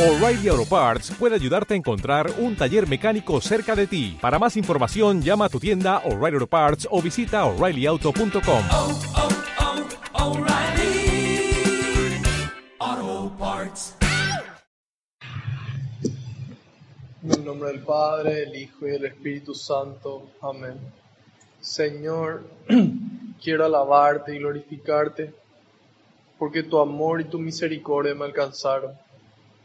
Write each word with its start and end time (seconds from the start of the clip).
O'Reilly 0.00 0.48
Auto 0.48 0.64
Parts 0.64 1.10
puede 1.10 1.34
ayudarte 1.34 1.74
a 1.74 1.76
encontrar 1.76 2.32
un 2.38 2.56
taller 2.56 2.88
mecánico 2.88 3.38
cerca 3.42 3.76
de 3.76 3.86
ti. 3.86 4.16
Para 4.18 4.38
más 4.38 4.56
información, 4.56 5.20
llama 5.20 5.44
a 5.44 5.48
tu 5.50 5.60
tienda 5.60 5.98
O'Reilly 6.06 6.36
Auto 6.36 6.46
Parts 6.46 6.88
o 6.90 7.02
visita 7.02 7.44
oreillyauto.com. 7.44 8.62
oh, 8.72 9.00
oh, 12.78 13.32
Parts. 13.38 13.94
En 17.22 17.32
el 17.32 17.44
nombre 17.44 17.68
del 17.68 17.80
Padre, 17.80 18.36
del 18.36 18.56
Hijo 18.56 18.86
y 18.86 18.92
del 18.92 19.04
Espíritu 19.04 19.54
Santo. 19.54 20.30
Amén. 20.40 20.78
Señor, 21.60 22.44
quiero 23.44 23.66
alabarte 23.66 24.34
y 24.34 24.38
glorificarte 24.38 25.34
porque 26.38 26.62
tu 26.62 26.78
amor 26.78 27.20
y 27.20 27.24
tu 27.24 27.38
misericordia 27.38 28.14
me 28.14 28.24
alcanzaron. 28.24 28.92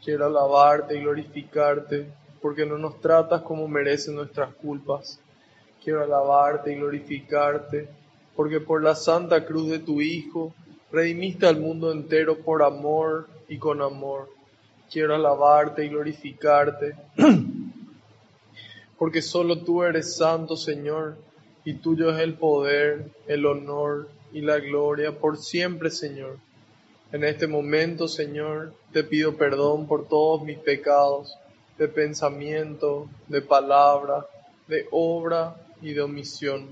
Quiero 0.04 0.26
alabarte 0.26 0.96
y 0.96 1.00
glorificarte 1.00 2.06
porque 2.40 2.64
no 2.64 2.78
nos 2.78 3.00
tratas 3.00 3.42
como 3.42 3.66
merecen 3.66 4.14
nuestras 4.14 4.54
culpas. 4.54 5.18
Quiero 5.82 6.02
alabarte 6.02 6.72
y 6.72 6.76
glorificarte 6.76 7.88
porque 8.34 8.60
por 8.60 8.82
la 8.82 8.94
santa 8.94 9.44
cruz 9.44 9.68
de 9.68 9.78
tu 9.78 10.00
Hijo 10.00 10.54
redimiste 10.92 11.46
al 11.46 11.58
mundo 11.58 11.90
entero 11.90 12.38
por 12.38 12.62
amor 12.62 13.28
y 13.48 13.58
con 13.58 13.82
amor. 13.82 14.28
Quiero 14.90 15.14
alabarte 15.14 15.84
y 15.84 15.88
glorificarte 15.88 16.94
porque 18.98 19.22
solo 19.22 19.58
tú 19.58 19.82
eres 19.82 20.16
santo, 20.16 20.56
Señor, 20.56 21.16
y 21.64 21.74
tuyo 21.74 22.10
es 22.10 22.20
el 22.20 22.34
poder, 22.34 23.10
el 23.26 23.44
honor 23.46 24.08
y 24.32 24.40
la 24.40 24.58
gloria 24.58 25.12
por 25.12 25.36
siempre, 25.38 25.90
Señor. 25.90 26.38
En 27.12 27.22
este 27.22 27.46
momento, 27.46 28.08
Señor, 28.08 28.74
te 28.92 29.04
pido 29.04 29.36
perdón 29.36 29.86
por 29.86 30.08
todos 30.08 30.42
mis 30.42 30.58
pecados, 30.58 31.38
de 31.78 31.86
pensamiento, 31.86 33.08
de 33.28 33.42
palabra, 33.42 34.26
de 34.66 34.86
obra 34.90 35.54
y 35.80 35.92
de 35.92 36.02
omisión. 36.02 36.68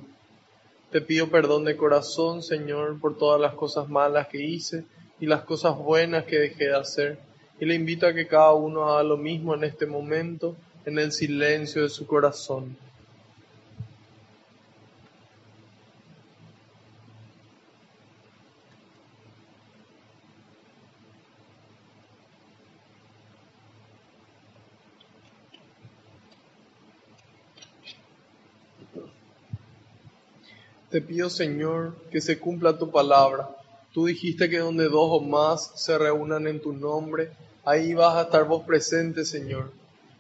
Te 0.91 1.01
pido 1.01 1.29
perdón 1.29 1.65
de 1.65 1.77
corazón, 1.77 2.43
Señor, 2.43 3.01
por 3.01 3.17
todas 3.17 3.41
las 3.41 3.55
cosas 3.55 3.89
malas 3.89 4.27
que 4.27 4.43
hice 4.43 4.85
y 5.21 5.27
las 5.27 5.43
cosas 5.43 5.79
buenas 5.79 6.25
que 6.25 6.39
dejé 6.39 6.65
de 6.65 6.77
hacer. 6.77 7.19
Y 7.61 7.67
le 7.67 7.75
invito 7.75 8.07
a 8.07 8.13
que 8.13 8.27
cada 8.27 8.55
uno 8.55 8.89
haga 8.89 9.05
lo 9.05 9.17
mismo 9.17 9.55
en 9.55 9.63
este 9.63 9.87
momento, 9.87 10.57
en 10.85 10.99
el 10.99 11.13
silencio 11.13 11.83
de 11.83 11.89
su 11.89 12.07
corazón. 12.07 12.77
Te 30.95 31.01
pido, 31.01 31.29
Señor, 31.29 31.97
que 32.13 32.21
se 32.21 32.39
cumpla 32.39 32.79
tu 32.79 32.93
palabra. 32.93 33.51
Tú 33.93 34.07
dijiste 34.07 34.49
que 34.49 34.59
donde 34.59 34.85
dos 34.85 35.09
o 35.11 35.19
más 35.19 35.73
se 35.75 35.99
reúnan 35.99 36.47
en 36.47 36.61
tu 36.61 36.73
nombre, 36.73 37.33
ahí 37.65 37.95
vas 37.95 38.15
a 38.15 38.23
estar 38.23 38.47
vos 38.47 38.63
presente, 38.63 39.25
Señor. 39.25 39.73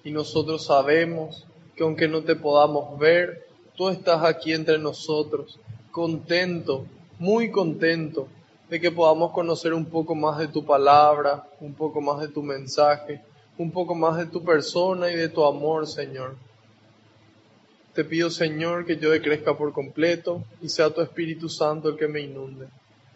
Y 0.02 0.11
nosotros 0.11 0.67
sabemos 0.67 1.47
que 1.77 1.84
aunque 1.84 2.08
no 2.08 2.25
te 2.25 2.34
podamos 2.34 2.98
ver, 2.98 3.47
tú 3.77 3.89
estás 3.89 4.25
aquí 4.25 4.52
entre 4.52 4.77
nosotros, 4.80 5.61
contento, 5.92 6.86
muy 7.20 7.52
contento 7.52 8.27
de 8.69 8.80
que 8.80 8.91
podamos 8.91 9.30
conocer 9.30 9.75
un 9.75 9.84
poco 9.84 10.17
más 10.17 10.39
de 10.39 10.48
tu 10.48 10.64
palabra, 10.64 11.47
un 11.61 11.72
poco 11.75 12.00
más 12.00 12.20
de 12.20 12.27
tu 12.27 12.42
mensaje, 12.42 13.22
un 13.58 13.70
poco 13.70 13.95
más 13.95 14.17
de 14.17 14.27
tu 14.27 14.42
persona 14.42 15.08
y 15.08 15.14
de 15.14 15.28
tu 15.28 15.45
amor, 15.45 15.86
Señor. 15.86 16.34
Te 17.94 18.04
pido, 18.04 18.28
Señor, 18.28 18.84
que 18.84 18.96
yo 18.96 19.10
decrezca 19.10 19.56
por 19.56 19.72
completo 19.72 20.42
y 20.60 20.68
sea 20.68 20.90
tu 20.90 21.00
Espíritu 21.00 21.48
Santo 21.48 21.90
el 21.90 21.96
que 21.96 22.08
me 22.08 22.20
inunde. 22.20 22.66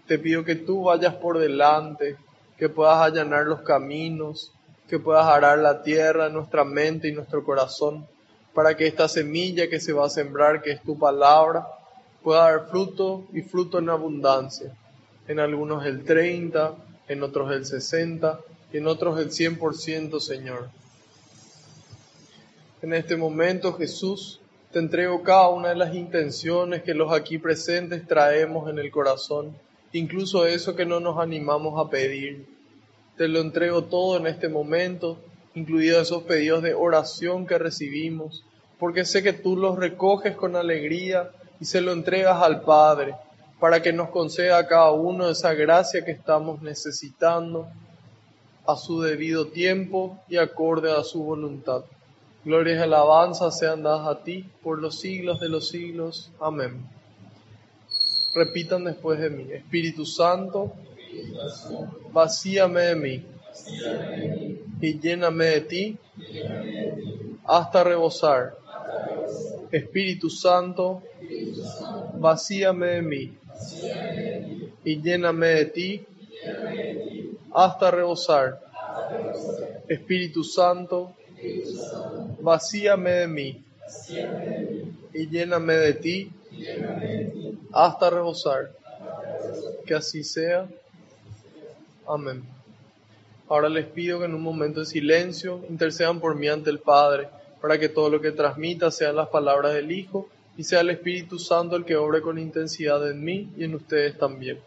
Te 0.06 0.20
pido 0.20 0.44
que 0.44 0.54
tú 0.54 0.84
vayas 0.84 1.16
por 1.16 1.38
delante, 1.38 2.16
que 2.56 2.68
puedas 2.68 2.98
allanar 2.98 3.46
los 3.46 3.62
caminos, 3.62 4.52
que 4.88 5.00
puedas 5.00 5.26
arar 5.26 5.58
la 5.58 5.82
tierra 5.82 6.28
nuestra 6.28 6.64
mente 6.64 7.08
y 7.08 7.12
nuestro 7.12 7.44
corazón, 7.44 8.06
para 8.54 8.76
que 8.76 8.86
esta 8.86 9.08
semilla 9.08 9.68
que 9.68 9.80
se 9.80 9.92
va 9.92 10.06
a 10.06 10.10
sembrar, 10.10 10.62
que 10.62 10.70
es 10.70 10.82
tu 10.82 10.96
palabra, 10.96 11.66
pueda 12.22 12.42
dar 12.42 12.68
fruto 12.68 13.26
y 13.32 13.42
fruto 13.42 13.80
en 13.80 13.90
abundancia. 13.90 14.72
En 15.26 15.40
algunos 15.40 15.84
el 15.86 16.04
30, 16.04 16.76
en 17.08 17.22
otros 17.24 17.50
el 17.50 17.66
60 17.66 18.38
y 18.72 18.78
en 18.78 18.86
otros 18.86 19.18
el 19.18 19.30
100%, 19.30 20.20
Señor. 20.20 20.70
En 22.80 22.94
este 22.94 23.16
momento, 23.16 23.72
Jesús, 23.74 24.40
te 24.72 24.80
entrego 24.80 25.22
cada 25.22 25.48
una 25.48 25.70
de 25.70 25.76
las 25.76 25.94
intenciones 25.94 26.82
que 26.82 26.92
los 26.92 27.10
aquí 27.12 27.38
presentes 27.38 28.06
traemos 28.06 28.68
en 28.68 28.78
el 28.78 28.90
corazón, 28.90 29.56
incluso 29.92 30.44
eso 30.44 30.76
que 30.76 30.84
no 30.84 31.00
nos 31.00 31.18
animamos 31.18 31.80
a 31.80 31.88
pedir. 31.88 32.46
Te 33.16 33.28
lo 33.28 33.40
entrego 33.40 33.84
todo 33.84 34.18
en 34.18 34.26
este 34.26 34.50
momento, 34.50 35.18
incluidos 35.54 36.02
esos 36.02 36.24
pedidos 36.24 36.62
de 36.62 36.74
oración 36.74 37.46
que 37.46 37.56
recibimos, 37.56 38.44
porque 38.78 39.06
sé 39.06 39.22
que 39.22 39.32
tú 39.32 39.56
los 39.56 39.78
recoges 39.78 40.36
con 40.36 40.54
alegría 40.54 41.30
y 41.60 41.64
se 41.64 41.80
lo 41.80 41.92
entregas 41.92 42.42
al 42.42 42.60
Padre, 42.60 43.14
para 43.58 43.80
que 43.80 43.94
nos 43.94 44.10
conceda 44.10 44.58
a 44.58 44.66
cada 44.66 44.92
uno 44.92 45.30
esa 45.30 45.54
gracia 45.54 46.04
que 46.04 46.12
estamos 46.12 46.60
necesitando 46.60 47.66
a 48.66 48.76
su 48.76 49.00
debido 49.00 49.46
tiempo 49.46 50.22
y 50.28 50.36
acorde 50.36 50.92
a 50.92 51.02
su 51.02 51.24
voluntad. 51.24 51.84
Glorias 52.48 52.78
y 52.78 52.82
alabanzas 52.82 53.58
sean 53.58 53.82
dadas 53.82 54.08
a 54.08 54.24
ti 54.24 54.42
por 54.62 54.80
los 54.80 55.00
siglos 55.00 55.38
de 55.38 55.50
los 55.50 55.68
siglos. 55.68 56.30
Amén. 56.40 56.82
Repitan 58.34 58.84
después 58.84 59.20
de 59.20 59.28
mí. 59.28 59.52
Espíritu 59.52 60.06
Santo, 60.06 60.72
vacíame 62.10 62.80
de 62.80 62.96
mí 62.96 63.26
y 64.80 64.98
lléname 64.98 65.44
de 65.44 65.60
ti 65.60 65.98
hasta 67.44 67.84
rebosar. 67.84 68.56
Espíritu 69.70 70.30
Santo, 70.30 71.02
vacíame 72.14 72.86
de 72.86 73.02
mí 73.02 73.38
y 74.84 75.02
lléname 75.02 75.48
de 75.48 75.64
ti 75.66 76.06
hasta 77.52 77.90
rebosar. 77.90 78.58
Espíritu 79.86 80.42
Santo, 80.42 81.14
vacíame 82.40 83.10
de 83.10 83.28
mí 83.28 83.64
y 85.12 85.28
lléname 85.28 85.74
de 85.74 85.94
ti 85.94 86.32
hasta 87.72 88.10
rebosar. 88.10 88.70
Que 89.86 89.94
así 89.94 90.22
sea. 90.22 90.68
Amén. 92.06 92.42
Ahora 93.48 93.68
les 93.68 93.86
pido 93.86 94.18
que 94.18 94.26
en 94.26 94.34
un 94.34 94.42
momento 94.42 94.80
de 94.80 94.86
silencio 94.86 95.64
intercedan 95.70 96.20
por 96.20 96.34
mí 96.36 96.48
ante 96.48 96.68
el 96.68 96.80
Padre, 96.80 97.28
para 97.60 97.78
que 97.78 97.88
todo 97.88 98.10
lo 98.10 98.20
que 98.20 98.32
transmita 98.32 98.90
sean 98.90 99.16
las 99.16 99.28
palabras 99.28 99.72
del 99.74 99.90
Hijo 99.90 100.28
y 100.56 100.64
sea 100.64 100.80
el 100.80 100.90
Espíritu 100.90 101.38
Santo 101.38 101.76
el 101.76 101.84
que 101.84 101.96
obre 101.96 102.20
con 102.20 102.38
intensidad 102.38 103.10
en 103.10 103.24
mí 103.24 103.50
y 103.56 103.64
en 103.64 103.74
ustedes 103.74 104.18
también. 104.18 104.58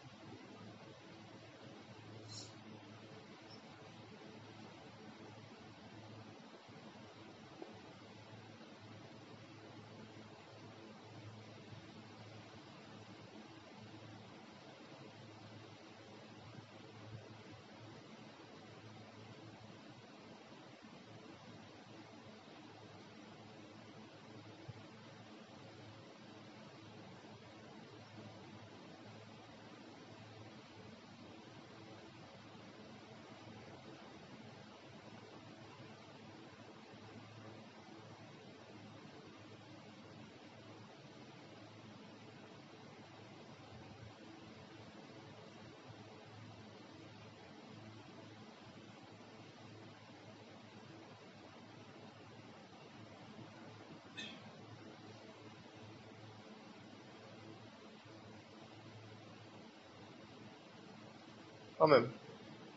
Amén. 61.82 62.06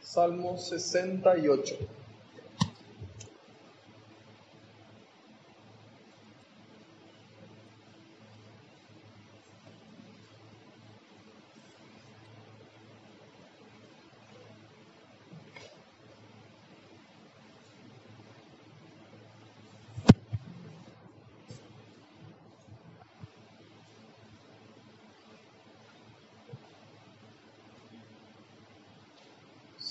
Salmo 0.01 0.57
68. 0.57 1.77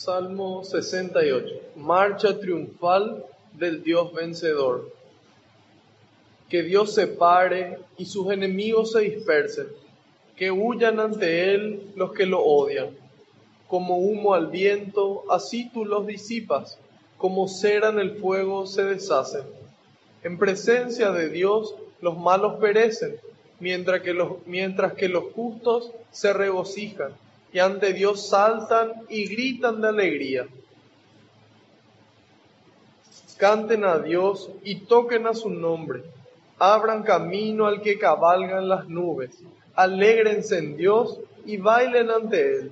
Salmo 0.04 0.66
68. 0.66 1.78
Marcha 1.78 2.38
triunfal 2.38 3.24
del 3.54 3.82
Dios 3.84 4.12
vencedor. 4.12 4.92
Que 6.50 6.62
Dios 6.62 6.94
se 6.94 7.08
pare 7.08 7.78
y 7.98 8.04
sus 8.04 8.30
enemigos 8.30 8.92
se 8.92 9.00
dispersen. 9.00 9.68
Que 10.36 10.52
huyan 10.52 11.00
ante 11.00 11.54
Él 11.54 11.94
los 11.96 12.12
que 12.12 12.26
lo 12.26 12.44
odian. 12.44 12.90
Como 13.70 13.98
humo 13.98 14.34
al 14.34 14.48
viento, 14.48 15.24
así 15.30 15.70
tú 15.74 15.86
los 15.86 16.06
disipas. 16.06 16.78
Como 17.18 17.48
cera 17.48 17.88
en 17.88 18.00
el 18.00 18.18
fuego 18.18 18.68
se 18.68 18.84
deshacen. 18.84 19.46
En 20.22 20.38
presencia 20.38 21.14
de 21.14 21.30
Dios 21.30 21.76
los 22.02 22.18
malos 22.18 22.56
perecen, 22.56 23.16
mientras 23.62 24.02
que 24.02 24.14
los, 24.14 24.46
mientras 24.48 24.96
que 24.96 25.08
los 25.08 25.32
justos 25.32 25.92
se 26.12 26.34
regocijan 26.34 27.16
y 27.54 27.60
ante 27.60 27.94
Dios 27.94 28.30
saltan 28.30 29.04
y 29.10 29.28
gritan 29.28 29.80
de 29.80 29.88
alegría. 29.88 30.48
Canten 33.38 33.86
a 33.86 34.00
Dios 34.00 34.50
y 34.64 34.82
toquen 34.82 35.28
a 35.28 35.36
su 35.36 35.52
nombre. 35.52 36.04
Abran 36.58 37.04
camino 37.04 37.68
al 37.68 37.82
que 37.82 38.00
cabalga 38.00 38.58
en 38.58 38.70
las 38.70 38.88
nubes. 38.88 39.44
Alégrense 39.76 40.58
en 40.58 40.78
Dios 40.78 41.20
y 41.46 41.58
bailen 41.58 42.10
ante 42.10 42.58
Él. 42.58 42.72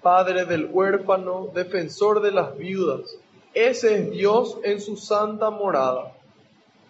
Padre 0.00 0.46
del 0.46 0.70
huérfano, 0.72 1.50
defensor 1.52 2.22
de 2.22 2.30
las 2.30 2.56
viudas. 2.56 3.18
Ese 3.52 3.96
es 3.96 4.10
Dios 4.12 4.58
en 4.62 4.80
su 4.80 4.96
santa 4.96 5.50
morada. 5.50 6.12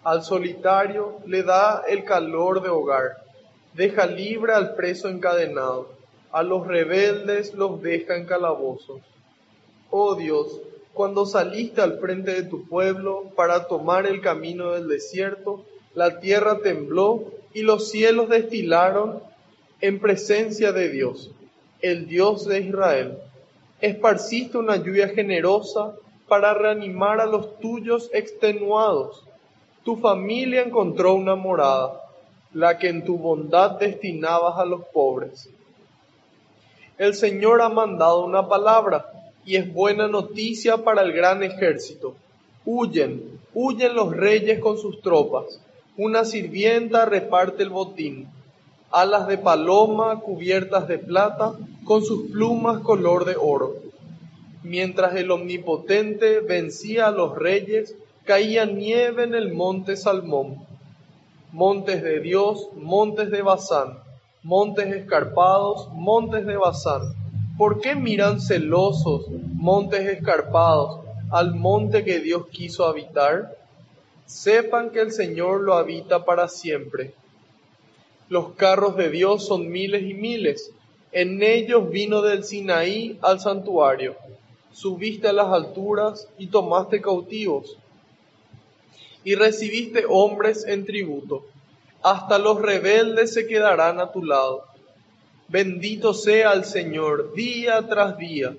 Al 0.05 0.23
solitario 0.23 1.17
le 1.25 1.43
da 1.43 1.83
el 1.89 2.05
calor 2.05 2.61
de 2.61 2.69
hogar. 2.69 3.17
Deja 3.73 4.05
libre 4.05 4.53
al 4.53 4.75
preso 4.75 5.09
encadenado 5.09 6.00
a 6.31 6.43
los 6.43 6.65
rebeldes 6.65 7.53
los 7.53 7.81
deja 7.81 8.15
en 8.15 8.25
calabozos. 8.25 9.01
Oh 9.89 10.15
Dios, 10.15 10.61
cuando 10.93 11.25
saliste 11.25 11.81
al 11.81 11.99
frente 11.99 12.33
de 12.33 12.43
tu 12.43 12.67
pueblo 12.67 13.31
para 13.35 13.67
tomar 13.67 14.05
el 14.05 14.21
camino 14.21 14.71
del 14.71 14.87
desierto, 14.87 15.65
la 15.93 16.19
tierra 16.19 16.59
tembló 16.59 17.25
y 17.53 17.63
los 17.63 17.91
cielos 17.91 18.29
destilaron 18.29 19.21
en 19.81 19.99
presencia 19.99 20.71
de 20.71 20.89
Dios, 20.89 21.31
el 21.81 22.07
Dios 22.07 22.45
de 22.45 22.61
Israel. 22.61 23.17
Esparciste 23.81 24.57
una 24.57 24.77
lluvia 24.77 25.09
generosa 25.09 25.95
para 26.27 26.53
reanimar 26.53 27.19
a 27.19 27.25
los 27.25 27.59
tuyos 27.59 28.09
extenuados. 28.13 29.25
Tu 29.83 29.97
familia 29.97 30.61
encontró 30.61 31.15
una 31.15 31.35
morada, 31.35 31.99
la 32.53 32.77
que 32.77 32.87
en 32.87 33.03
tu 33.03 33.17
bondad 33.17 33.71
destinabas 33.79 34.57
a 34.57 34.65
los 34.65 34.85
pobres 34.93 35.49
el 37.01 37.15
Señor 37.15 37.63
ha 37.63 37.69
mandado 37.69 38.23
una 38.23 38.47
palabra 38.47 39.11
y 39.43 39.55
es 39.55 39.73
buena 39.73 40.07
noticia 40.07 40.77
para 40.77 41.01
el 41.01 41.13
gran 41.13 41.41
ejército. 41.41 42.13
Huyen, 42.63 43.39
huyen 43.55 43.95
los 43.95 44.15
reyes 44.15 44.59
con 44.59 44.77
sus 44.77 45.01
tropas. 45.01 45.59
Una 45.97 46.25
sirvienta 46.25 47.05
reparte 47.05 47.63
el 47.63 47.71
botín. 47.71 48.27
Alas 48.91 49.27
de 49.27 49.39
paloma 49.39 50.19
cubiertas 50.19 50.87
de 50.87 50.99
plata, 50.99 51.53
con 51.85 52.05
sus 52.05 52.29
plumas 52.29 52.83
color 52.83 53.25
de 53.25 53.35
oro. 53.35 53.77
Mientras 54.61 55.15
el 55.15 55.31
omnipotente 55.31 56.41
vencía 56.41 57.07
a 57.07 57.11
los 57.11 57.35
reyes, 57.35 57.95
caía 58.25 58.65
nieve 58.65 59.23
en 59.23 59.33
el 59.33 59.51
monte 59.51 59.97
Salmón. 59.97 60.67
Montes 61.51 62.03
de 62.03 62.19
Dios, 62.19 62.69
montes 62.75 63.31
de 63.31 63.41
Bazán 63.41 64.10
montes 64.43 64.87
escarpados, 64.87 65.89
montes 65.93 66.45
de 66.45 66.57
Bazán. 66.57 67.13
¿Por 67.57 67.79
qué 67.79 67.95
miran 67.95 68.41
celosos 68.41 69.27
montes 69.53 70.01
escarpados 70.07 71.01
al 71.29 71.53
monte 71.53 72.03
que 72.03 72.19
Dios 72.19 72.47
quiso 72.47 72.85
habitar? 72.85 73.55
Sepan 74.25 74.89
que 74.89 75.01
el 75.01 75.11
Señor 75.11 75.61
lo 75.61 75.75
habita 75.75 76.25
para 76.25 76.47
siempre. 76.47 77.13
Los 78.29 78.53
carros 78.53 78.95
de 78.95 79.09
Dios 79.11 79.45
son 79.45 79.69
miles 79.69 80.03
y 80.03 80.13
miles. 80.13 80.71
En 81.11 81.43
ellos 81.43 81.91
vino 81.91 82.21
del 82.21 82.43
Sinaí 82.43 83.19
al 83.21 83.39
santuario. 83.39 84.15
Subiste 84.71 85.27
a 85.27 85.33
las 85.33 85.47
alturas 85.47 86.27
y 86.39 86.47
tomaste 86.47 87.01
cautivos. 87.01 87.77
Y 89.23 89.35
recibiste 89.35 90.05
hombres 90.07 90.65
en 90.65 90.85
tributo 90.85 91.45
hasta 92.03 92.37
los 92.37 92.61
rebeldes 92.61 93.33
se 93.33 93.47
quedarán 93.47 93.99
a 93.99 94.11
tu 94.11 94.23
lado. 94.23 94.65
Bendito 95.47 96.13
sea 96.13 96.53
el 96.53 96.65
Señor 96.65 97.33
día 97.33 97.87
tras 97.87 98.17
día. 98.17 98.55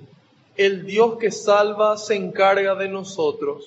El 0.57 0.85
Dios 0.85 1.17
que 1.19 1.31
salva 1.31 1.97
se 1.97 2.15
encarga 2.15 2.75
de 2.75 2.89
nosotros. 2.89 3.65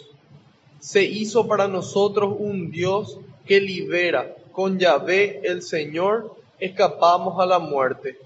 Se 0.80 1.04
hizo 1.04 1.48
para 1.48 1.68
nosotros 1.68 2.36
un 2.38 2.70
Dios 2.70 3.18
que 3.46 3.60
libera. 3.60 4.36
Con 4.52 4.78
Yahvé 4.78 5.42
el 5.44 5.62
Señor 5.64 6.36
escapamos 6.60 7.40
a 7.40 7.46
la 7.46 7.60
muerte. 7.60 8.18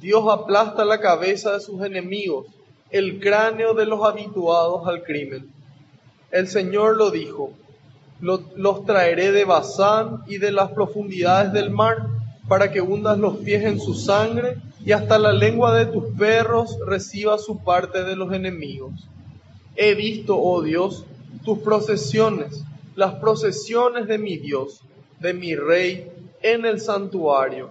Dios 0.00 0.24
aplasta 0.28 0.84
la 0.84 0.98
cabeza 0.98 1.52
de 1.52 1.60
sus 1.60 1.82
enemigos, 1.84 2.46
el 2.90 3.20
cráneo 3.20 3.74
de 3.74 3.86
los 3.86 4.04
habituados 4.04 4.86
al 4.88 5.02
crimen. 5.02 5.52
El 6.30 6.48
Señor 6.48 6.96
lo 6.96 7.10
dijo, 7.10 7.52
los, 8.20 8.84
traeré 8.84 9.32
de 9.32 9.44
Bazán 9.44 10.22
y 10.26 10.38
de 10.38 10.52
las 10.52 10.72
profundidades 10.72 11.52
del 11.52 11.70
mar, 11.70 12.06
para 12.48 12.70
que 12.70 12.80
hundas 12.80 13.18
los 13.18 13.36
pies 13.38 13.64
en 13.64 13.80
su 13.80 13.94
sangre 13.94 14.56
y 14.84 14.92
hasta 14.92 15.18
la 15.18 15.32
lengua 15.32 15.74
de 15.76 15.86
tus 15.86 16.04
perros 16.18 16.76
reciba 16.84 17.38
su 17.38 17.62
parte 17.62 18.02
de 18.02 18.16
los 18.16 18.32
enemigos. 18.32 19.08
He 19.76 19.94
visto, 19.94 20.36
oh 20.36 20.62
Dios, 20.62 21.04
tus 21.44 21.58
procesiones, 21.60 22.64
las 22.96 23.14
procesiones 23.14 24.08
de 24.08 24.18
mi 24.18 24.36
Dios, 24.36 24.80
de 25.20 25.32
mi 25.32 25.54
Rey, 25.54 26.10
en 26.42 26.64
el 26.64 26.80
santuario. 26.80 27.70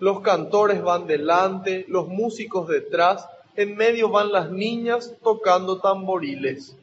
Los 0.00 0.20
cantores 0.20 0.82
van 0.82 1.06
delante, 1.06 1.84
los 1.88 2.08
músicos 2.08 2.66
detrás, 2.68 3.26
en 3.54 3.76
medio 3.76 4.08
van 4.08 4.32
las 4.32 4.50
niñas 4.50 5.14
tocando 5.22 5.78
tamboriles. 5.78 6.74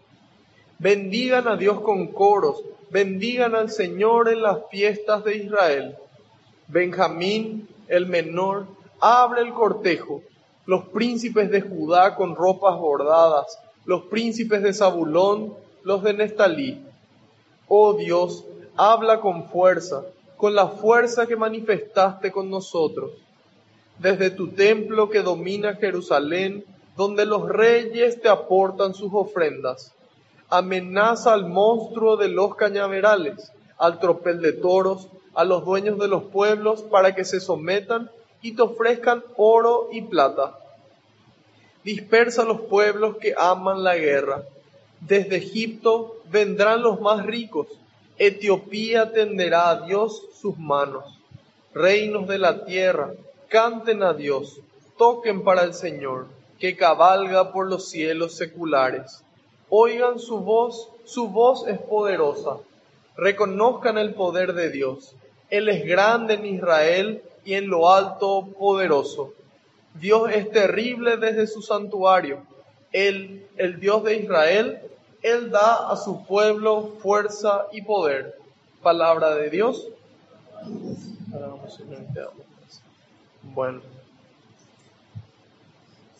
Bendigan 0.79 1.47
a 1.47 1.57
Dios 1.57 1.81
con 1.81 2.05
coros, 2.07 2.63
bendigan 2.91 3.55
al 3.55 3.71
Señor 3.71 4.29
en 4.29 4.43
las 4.43 4.59
fiestas 4.69 5.23
de 5.23 5.37
Israel. 5.37 5.95
Benjamín, 6.67 7.67
el 7.87 8.05
menor, 8.05 8.67
abre 8.99 9.41
el 9.41 9.53
cortejo, 9.53 10.21
los 10.67 10.85
príncipes 10.89 11.49
de 11.49 11.61
Judá 11.61 12.13
con 12.15 12.35
ropas 12.35 12.77
bordadas, 12.77 13.57
los 13.85 14.03
príncipes 14.03 14.61
de 14.61 14.71
Zabulón, 14.71 15.55
los 15.81 16.03
de 16.03 16.13
Nestalí. 16.13 16.85
Oh 17.67 17.93
Dios, 17.93 18.45
habla 18.75 19.19
con 19.19 19.45
fuerza, 19.49 20.03
con 20.35 20.53
la 20.53 20.67
fuerza 20.67 21.25
que 21.25 21.35
manifestaste 21.35 22.31
con 22.31 22.51
nosotros. 22.51 23.13
Desde 23.97 24.29
tu 24.29 24.49
templo 24.49 25.09
que 25.09 25.23
domina 25.23 25.73
Jerusalén, 25.73 26.63
donde 26.95 27.25
los 27.25 27.49
reyes 27.49 28.21
te 28.21 28.29
aportan 28.29 28.93
sus 28.93 29.11
ofrendas 29.11 29.95
amenaza 30.49 31.33
al 31.33 31.47
monstruo 31.47 32.17
de 32.17 32.29
los 32.29 32.55
cañaverales, 32.55 33.51
al 33.77 33.99
tropel 33.99 34.41
de 34.41 34.53
toros, 34.53 35.07
a 35.33 35.43
los 35.43 35.65
dueños 35.65 35.99
de 35.99 36.07
los 36.07 36.23
pueblos 36.23 36.81
para 36.83 37.13
que 37.13 37.25
se 37.25 37.39
sometan 37.39 38.09
y 38.41 38.53
te 38.53 38.61
ofrezcan 38.61 39.23
oro 39.35 39.89
y 39.91 40.01
plata. 40.01 40.57
Dispersa 41.83 42.43
los 42.43 42.61
pueblos 42.61 43.17
que 43.17 43.33
aman 43.37 43.83
la 43.83 43.95
guerra. 43.97 44.43
Desde 44.99 45.37
Egipto 45.37 46.17
vendrán 46.29 46.81
los 46.81 46.99
más 46.99 47.25
ricos. 47.25 47.67
Etiopía 48.17 49.11
tenderá 49.11 49.69
a 49.69 49.85
Dios 49.85 50.23
sus 50.41 50.57
manos. 50.57 51.05
Reinos 51.73 52.27
de 52.27 52.39
la 52.39 52.65
tierra, 52.65 53.11
canten 53.47 54.01
a 54.01 54.13
Dios, 54.13 54.59
toquen 54.97 55.43
para 55.43 55.63
el 55.63 55.75
Señor, 55.75 56.27
que 56.59 56.75
cabalga 56.75 57.51
por 57.51 57.67
los 57.67 57.89
cielos 57.89 58.35
seculares. 58.35 59.23
Oigan 59.69 60.19
su 60.19 60.39
voz, 60.39 60.89
su 61.03 61.27
voz 61.27 61.67
es 61.67 61.79
poderosa. 61.79 62.57
Reconozcan 63.17 63.97
el 63.97 64.13
poder 64.13 64.53
de 64.53 64.69
Dios. 64.69 65.15
Él 65.49 65.69
es 65.69 65.85
grande 65.85 66.35
en 66.35 66.45
Israel 66.45 67.21
y 67.43 67.55
en 67.55 67.67
lo 67.67 67.89
alto 67.89 68.47
poderoso. 68.57 69.33
Dios 69.95 70.29
es 70.33 70.49
terrible 70.51 71.17
desde 71.17 71.47
su 71.47 71.61
santuario. 71.61 72.39
Él, 72.91 73.47
el 73.57 73.79
Dios 73.79 74.03
de 74.03 74.17
Israel, 74.17 74.79
Él 75.21 75.49
da 75.49 75.89
a 75.89 75.97
su 75.97 76.25
pueblo 76.25 76.93
fuerza 77.01 77.65
y 77.71 77.81
poder. 77.81 78.37
Palabra 78.81 79.35
de 79.35 79.49
Dios. 79.49 79.87
Bueno. 83.43 83.81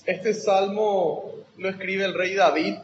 Este 0.06 0.34
salmo 0.34 1.32
lo 1.58 1.70
escribe 1.70 2.06
el 2.06 2.14
rey 2.14 2.34
David 2.34 2.76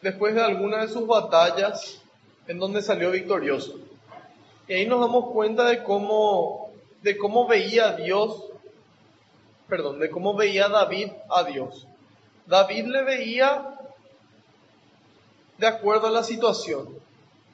después 0.00 0.34
de 0.34 0.42
alguna 0.42 0.82
de 0.82 0.88
sus 0.88 1.06
batallas 1.06 2.00
en 2.46 2.58
donde 2.58 2.82
salió 2.82 3.10
victorioso. 3.10 3.78
Y 4.66 4.74
ahí 4.74 4.86
nos 4.86 5.00
damos 5.00 5.32
cuenta 5.32 5.64
de 5.64 5.82
cómo, 5.82 6.70
de 7.02 7.16
cómo 7.16 7.46
veía 7.46 7.92
Dios, 7.92 8.44
perdón, 9.68 9.98
de 9.98 10.10
cómo 10.10 10.34
veía 10.34 10.68
David 10.68 11.10
a 11.30 11.44
Dios. 11.44 11.86
David 12.46 12.86
le 12.86 13.02
veía 13.02 13.78
de 15.58 15.66
acuerdo 15.66 16.06
a 16.06 16.10
la 16.10 16.22
situación. 16.22 16.88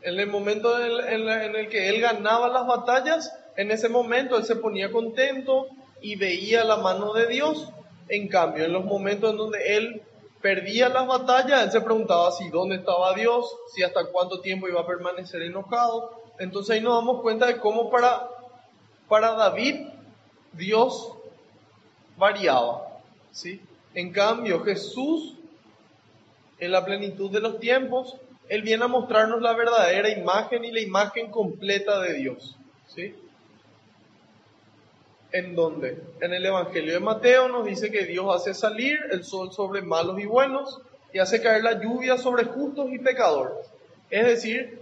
En 0.03 0.21
el 0.21 0.29
momento 0.29 0.79
en 0.79 1.29
el, 1.29 1.69
que 1.69 1.89
él 1.89 2.01
ganaba 2.01 2.49
las 2.49 2.67
batallas, 2.67 3.33
en 3.57 3.71
ese 3.71 3.89
momento 3.89 4.37
él 4.37 4.45
se 4.45 4.57
ponía 4.57 4.93
contento 4.93 5.67
y 6.01 6.17
veía 6.17 6.63
la 6.65 6.77
mano 6.77 7.13
de 7.15 7.27
Dios. 7.27 7.69
En 8.09 8.29
cambio, 8.29 8.65
en 8.65 8.73
los 8.73 8.85
momentos 8.85 9.31
en 9.31 9.39
donde 9.39 9.77
él 9.77 10.03
perdía 10.45 10.91
las 10.91 11.07
batallas, 11.07 11.65
él 11.65 11.73
se 11.73 11.81
preguntaba 11.81 12.31
si 12.31 12.51
dónde 12.51 12.77
estaba 12.77 13.15
Dios, 13.15 13.51
si 13.73 13.83
hasta 13.83 14.05
cuánto 14.13 14.43
tiempo 14.43 14.69
iba 14.69 14.83
a 14.83 14.87
permanecer 14.87 15.41
enojado. 15.41 16.21
Entonces 16.39 16.77
ahí 16.77 16.83
nos 16.83 16.97
damos 16.97 17.23
cuenta 17.23 17.47
de 17.47 17.57
cómo 17.57 17.91
para, 17.91 18.29
para 19.09 19.33
David 19.33 19.87
Dios 20.53 21.15
variaba. 22.19 23.01
¿sí? 23.33 23.59
En 23.95 24.13
cambio, 24.13 24.63
Jesús, 24.65 25.33
en 26.59 26.73
la 26.73 26.85
plenitud 26.85 27.31
de 27.31 27.41
los 27.41 27.59
tiempos, 27.59 28.15
Él 28.51 28.61
viene 28.61 28.85
a 28.85 28.89
mostrarnos 28.89 29.41
la 29.41 29.55
verdadera 29.55 30.11
imagen 30.11 30.63
y 30.67 30.73
la 30.73 30.81
imagen 30.81 31.31
completa 31.31 32.03
de 32.03 32.13
Dios. 32.13 32.55
¿sí? 32.89 33.15
¿En 35.35 35.57
dónde? 35.57 36.01
En 36.21 36.33
el 36.33 36.47
Evangelio 36.47 36.93
de 36.93 37.01
Mateo 37.01 37.49
nos 37.49 37.67
dice 37.67 37.91
que 37.91 38.07
Dios 38.07 38.25
hace 38.33 38.55
salir 38.55 38.97
el 39.11 39.25
sol 39.25 39.53
sobre 39.53 39.83
malos 39.83 40.21
y 40.21 40.27
buenos 40.27 40.81
y 41.13 41.19
hace 41.19 41.43
caer 41.43 41.65
la 41.65 41.83
lluvia 41.83 42.17
sobre 42.17 42.45
justos 42.45 42.93
y 42.93 43.01
pecadores. 43.01 43.67
Es 44.11 44.27
decir, 44.27 44.81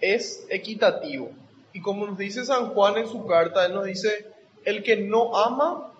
es 0.00 0.46
equitativo. 0.50 1.32
Y 1.72 1.80
como 1.80 2.06
nos 2.06 2.16
dice 2.16 2.44
San 2.44 2.68
Juan 2.68 2.96
en 2.96 3.08
su 3.08 3.26
carta, 3.26 3.66
él 3.66 3.74
nos 3.74 3.86
dice, 3.86 4.28
el 4.64 4.84
que 4.84 4.96
no 4.96 5.36
ama 5.36 5.92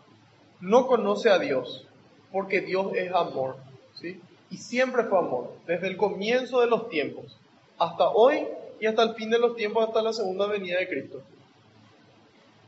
no 0.61 0.87
conoce 0.87 1.29
a 1.29 1.41
Dios, 1.41 1.89
porque 2.31 2.61
Dios 2.61 2.93
es 2.95 3.13
amor, 3.13 3.57
¿sí? 4.01 4.21
Y 4.49 4.59
siempre 4.59 5.03
fue 5.03 5.19
amor, 5.19 5.53
desde 5.67 5.89
el 5.89 5.97
comienzo 5.97 6.61
de 6.61 6.69
los 6.69 6.89
tiempos, 6.89 7.37
hasta 7.79 8.11
hoy 8.11 8.47
y 8.79 8.87
hasta 8.87 9.03
el 9.03 9.15
fin 9.17 9.29
de 9.29 9.41
los 9.41 9.57
tiempos, 9.57 9.89
hasta 9.89 10.03
la 10.03 10.13
segunda 10.13 10.47
venida 10.47 10.79
de 10.79 10.89
Cristo. 10.89 11.21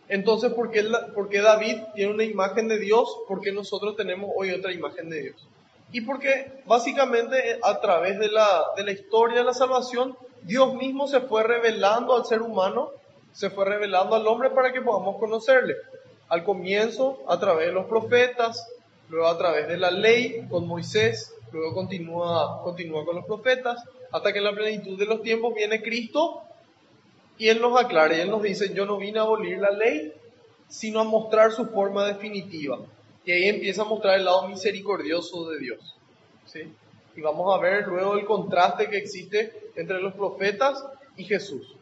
Entonces, 0.09 0.53
¿por 0.53 0.71
qué, 0.71 0.85
por 1.15 1.29
qué 1.29 1.41
David 1.41 1.77
tiene 1.95 2.13
una 2.13 2.25
imagen 2.25 2.69
de 2.69 2.79
Dios? 2.79 3.17
Porque 3.27 3.53
nosotros 3.53 3.97
tenemos 3.97 4.31
hoy 4.37 4.51
otra 4.51 4.73
imagen 4.73 5.09
de 5.09 5.23
Dios. 5.23 5.49
Y 5.93 6.01
porque 6.03 6.53
básicamente 6.67 7.59
a 7.63 7.81
través 7.81 8.19
de 8.19 8.29
la, 8.29 8.65
historia 8.91 9.39
de 9.39 9.45
la 9.45 9.55
salvación, 9.55 10.17
Dios 10.43 10.75
mismo 10.75 11.07
se 11.07 11.21
fue 11.21 11.43
revelando 11.43 12.17
al 12.17 12.27
ser 12.27 12.43
humano, 12.43 12.91
se 13.33 13.49
fue 13.49 13.65
revelando 13.65 14.17
al 14.17 14.27
hombre 14.27 14.51
para 14.51 14.73
que 14.73 14.81
podamos 14.81 15.19
conocerle. 15.19 15.77
Al 16.29 16.45
comienzo, 16.45 17.21
a 17.29 17.39
través 17.39 17.69
de 17.69 17.73
los 17.73 17.87
profetas, 17.87 18.69
luego 19.09 19.29
a 19.29 19.39
través 19.39 19.69
de 19.69 19.77
la 19.77 19.91
ley 19.91 20.47
con 20.51 20.67
Moisés, 20.67 21.33
luego 21.53 21.75
continúa 21.75 22.63
con 22.63 23.15
los 23.15 23.25
profetas, 23.25 23.83
hasta 24.11 24.33
que 24.33 24.39
en 24.39 24.45
la 24.45 24.53
plenitud 24.53 24.99
de 24.99 25.07
los 25.07 25.23
tiempos 25.23 25.55
viene 25.55 25.81
Cristo 25.81 26.43
y 27.37 27.49
Él 27.49 27.61
nos 27.61 27.79
aclara 27.79 28.17
y 28.17 28.21
Él 28.21 28.31
nos 28.31 28.43
dice, 28.43 28.73
yo 28.75 28.87
no 28.87 28.97
vine 28.97 29.19
a 29.19 29.23
abolir 29.23 29.59
la 29.59 29.71
ley, 29.71 30.13
sino 30.69 31.01
a 31.01 31.05
mostrar 31.05 31.53
su 31.53 31.67
forma 31.67 32.07
definitiva. 32.07 32.79
Y 33.25 33.33
ahí 33.33 33.45
empieza 33.45 33.83
a 33.83 33.87
mostrar 33.87 34.19
el 34.19 34.25
lado 34.25 34.49
misericordioso 34.49 35.49
de 35.51 35.59
Dios. 35.59 35.97
¿sí? 36.47 36.61
Y 37.17 37.21
vamos 37.21 37.55
a 37.55 37.61
ver 37.61 37.87
luego 37.89 38.17
el 38.17 38.25
contraste 38.25 38.89
que 38.89 38.99
existe 38.99 39.71
entre 39.77 40.01
los 40.01 40.15
profetas 40.15 40.85
y 41.17 41.25
Jesús. 41.25 41.75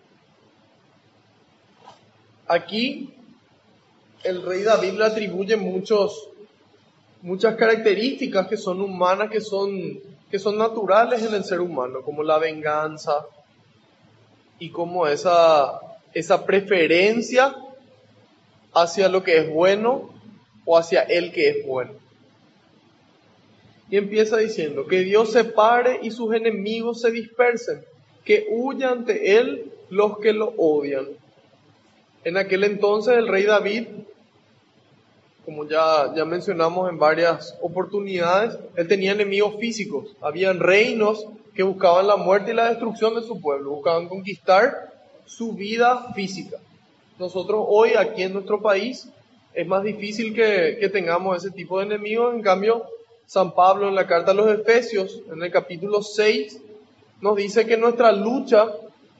Aquí 2.46 3.14
el 4.24 4.42
rey 4.42 4.62
David 4.62 4.92
le 4.92 5.04
atribuye 5.04 5.56
muchos, 5.56 6.28
muchas 7.22 7.56
características 7.56 8.46
que 8.46 8.56
son 8.56 8.80
humanas, 8.80 9.30
que 9.30 9.40
son, 9.40 10.00
que 10.30 10.38
son 10.38 10.58
naturales 10.58 11.22
en 11.24 11.34
el 11.34 11.44
ser 11.44 11.60
humano, 11.60 12.02
como 12.02 12.22
la 12.22 12.38
venganza 12.38 13.26
y 14.58 14.70
como 14.70 15.06
esa, 15.06 15.80
esa 16.14 16.44
preferencia 16.46 17.56
hacia 18.74 19.08
lo 19.08 19.22
que 19.22 19.38
es 19.38 19.50
bueno 19.50 20.10
o 20.64 20.78
hacia 20.78 21.02
el 21.02 21.32
que 21.32 21.48
es 21.50 21.66
bueno. 21.66 21.92
Y 23.90 23.98
empieza 23.98 24.38
diciendo, 24.38 24.86
que 24.86 25.00
Dios 25.00 25.32
se 25.32 25.44
pare 25.44 26.00
y 26.02 26.10
sus 26.10 26.34
enemigos 26.34 27.02
se 27.02 27.10
dispersen, 27.10 27.84
que 28.24 28.46
huyan 28.50 28.98
ante 28.98 29.36
él 29.36 29.72
los 29.90 30.18
que 30.18 30.32
lo 30.32 30.54
odian. 30.56 31.08
En 32.24 32.36
aquel 32.36 32.64
entonces 32.64 33.16
el 33.18 33.28
rey 33.28 33.44
David, 33.44 33.88
como 35.44 35.68
ya, 35.68 36.14
ya 36.14 36.24
mencionamos 36.24 36.88
en 36.88 36.98
varias 36.98 37.58
oportunidades, 37.60 38.58
él 38.76 38.88
tenía 38.88 39.12
enemigos 39.12 39.56
físicos. 39.58 40.16
Habían 40.20 40.60
reinos 40.60 41.26
que 41.54 41.62
buscaban 41.62 42.06
la 42.06 42.16
muerte 42.16 42.52
y 42.52 42.54
la 42.54 42.68
destrucción 42.68 43.14
de 43.14 43.22
su 43.22 43.40
pueblo, 43.40 43.70
buscaban 43.70 44.08
conquistar 44.08 44.92
su 45.24 45.52
vida 45.52 46.12
física. 46.14 46.58
Nosotros 47.18 47.64
hoy 47.68 47.90
aquí 47.94 48.22
en 48.22 48.32
nuestro 48.32 48.60
país 48.60 49.08
es 49.54 49.66
más 49.66 49.82
difícil 49.82 50.34
que, 50.34 50.78
que 50.80 50.88
tengamos 50.88 51.36
ese 51.36 51.54
tipo 51.54 51.78
de 51.78 51.86
enemigos, 51.86 52.34
en 52.34 52.42
cambio 52.42 52.84
San 53.26 53.54
Pablo 53.54 53.88
en 53.88 53.94
la 53.94 54.06
carta 54.06 54.32
a 54.32 54.34
los 54.34 54.50
Efesios, 54.50 55.20
en 55.32 55.42
el 55.42 55.50
capítulo 55.50 56.02
6, 56.02 56.60
nos 57.20 57.36
dice 57.36 57.66
que 57.66 57.76
nuestra 57.76 58.12
lucha 58.12 58.66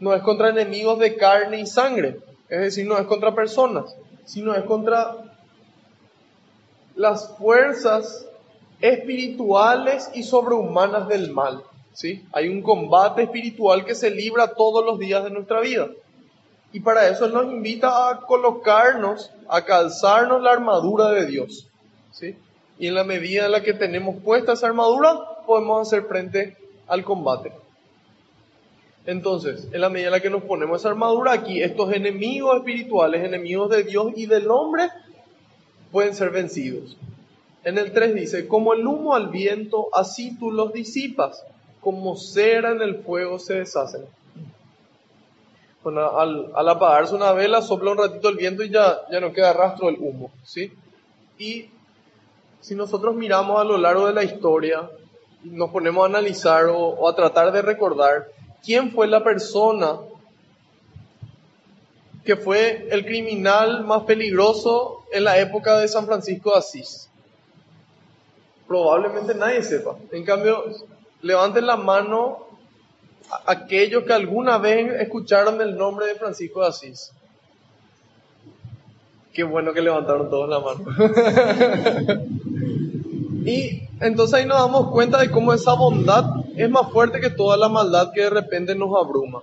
no 0.01 0.15
es 0.15 0.23
contra 0.23 0.51
enemigos 0.51 0.99
de 0.99 1.17
carne 1.17 1.61
y 1.61 1.67
sangre, 1.67 2.19
es 2.49 2.61
decir, 2.61 2.87
no 2.87 2.99
es 2.99 3.07
contra 3.07 3.35
personas, 3.35 3.97
sino 4.25 4.55
es 4.55 4.65
contra 4.65 5.17
las 6.95 7.37
fuerzas 7.39 8.27
espirituales 8.81 10.11
y 10.15 10.25
sobrehumanas 10.25 11.09
del 11.09 11.31
mal. 11.31 11.63
¿Sí? 11.93 12.25
Hay 12.33 12.49
un 12.49 12.63
combate 12.63 13.23
espiritual 13.23 13.85
que 13.85 13.95
se 13.95 14.11
libra 14.11 14.55
todos 14.55 14.85
los 14.85 14.99
días 14.99 15.25
de 15.25 15.31
nuestra 15.31 15.61
vida. 15.61 15.89
Y 16.73 16.81
para 16.81 17.09
eso 17.09 17.29
nos 17.29 17.45
invita 17.53 18.09
a 18.09 18.21
colocarnos, 18.21 19.31
a 19.49 19.65
calzarnos 19.65 20.43
la 20.43 20.53
armadura 20.53 21.11
de 21.11 21.27
Dios. 21.27 21.69
¿sí? 22.13 22.35
Y 22.79 22.87
en 22.87 22.95
la 22.95 23.05
medida 23.05 23.47
en 23.47 23.53
la 23.53 23.63
que 23.63 23.75
tenemos 23.75 24.17
puesta 24.23 24.55
esa 24.55 24.69
armadura, 24.69 25.45
podemos 25.47 25.87
hacer 25.87 26.05
frente 26.05 26.57
al 26.87 27.05
combate. 27.05 27.53
Entonces, 29.05 29.69
en 29.73 29.81
la 29.81 29.89
medida 29.89 30.09
en 30.09 30.13
la 30.13 30.21
que 30.21 30.31
nos 30.31 30.45
ponemos 30.45 30.81
esa 30.81 30.91
armadura 30.91 31.33
aquí, 31.33 31.63
estos 31.63 31.93
enemigos 31.93 32.57
espirituales, 32.57 33.25
enemigos 33.25 33.69
de 33.71 33.83
Dios 33.83 34.13
y 34.17 34.27
del 34.27 34.51
hombre, 34.51 34.89
pueden 35.91 36.15
ser 36.15 36.31
vencidos. 36.31 36.97
En 37.65 37.79
el 37.79 37.93
3 37.93 38.15
dice, 38.15 38.49
como 38.49 38.73
el 38.75 38.87
humo 38.87 39.15
al 39.15 39.29
viento, 39.29 39.89
así 39.93 40.37
tú 40.39 40.51
los 40.51 40.73
disipas, 40.73 41.45
como 41.83 42.17
cera 42.17 42.71
en 42.71 42.81
el 42.81 43.03
fuego 43.03 43.39
se 43.39 43.55
deshacen. 43.55 44.07
Bueno, 45.83 46.17
al, 46.19 46.53
al 46.55 46.69
apagarse 46.69 47.15
una 47.15 47.33
vela, 47.33 47.61
sopla 47.61 47.91
un 47.91 47.99
ratito 47.99 48.29
el 48.29 48.37
viento 48.37 48.63
y 48.63 48.71
ya, 48.71 49.01
ya 49.11 49.21
no 49.21 49.33
queda 49.33 49.53
rastro 49.53 49.89
del 49.89 49.97
humo, 49.99 50.31
¿sí? 50.45 50.73
Y 51.39 51.69
si 52.61 52.77
nosotros 52.77 53.17
miramos 53.17 53.61
a 53.61 53.65
lo 53.65 53.77
largo 53.77 54.07
de 54.07 54.13
la 54.13 54.23
historia, 54.23 54.89
nos 55.43 55.71
ponemos 55.71 56.05
a 56.05 56.07
analizar 56.07 56.67
o, 56.67 56.79
o 56.79 57.09
a 57.09 57.17
tratar 57.17 57.51
de 57.51 57.63
recordar 57.63 58.29
quién 58.65 58.93
fue 58.93 59.09
la 59.09 59.25
persona 59.25 59.99
que 62.25 62.37
fue 62.37 62.87
el 62.93 63.05
criminal 63.05 63.85
más 63.85 64.05
peligroso 64.05 65.05
en 65.11 65.25
la 65.25 65.39
época 65.39 65.79
de 65.79 65.89
San 65.89 66.07
Francisco 66.07 66.53
de 66.53 66.59
Asís. 66.59 67.09
Probablemente 68.69 69.35
nadie 69.35 69.65
sepa. 69.65 69.97
En 70.13 70.25
cambio, 70.25 70.65
levanten 71.23 71.67
la 71.67 71.77
mano 71.77 72.47
aquellos 73.47 74.05
que 74.05 74.13
alguna 74.13 74.59
vez 74.59 75.01
escucharon 75.01 75.59
el 75.61 75.77
nombre 75.77 76.07
de 76.07 76.15
Francisco 76.17 76.61
de 76.61 76.69
Asís. 76.69 77.13
Qué 79.33 79.43
bueno 79.45 79.73
que 79.73 79.81
levantaron 79.81 80.29
todos 80.29 80.49
la 80.49 80.61
mano. 80.61 80.85
y 83.47 83.83
entonces 84.01 84.35
ahí 84.35 84.47
nos 84.47 84.59
damos 84.59 84.91
cuenta 84.91 85.19
de 85.19 85.31
cómo 85.31 85.55
esa 85.55 85.73
bondad 85.73 86.45
es 86.55 86.69
más 86.69 86.93
fuerte 86.93 87.19
que 87.21 87.31
toda 87.31 87.57
la 87.57 87.71
maldad 87.71 88.13
que 88.13 88.23
de 88.23 88.31
repente 88.31 88.75
nos 88.75 88.91
abruma. 88.95 89.43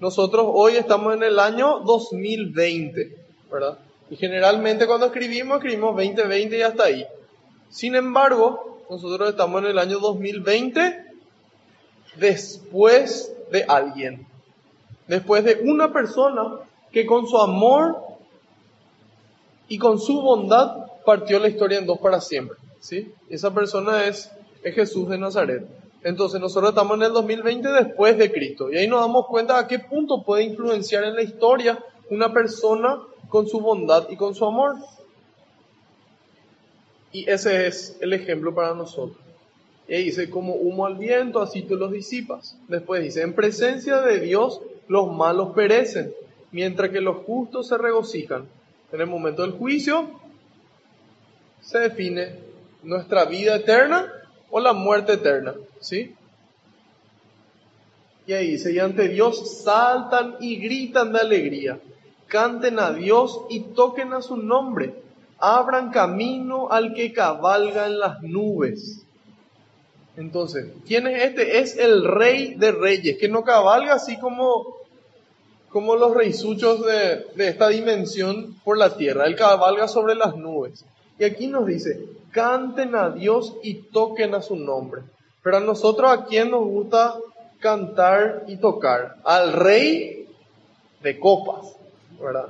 Nosotros 0.00 0.44
hoy 0.48 0.76
estamos 0.76 1.14
en 1.14 1.22
el 1.22 1.38
año 1.38 1.78
2020, 1.80 3.16
¿verdad? 3.50 3.78
Y 4.10 4.16
generalmente 4.16 4.86
cuando 4.86 5.06
escribimos, 5.06 5.56
escribimos 5.58 5.96
2020 5.96 6.58
y 6.58 6.62
hasta 6.62 6.84
ahí. 6.84 7.06
Sin 7.70 7.94
embargo, 7.94 8.82
nosotros 8.90 9.30
estamos 9.30 9.62
en 9.62 9.70
el 9.70 9.78
año 9.78 9.98
2020 10.00 11.11
después 12.16 13.32
de 13.50 13.64
alguien. 13.64 14.26
Después 15.06 15.44
de 15.44 15.60
una 15.64 15.92
persona 15.92 16.58
que 16.90 17.06
con 17.06 17.26
su 17.26 17.38
amor 17.38 17.96
y 19.68 19.78
con 19.78 19.98
su 19.98 20.20
bondad 20.20 20.86
partió 21.04 21.38
la 21.38 21.48
historia 21.48 21.78
en 21.78 21.86
dos 21.86 21.98
para 21.98 22.20
siempre. 22.20 22.58
¿sí? 22.80 23.12
Esa 23.28 23.52
persona 23.52 24.04
es, 24.04 24.30
es 24.62 24.74
Jesús 24.74 25.08
de 25.08 25.18
Nazaret. 25.18 25.66
Entonces 26.04 26.40
nosotros 26.40 26.70
estamos 26.70 26.96
en 26.96 27.04
el 27.04 27.12
2020 27.12 27.68
después 27.70 28.18
de 28.18 28.32
Cristo 28.32 28.72
y 28.72 28.76
ahí 28.76 28.88
nos 28.88 29.00
damos 29.00 29.26
cuenta 29.26 29.58
a 29.58 29.68
qué 29.68 29.78
punto 29.78 30.22
puede 30.22 30.42
influenciar 30.44 31.04
en 31.04 31.14
la 31.14 31.22
historia 31.22 31.78
una 32.10 32.32
persona 32.32 33.00
con 33.28 33.46
su 33.46 33.60
bondad 33.60 34.08
y 34.10 34.16
con 34.16 34.34
su 34.34 34.44
amor. 34.44 34.76
Y 37.12 37.30
ese 37.30 37.66
es 37.66 37.96
el 38.00 38.12
ejemplo 38.12 38.54
para 38.54 38.74
nosotros. 38.74 39.16
Y 39.88 39.94
ahí 39.94 40.04
dice, 40.04 40.30
como 40.30 40.54
humo 40.54 40.86
al 40.86 40.96
viento, 40.96 41.40
así 41.40 41.62
tú 41.62 41.76
los 41.76 41.92
disipas. 41.92 42.56
Después 42.68 43.02
dice, 43.02 43.22
en 43.22 43.34
presencia 43.34 44.00
de 44.00 44.20
Dios 44.20 44.60
los 44.88 45.12
malos 45.12 45.54
perecen, 45.54 46.12
mientras 46.50 46.90
que 46.90 47.00
los 47.00 47.18
justos 47.24 47.68
se 47.68 47.78
regocijan. 47.78 48.46
En 48.92 49.00
el 49.00 49.06
momento 49.06 49.42
del 49.42 49.52
juicio 49.52 50.10
se 51.60 51.78
define 51.78 52.36
nuestra 52.82 53.24
vida 53.24 53.56
eterna 53.56 54.12
o 54.50 54.60
la 54.60 54.72
muerte 54.72 55.14
eterna, 55.14 55.54
¿sí? 55.80 56.14
Y 58.26 58.32
ahí 58.34 58.52
dice, 58.52 58.72
y 58.72 58.78
ante 58.78 59.08
Dios 59.08 59.62
saltan 59.62 60.36
y 60.40 60.56
gritan 60.56 61.12
de 61.12 61.20
alegría, 61.20 61.80
canten 62.26 62.78
a 62.78 62.92
Dios 62.92 63.42
y 63.50 63.60
toquen 63.60 64.12
a 64.12 64.22
su 64.22 64.36
nombre, 64.36 64.94
abran 65.38 65.90
camino 65.90 66.70
al 66.70 66.94
que 66.94 67.12
cabalga 67.12 67.86
en 67.86 67.98
las 67.98 68.22
nubes. 68.22 69.04
Entonces, 70.16 70.66
¿quién 70.86 71.06
es 71.06 71.22
este? 71.24 71.58
Es 71.58 71.76
el 71.78 72.04
rey 72.04 72.54
de 72.54 72.72
reyes, 72.72 73.18
que 73.18 73.28
no 73.28 73.44
cabalga 73.44 73.94
así 73.94 74.18
como, 74.18 74.76
como 75.70 75.96
los 75.96 76.14
reisuchos 76.14 76.84
de, 76.84 77.26
de 77.34 77.48
esta 77.48 77.68
dimensión 77.68 78.54
por 78.64 78.76
la 78.76 78.96
tierra, 78.96 79.26
él 79.26 79.36
cabalga 79.36 79.88
sobre 79.88 80.14
las 80.14 80.36
nubes. 80.36 80.84
Y 81.18 81.24
aquí 81.24 81.46
nos 81.46 81.66
dice, 81.66 82.04
canten 82.30 82.94
a 82.94 83.10
Dios 83.10 83.54
y 83.62 83.74
toquen 83.74 84.34
a 84.34 84.42
su 84.42 84.56
nombre. 84.56 85.02
Pero 85.42 85.56
a 85.56 85.60
nosotros, 85.60 86.10
¿a 86.10 86.24
quién 86.24 86.50
nos 86.50 86.64
gusta 86.64 87.16
cantar 87.60 88.44
y 88.48 88.56
tocar? 88.56 89.16
Al 89.24 89.52
rey 89.52 90.28
de 91.02 91.18
copas, 91.18 91.74
¿verdad? 92.20 92.48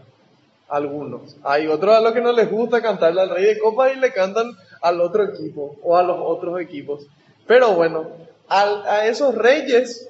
Algunos. 0.68 1.36
Hay 1.42 1.66
otros 1.66 1.94
a 1.94 2.00
los 2.00 2.12
que 2.12 2.20
no 2.20 2.32
les 2.32 2.50
gusta 2.50 2.80
cantarle 2.80 3.20
al 3.20 3.30
rey 3.30 3.44
de 3.44 3.58
copas 3.58 3.92
y 3.94 4.00
le 4.00 4.12
cantan 4.12 4.52
al 4.80 5.00
otro 5.00 5.24
equipo 5.24 5.76
o 5.82 5.96
a 5.96 6.02
los 6.02 6.18
otros 6.20 6.60
equipos. 6.60 7.06
Pero 7.46 7.74
bueno, 7.74 8.06
a, 8.48 9.06
esos 9.06 9.34
reyes 9.34 10.08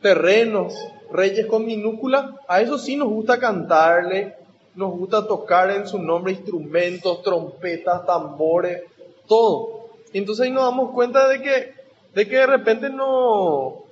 terrenos, 0.00 0.74
reyes 1.10 1.46
con 1.46 1.64
minúscula, 1.64 2.38
a 2.48 2.60
esos 2.60 2.82
sí 2.82 2.96
nos 2.96 3.08
gusta 3.08 3.38
cantarle, 3.38 4.36
nos 4.74 4.92
gusta 4.92 5.26
tocar 5.26 5.70
en 5.70 5.86
su 5.86 5.98
nombre 5.98 6.32
instrumentos, 6.32 7.22
trompetas, 7.22 8.06
tambores, 8.06 8.82
todo. 9.26 9.88
Entonces 10.12 10.46
ahí 10.46 10.50
nos 10.50 10.64
damos 10.64 10.92
cuenta 10.92 11.28
de 11.28 11.42
que, 11.42 11.74
de 12.14 12.28
que 12.28 12.36
de 12.36 12.46
repente 12.46 12.88
no, 12.90 13.84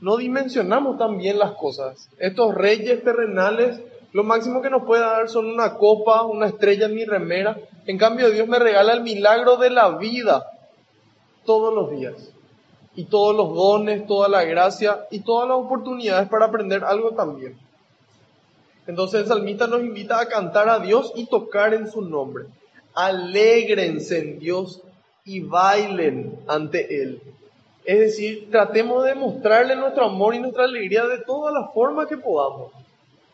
no 0.00 0.16
dimensionamos 0.16 0.98
tan 0.98 1.18
bien 1.18 1.38
las 1.38 1.52
cosas. 1.52 2.08
Estos 2.18 2.54
reyes 2.54 3.02
terrenales, 3.02 3.80
lo 4.12 4.24
máximo 4.24 4.62
que 4.62 4.70
nos 4.70 4.84
puede 4.84 5.02
dar 5.02 5.28
son 5.28 5.46
una 5.46 5.74
copa, 5.74 6.22
una 6.22 6.46
estrella 6.46 6.86
en 6.86 6.94
mi 6.94 7.04
remera. 7.04 7.58
En 7.86 7.98
cambio, 7.98 8.30
Dios 8.30 8.46
me 8.46 8.58
regala 8.58 8.92
el 8.92 9.02
milagro 9.02 9.56
de 9.56 9.70
la 9.70 9.96
vida 9.96 10.46
todos 11.44 11.74
los 11.74 11.90
días. 11.90 12.32
Y 12.94 13.04
todos 13.04 13.34
los 13.34 13.54
dones, 13.54 14.06
toda 14.06 14.28
la 14.28 14.44
gracia 14.44 15.06
y 15.10 15.20
todas 15.20 15.48
las 15.48 15.58
oportunidades 15.58 16.28
para 16.28 16.46
aprender 16.46 16.84
algo 16.84 17.12
también. 17.12 17.58
Entonces 18.86 19.22
el 19.22 19.26
salmista 19.26 19.66
nos 19.66 19.80
invita 19.80 20.20
a 20.20 20.26
cantar 20.26 20.68
a 20.68 20.78
Dios 20.78 21.12
y 21.14 21.26
tocar 21.26 21.72
en 21.72 21.90
su 21.90 22.02
nombre. 22.02 22.44
Alégrense 22.94 24.18
en 24.18 24.38
Dios 24.38 24.82
y 25.24 25.40
bailen 25.40 26.38
ante 26.48 27.02
Él. 27.02 27.22
Es 27.84 27.98
decir, 27.98 28.50
tratemos 28.50 29.04
de 29.04 29.14
mostrarle 29.14 29.74
nuestro 29.76 30.06
amor 30.06 30.34
y 30.34 30.40
nuestra 30.40 30.64
alegría 30.64 31.06
de 31.06 31.18
todas 31.18 31.52
las 31.52 31.72
formas 31.72 32.06
que 32.06 32.16
podamos. 32.16 32.72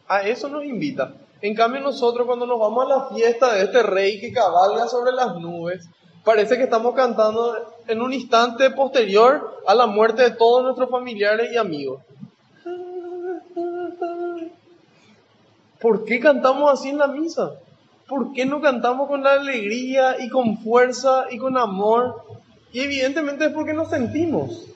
A 0.07 0.23
eso 0.23 0.49
nos 0.49 0.65
invita. 0.65 1.15
En 1.41 1.55
cambio 1.55 1.81
nosotros 1.81 2.27
cuando 2.27 2.47
nos 2.47 2.59
vamos 2.59 2.85
a 2.85 2.89
la 2.89 3.09
fiesta 3.09 3.53
de 3.55 3.65
este 3.65 3.83
rey 3.83 4.21
que 4.21 4.33
cabalga 4.33 4.89
sobre 4.89 5.13
las 5.13 5.37
nubes, 5.37 5.89
parece 6.29 6.59
que 6.59 6.65
estamos 6.65 6.95
cantando 6.95 7.57
en 7.87 8.03
un 8.03 8.13
instante 8.13 8.71
posterior 8.73 9.63
a 9.67 9.75
la 9.75 9.87
muerte 9.87 10.25
de 10.25 10.33
todos 10.33 10.63
nuestros 10.63 10.91
familiares 10.91 11.51
y 11.55 11.57
amigos. 11.57 12.03
¿Por 15.81 16.05
qué 16.05 16.21
cantamos 16.21 16.71
así 16.71 16.91
en 16.91 16.99
la 16.99 17.07
misa? 17.07 17.53
¿Por 18.07 18.35
qué 18.35 18.45
no 18.45 18.61
cantamos 18.61 19.09
con 19.09 19.27
alegría 19.27 20.17
y 20.23 20.29
con 20.29 20.59
fuerza 20.59 21.29
y 21.31 21.39
con 21.39 21.57
amor? 21.57 22.23
Y 22.75 22.81
evidentemente 22.81 23.47
es 23.47 23.53
porque 23.55 23.73
nos 23.73 23.89
sentimos. 23.89 24.67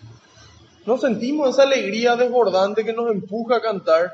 Nos 0.87 1.03
sentimos 1.03 1.51
esa 1.51 1.65
alegría 1.65 2.17
desbordante 2.17 2.83
que 2.83 2.95
nos 2.95 3.11
empuja 3.11 3.57
a 3.57 3.61
cantar 3.61 4.11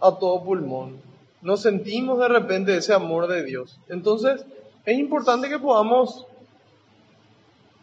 a 0.00 0.10
todo 0.10 0.42
pulmón. 0.42 1.00
Nos 1.40 1.62
sentimos 1.62 2.18
de 2.18 2.26
repente 2.26 2.76
ese 2.76 2.94
amor 2.94 3.28
de 3.28 3.44
Dios. 3.44 3.78
Entonces, 3.88 4.44
es 4.86 4.98
importante 4.98 5.48
que 5.48 5.58
podamos 5.58 6.24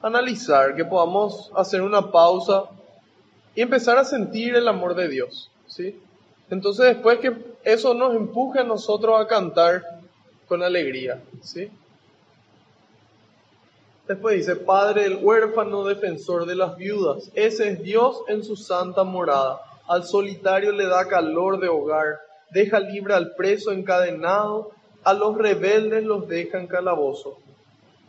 analizar, 0.01 0.73
que 0.73 0.85
podamos 0.85 1.51
hacer 1.55 1.81
una 1.81 2.11
pausa 2.11 2.63
y 3.53 3.61
empezar 3.61 3.97
a 3.97 4.05
sentir 4.05 4.55
el 4.55 4.67
amor 4.67 4.95
de 4.95 5.09
Dios, 5.09 5.51
¿sí? 5.67 5.99
Entonces 6.49 6.85
después 6.87 7.19
que 7.19 7.35
eso 7.63 7.93
nos 7.93 8.15
empuje 8.15 8.59
a 8.59 8.63
nosotros 8.63 9.19
a 9.19 9.27
cantar 9.27 9.83
con 10.47 10.63
alegría, 10.63 11.21
¿sí? 11.41 11.69
Después 14.07 14.37
dice, 14.37 14.55
Padre 14.55 15.05
el 15.05 15.17
huérfano, 15.17 15.83
defensor 15.83 16.45
de 16.45 16.55
las 16.55 16.77
viudas, 16.77 17.31
ese 17.33 17.69
es 17.69 17.83
Dios 17.83 18.21
en 18.27 18.43
su 18.43 18.55
santa 18.55 19.03
morada. 19.03 19.61
Al 19.87 20.05
solitario 20.05 20.71
le 20.71 20.87
da 20.87 21.07
calor 21.07 21.59
de 21.59 21.67
hogar, 21.67 22.19
deja 22.49 22.79
libre 22.79 23.13
al 23.13 23.35
preso 23.35 23.71
encadenado, 23.71 24.71
a 25.03 25.13
los 25.13 25.37
rebeldes 25.37 26.03
los 26.03 26.27
deja 26.27 26.59
en 26.59 26.67
calabozo. 26.67 27.37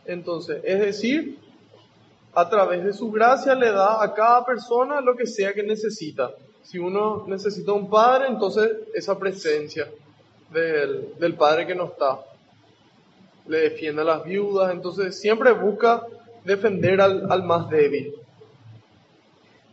Entonces, 0.05 0.61
es 0.63 0.79
decir, 0.79 1.39
a 2.33 2.49
través 2.49 2.83
de 2.83 2.93
su 2.93 3.11
gracia 3.11 3.55
le 3.55 3.71
da 3.71 4.03
a 4.03 4.13
cada 4.13 4.45
persona 4.45 5.01
lo 5.01 5.15
que 5.15 5.25
sea 5.25 5.53
que 5.53 5.63
necesita. 5.63 6.31
Si 6.63 6.79
uno 6.79 7.25
necesita 7.27 7.73
un 7.73 7.89
padre, 7.89 8.27
entonces 8.27 8.71
esa 8.93 9.17
presencia 9.17 9.89
del, 10.51 11.13
del 11.19 11.35
padre 11.35 11.65
que 11.65 11.75
no 11.75 11.85
está 11.85 12.19
le 13.47 13.59
defiende 13.59 14.01
a 14.01 14.05
las 14.05 14.23
viudas, 14.23 14.71
entonces 14.71 15.19
siempre 15.19 15.51
busca 15.51 16.03
defender 16.43 17.01
al, 17.01 17.31
al 17.31 17.43
más 17.43 17.69
débil. 17.69 18.15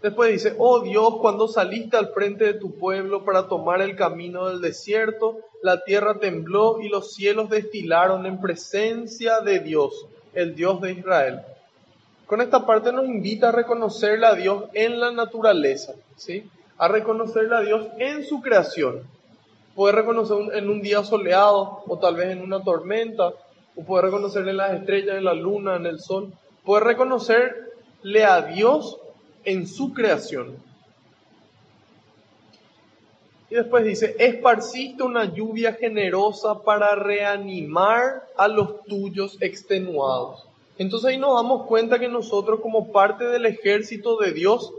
Después 0.03 0.33
dice, 0.33 0.57
oh 0.59 0.81
Dios, 0.81 1.19
cuando 1.21 1.47
saliste 1.47 1.97
al 1.97 2.09
frente 2.09 2.45
de 2.45 2.55
tu 2.55 2.77
pueblo 2.77 3.25
para 3.25 3.47
tomar 3.47 3.81
el 3.83 3.95
camino 3.95 4.49
del 4.49 4.61
desierto, 4.61 5.39
la 5.63 5.85
tierra 5.85 6.19
tembló 6.19 6.81
y 6.81 6.89
los 6.89 7.13
cielos 7.13 7.49
destilaron 7.49 8.27
en 8.27 8.41
presencia 8.41 9.41
de 9.41 9.61
Dios, 9.61 10.07
el 10.35 10.57
Dios 10.57 10.81
de 10.81 10.93
Israel. 10.93 11.43
Con 12.27 12.41
esta 12.41 12.67
parte 12.67 12.93
nos 12.93 13.07
invita 13.07 13.51
a 13.51 13.53
reconocerle 13.53 14.27
a 14.27 14.35
Dios 14.35 14.65
en 14.73 14.99
la 14.99 15.13
naturaleza, 15.13 15.95
¿sí? 16.17 16.51
A 16.79 16.89
reconocerle 16.89 17.55
a 17.55 17.61
Dios 17.61 17.87
en 17.99 18.25
su 18.25 18.41
creación. 18.41 19.03
Puede 19.77 19.95
reconocer 19.95 20.37
en 20.57 20.69
un 20.69 20.83
día 20.83 21.05
soleado 21.05 21.85
o 21.87 21.99
tal 21.99 22.17
vez 22.17 22.31
en 22.31 22.43
una 22.43 22.65
tormenta, 22.65 23.33
o 23.77 23.85
puede 23.85 24.03
reconocerle 24.03 24.51
en 24.51 24.57
las 24.57 24.73
estrellas, 24.73 25.17
en 25.17 25.25
la 25.25 25.35
luna, 25.35 25.77
en 25.77 25.87
el 25.87 26.01
sol. 26.01 26.33
Puede 26.65 26.83
reconocerle 26.85 28.25
a 28.25 28.43
Dios 28.43 28.99
en 29.45 29.67
su 29.67 29.93
creación. 29.93 30.57
Y 33.51 33.55
después 33.55 33.85
dice, 33.85 34.17
esparciste 34.19 35.03
una 35.03 35.27
lluvia 35.27 35.75
generosa 35.75 36.63
para 36.63 36.95
reanimar 36.95 38.27
a 38.37 38.49
los 38.49 38.83
tuyos 38.85 39.37
extenuados. 39.41 40.47
Entonces 40.79 41.11
ahí 41.11 41.19
nos 41.19 41.35
damos 41.35 41.67
cuenta 41.67 41.99
que 41.99 42.09
nosotros 42.09 42.61
como 42.61 42.93
parte 42.93 43.25
del 43.25 43.45
ejército 43.45 44.17
de 44.17 44.33
Dios, 44.33 44.73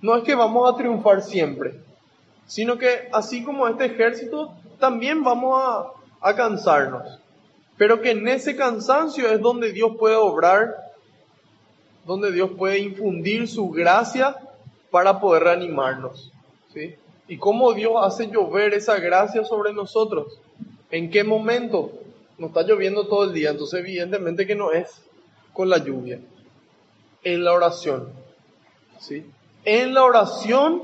no 0.00 0.16
es 0.16 0.24
que 0.24 0.34
vamos 0.34 0.72
a 0.72 0.78
triunfar 0.78 1.22
siempre, 1.22 1.74
sino 2.46 2.78
que 2.78 3.10
así 3.12 3.44
como 3.44 3.68
este 3.68 3.84
ejército, 3.84 4.54
también 4.78 5.22
vamos 5.22 5.62
a, 5.62 5.92
a 6.22 6.34
cansarnos. 6.34 7.18
Pero 7.76 8.00
que 8.00 8.12
en 8.12 8.26
ese 8.28 8.56
cansancio 8.56 9.28
es 9.28 9.40
donde 9.40 9.72
Dios 9.72 9.92
puede 9.98 10.16
obrar 10.16 10.89
donde 12.04 12.32
Dios 12.32 12.50
puede 12.56 12.78
infundir 12.78 13.48
su 13.48 13.70
gracia 13.70 14.36
para 14.90 15.20
poder 15.20 15.44
reanimarnos. 15.44 16.32
¿sí? 16.72 16.94
¿Y 17.28 17.38
cómo 17.38 17.72
Dios 17.72 17.92
hace 18.02 18.28
llover 18.28 18.74
esa 18.74 18.98
gracia 18.98 19.44
sobre 19.44 19.72
nosotros? 19.72 20.40
¿En 20.90 21.10
qué 21.10 21.22
momento? 21.22 21.92
No 22.38 22.48
está 22.48 22.62
lloviendo 22.62 23.06
todo 23.06 23.24
el 23.24 23.32
día, 23.32 23.50
entonces 23.50 23.80
evidentemente 23.80 24.46
que 24.46 24.56
no 24.56 24.72
es 24.72 25.02
con 25.52 25.68
la 25.68 25.78
lluvia. 25.78 26.20
En 27.22 27.44
la 27.44 27.52
oración. 27.52 28.08
¿sí? 28.98 29.24
En 29.64 29.94
la 29.94 30.04
oración 30.04 30.82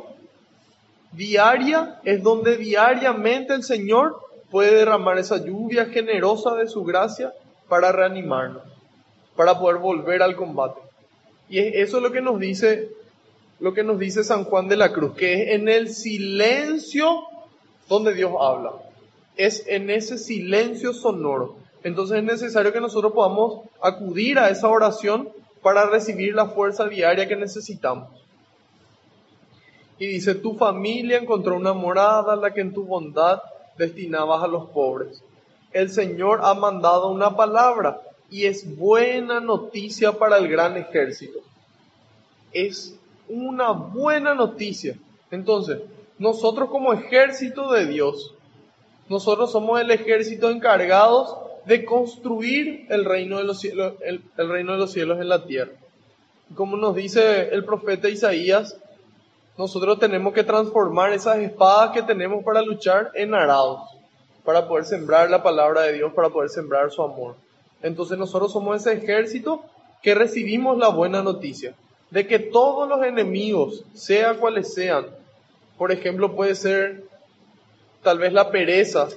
diaria 1.12 2.00
es 2.04 2.22
donde 2.22 2.56
diariamente 2.56 3.54
el 3.54 3.62
Señor 3.62 4.20
puede 4.50 4.74
derramar 4.76 5.18
esa 5.18 5.44
lluvia 5.44 5.86
generosa 5.86 6.54
de 6.54 6.68
su 6.68 6.84
gracia 6.84 7.32
para 7.68 7.90
reanimarnos, 7.90 8.62
para 9.34 9.58
poder 9.58 9.78
volver 9.78 10.22
al 10.22 10.36
combate. 10.36 10.85
Y 11.48 11.58
eso 11.58 11.98
es 11.98 12.02
lo 12.02 12.12
que 12.12 12.20
nos 12.20 12.38
dice, 12.40 12.90
lo 13.60 13.72
que 13.72 13.84
nos 13.84 13.98
dice 13.98 14.24
San 14.24 14.44
Juan 14.44 14.68
de 14.68 14.76
la 14.76 14.92
Cruz, 14.92 15.14
que 15.14 15.34
es 15.34 15.60
en 15.60 15.68
el 15.68 15.90
silencio 15.90 17.24
donde 17.88 18.14
Dios 18.14 18.32
habla. 18.40 18.72
Es 19.36 19.64
en 19.66 19.90
ese 19.90 20.18
silencio 20.18 20.92
sonoro, 20.92 21.56
Entonces 21.82 22.18
es 22.18 22.24
necesario 22.24 22.72
que 22.72 22.80
nosotros 22.80 23.12
podamos 23.12 23.66
acudir 23.80 24.38
a 24.38 24.48
esa 24.48 24.68
oración 24.68 25.28
para 25.62 25.86
recibir 25.86 26.34
la 26.34 26.46
fuerza 26.46 26.88
diaria 26.88 27.28
que 27.28 27.36
necesitamos. 27.36 28.08
Y 29.98 30.06
dice, 30.06 30.34
tu 30.34 30.54
familia 30.54 31.18
encontró 31.18 31.56
una 31.56 31.72
morada 31.72 32.36
la 32.36 32.52
que 32.52 32.60
en 32.60 32.72
tu 32.72 32.84
bondad 32.84 33.40
destinabas 33.78 34.42
a 34.42 34.48
los 34.48 34.70
pobres. 34.70 35.22
El 35.72 35.90
Señor 35.90 36.40
ha 36.42 36.54
mandado 36.54 37.10
una 37.10 37.36
palabra 37.36 38.00
y 38.30 38.46
es 38.46 38.76
buena 38.76 39.40
noticia 39.40 40.12
para 40.12 40.38
el 40.38 40.48
gran 40.48 40.76
ejército. 40.76 41.40
Es 42.52 42.98
una 43.28 43.70
buena 43.70 44.34
noticia. 44.34 44.96
Entonces, 45.30 45.80
nosotros 46.18 46.70
como 46.70 46.92
ejército 46.92 47.72
de 47.72 47.86
Dios, 47.86 48.34
nosotros 49.08 49.52
somos 49.52 49.80
el 49.80 49.90
ejército 49.90 50.50
encargados 50.50 51.36
de 51.66 51.84
construir 51.84 52.86
el 52.88 53.04
reino 53.04 53.38
de 53.38 53.44
los 53.44 53.60
cielos, 53.60 53.94
el, 54.00 54.22
el 54.36 54.48
reino 54.48 54.72
de 54.72 54.78
los 54.78 54.92
cielos 54.92 55.20
en 55.20 55.28
la 55.28 55.44
tierra. 55.44 55.72
Como 56.54 56.76
nos 56.76 56.94
dice 56.94 57.48
el 57.48 57.64
profeta 57.64 58.08
Isaías, 58.08 58.78
nosotros 59.58 59.98
tenemos 59.98 60.32
que 60.32 60.44
transformar 60.44 61.12
esas 61.12 61.38
espadas 61.38 61.90
que 61.90 62.02
tenemos 62.02 62.44
para 62.44 62.62
luchar 62.62 63.10
en 63.14 63.34
arados, 63.34 63.80
para 64.44 64.68
poder 64.68 64.84
sembrar 64.84 65.30
la 65.30 65.42
palabra 65.42 65.82
de 65.82 65.94
Dios, 65.94 66.12
para 66.12 66.28
poder 66.28 66.50
sembrar 66.50 66.90
su 66.90 67.02
amor. 67.02 67.36
Entonces 67.82 68.18
nosotros 68.18 68.52
somos 68.52 68.80
ese 68.80 68.92
ejército 68.96 69.64
que 70.02 70.14
recibimos 70.14 70.78
la 70.78 70.88
buena 70.88 71.22
noticia 71.22 71.74
de 72.10 72.26
que 72.26 72.38
todos 72.38 72.88
los 72.88 73.04
enemigos, 73.04 73.84
sea 73.94 74.34
cuales 74.34 74.72
sean, 74.72 75.06
por 75.76 75.92
ejemplo 75.92 76.34
puede 76.34 76.54
ser 76.54 77.04
tal 78.02 78.18
vez 78.18 78.32
la 78.32 78.50
pereza, 78.50 79.08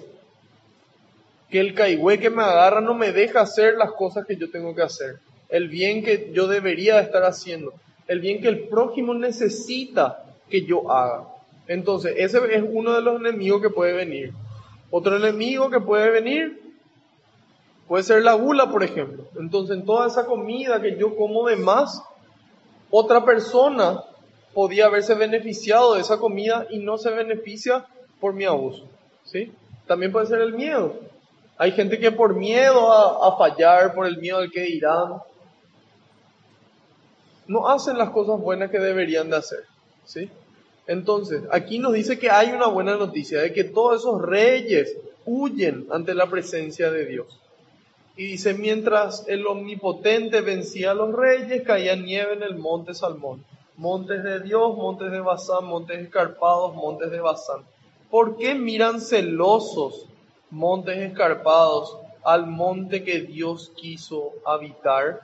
que 1.49 1.59
el 1.59 1.73
caigüe 1.73 2.19
que 2.19 2.29
me 2.29 2.43
agarra 2.43 2.81
no 2.81 2.93
me 2.93 3.11
deja 3.11 3.41
hacer 3.41 3.75
las 3.75 3.91
cosas 3.91 4.25
que 4.25 4.35
yo 4.35 4.49
tengo 4.49 4.75
que 4.75 4.81
hacer, 4.81 5.19
el 5.49 5.67
bien 5.67 6.03
que 6.03 6.31
yo 6.33 6.47
debería 6.47 6.99
estar 6.99 7.23
haciendo, 7.23 7.73
el 8.07 8.19
bien 8.19 8.41
que 8.41 8.47
el 8.47 8.67
prójimo 8.67 9.13
necesita 9.13 10.25
que 10.49 10.63
yo 10.63 10.91
haga. 10.91 11.27
Entonces, 11.67 12.15
ese 12.17 12.39
es 12.51 12.63
uno 12.67 12.93
de 12.93 13.01
los 13.01 13.19
enemigos 13.19 13.61
que 13.61 13.69
puede 13.69 13.93
venir. 13.93 14.33
Otro 14.89 15.17
enemigo 15.17 15.69
que 15.69 15.79
puede 15.79 16.09
venir 16.09 16.59
puede 17.89 18.03
ser 18.03 18.21
la 18.21 18.35
gula, 18.35 18.69
por 18.69 18.83
ejemplo. 18.83 19.25
Entonces, 19.37 19.75
en 19.75 19.83
toda 19.83 20.07
esa 20.07 20.27
comida 20.27 20.79
que 20.79 20.95
yo 20.95 21.15
como 21.17 21.47
de 21.47 21.55
más, 21.55 22.01
otra 22.91 23.25
persona 23.25 24.03
podía 24.53 24.85
haberse 24.85 25.15
beneficiado 25.15 25.95
de 25.95 26.01
esa 26.01 26.19
comida 26.19 26.67
y 26.69 26.77
no 26.77 26.99
se 26.99 27.09
beneficia 27.09 27.87
por 28.21 28.33
mi 28.33 28.45
abuso. 28.45 28.87
¿sí? 29.23 29.51
También 29.87 30.11
puede 30.11 30.27
ser 30.27 30.39
el 30.39 30.53
miedo. 30.53 30.99
Hay 31.57 31.71
gente 31.71 31.99
que 31.99 32.11
por 32.11 32.35
miedo 32.35 32.93
a, 32.93 33.35
fallar, 33.37 33.95
por 33.95 34.05
el 34.05 34.19
miedo 34.19 34.37
al 34.37 34.51
que 34.51 34.61
dirán, 34.61 35.15
no 37.47 37.67
hacen 37.67 37.97
las 37.97 38.11
cosas 38.11 38.39
buenas 38.39 38.69
que 38.69 38.79
deberían 38.79 39.31
de 39.31 39.37
hacer. 39.37 39.65
¿sí? 40.05 40.29
Entonces, 40.85 41.41
aquí 41.51 41.79
nos 41.79 41.93
dice 41.93 42.19
que 42.19 42.29
hay 42.29 42.51
una 42.51 42.67
buena 42.67 42.97
noticia, 42.97 43.41
de 43.41 43.51
que 43.51 43.63
todos 43.63 44.01
esos 44.01 44.21
reyes 44.21 44.95
huyen 45.25 45.87
ante 45.91 46.13
la 46.13 46.29
presencia 46.29 46.91
de 46.91 47.05
Dios. 47.07 47.38
Y 48.19 48.25
dice, 48.25 48.53
mientras 48.53 49.23
el 49.29 49.47
omnipotente 49.47 50.41
vencía 50.41 50.91
a 50.91 50.93
los 50.93 51.15
reyes, 51.15 51.63
caía 51.65 51.95
nieve 51.95 52.33
en 52.33 52.43
el 52.43 52.55
monte 52.55 52.93
Salmón. 52.93 53.45
Montes 53.77 54.25
de 54.25 54.41
Dios, 54.41 54.75
montes 54.75 55.09
de 55.09 55.21
Basán, 55.21 55.63
montes 55.63 55.99
escarpados, 55.99 56.75
montes 56.75 57.11
de 57.11 57.21
Basán. 57.21 57.61
¿Por 58.11 58.35
qué 58.35 58.55
miran 58.55 58.99
celosos 58.99 60.05
montes 60.49 60.97
escarpados 60.97 61.97
al 62.21 62.45
monte 62.45 63.05
que 63.05 63.21
Dios 63.21 63.71
quiso 63.77 64.33
habitar? 64.45 65.21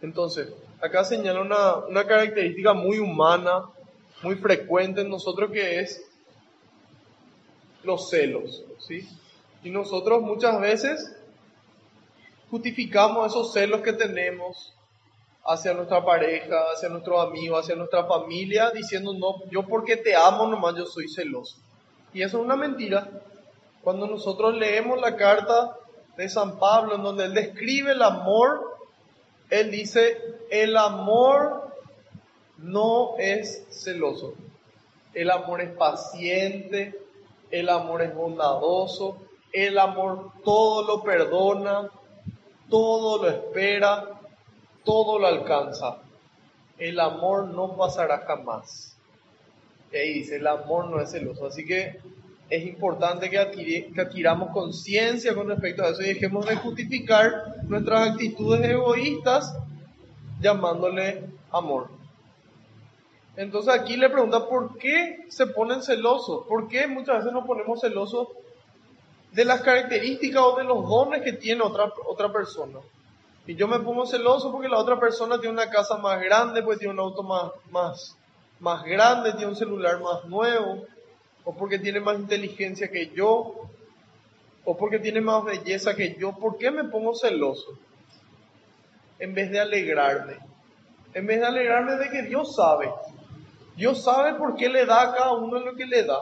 Entonces, 0.00 0.48
acá 0.80 1.04
señala 1.04 1.42
una, 1.42 1.84
una 1.86 2.06
característica 2.06 2.72
muy 2.72 2.98
humana, 2.98 3.64
muy 4.22 4.36
frecuente 4.36 5.02
en 5.02 5.10
nosotros 5.10 5.50
que 5.50 5.80
es 5.80 6.02
los 7.84 8.08
celos, 8.08 8.64
¿sí? 8.78 9.06
Y 9.62 9.68
nosotros 9.68 10.22
muchas 10.22 10.58
veces 10.62 11.19
justificamos 12.50 13.30
esos 13.30 13.52
celos 13.52 13.80
que 13.80 13.92
tenemos 13.92 14.74
hacia 15.44 15.72
nuestra 15.72 16.04
pareja, 16.04 16.56
hacia 16.74 16.88
nuestros 16.88 17.26
amigos, 17.26 17.64
hacia 17.64 17.76
nuestra 17.76 18.04
familia, 18.04 18.70
diciendo, 18.70 19.14
no, 19.14 19.44
yo 19.50 19.66
porque 19.66 19.96
te 19.96 20.14
amo 20.14 20.46
nomás 20.46 20.76
yo 20.76 20.86
soy 20.86 21.08
celoso. 21.08 21.56
Y 22.12 22.22
eso 22.22 22.38
es 22.38 22.44
una 22.44 22.56
mentira. 22.56 23.08
Cuando 23.82 24.06
nosotros 24.06 24.54
leemos 24.56 25.00
la 25.00 25.16
carta 25.16 25.76
de 26.16 26.28
San 26.28 26.58
Pablo, 26.58 26.96
en 26.96 27.02
donde 27.02 27.24
él 27.24 27.34
describe 27.34 27.92
el 27.92 28.02
amor, 28.02 28.78
él 29.48 29.70
dice, 29.70 30.18
el 30.50 30.76
amor 30.76 31.74
no 32.58 33.14
es 33.18 33.66
celoso. 33.70 34.34
El 35.14 35.30
amor 35.30 35.60
es 35.60 35.70
paciente, 35.70 37.00
el 37.50 37.68
amor 37.68 38.02
es 38.02 38.14
bondadoso, 38.14 39.16
el 39.52 39.78
amor 39.78 40.32
todo 40.44 40.86
lo 40.86 41.02
perdona, 41.02 41.90
todo 42.70 43.22
lo 43.22 43.28
espera, 43.28 44.20
todo 44.84 45.18
lo 45.18 45.26
alcanza. 45.26 45.98
El 46.78 46.98
amor 46.98 47.48
no 47.48 47.76
pasará 47.76 48.18
jamás. 48.26 48.96
Y 49.92 49.96
ahí 49.96 50.14
dice, 50.14 50.36
el 50.36 50.46
amor 50.46 50.88
no 50.88 51.00
es 51.00 51.10
celoso. 51.10 51.46
Así 51.46 51.66
que 51.66 52.00
es 52.48 52.66
importante 52.66 53.28
que, 53.28 53.90
que 53.94 54.00
adquiramos 54.00 54.50
conciencia 54.50 55.34
con 55.34 55.48
respecto 55.48 55.82
a 55.82 55.90
eso 55.90 56.02
y 56.02 56.14
dejemos 56.14 56.46
de 56.46 56.56
justificar 56.56 57.56
nuestras 57.64 58.10
actitudes 58.10 58.64
egoístas 58.64 59.54
llamándole 60.40 61.24
amor. 61.52 61.88
Entonces 63.36 63.72
aquí 63.72 63.96
le 63.96 64.10
pregunta, 64.10 64.48
¿por 64.48 64.76
qué 64.78 65.24
se 65.28 65.46
ponen 65.46 65.82
celosos? 65.82 66.46
¿Por 66.46 66.68
qué 66.68 66.86
muchas 66.86 67.18
veces 67.18 67.32
nos 67.32 67.46
ponemos 67.46 67.80
celosos 67.80 68.28
de 69.32 69.44
las 69.44 69.60
características 69.62 70.42
o 70.42 70.56
de 70.56 70.64
los 70.64 70.88
dones 70.88 71.22
que 71.22 71.32
tiene 71.32 71.62
otra, 71.62 71.92
otra 72.06 72.32
persona? 72.32 72.78
Y 73.46 73.54
yo 73.56 73.66
me 73.66 73.80
pongo 73.80 74.06
celoso 74.06 74.52
porque 74.52 74.68
la 74.68 74.78
otra 74.78 75.00
persona 75.00 75.40
tiene 75.40 75.54
una 75.54 75.70
casa 75.70 75.96
más 75.96 76.20
grande, 76.20 76.62
pues 76.62 76.78
tiene 76.78 76.94
un 76.94 77.00
auto 77.00 77.22
más, 77.22 77.50
más, 77.70 78.16
más 78.60 78.84
grande, 78.84 79.32
tiene 79.32 79.48
un 79.48 79.56
celular 79.56 80.00
más 80.00 80.24
nuevo, 80.26 80.84
o 81.44 81.54
porque 81.56 81.78
tiene 81.78 82.00
más 82.00 82.18
inteligencia 82.18 82.90
que 82.90 83.08
yo, 83.08 83.54
o 84.64 84.76
porque 84.76 84.98
tiene 84.98 85.20
más 85.20 85.44
belleza 85.44 85.96
que 85.96 86.14
yo. 86.14 86.32
¿Por 86.32 86.58
qué 86.58 86.70
me 86.70 86.84
pongo 86.84 87.14
celoso? 87.14 87.78
En 89.18 89.34
vez 89.34 89.50
de 89.50 89.58
alegrarme. 89.58 90.36
En 91.14 91.26
vez 91.26 91.40
de 91.40 91.46
alegrarme 91.46 91.96
de 91.96 92.10
que 92.10 92.22
Dios 92.22 92.54
sabe. 92.54 92.92
Dios 93.74 94.04
sabe 94.04 94.34
por 94.34 94.54
qué 94.54 94.68
le 94.68 94.86
da 94.86 95.02
a 95.02 95.14
cada 95.14 95.32
uno 95.32 95.58
lo 95.58 95.74
que 95.74 95.86
le 95.86 96.04
da. 96.04 96.18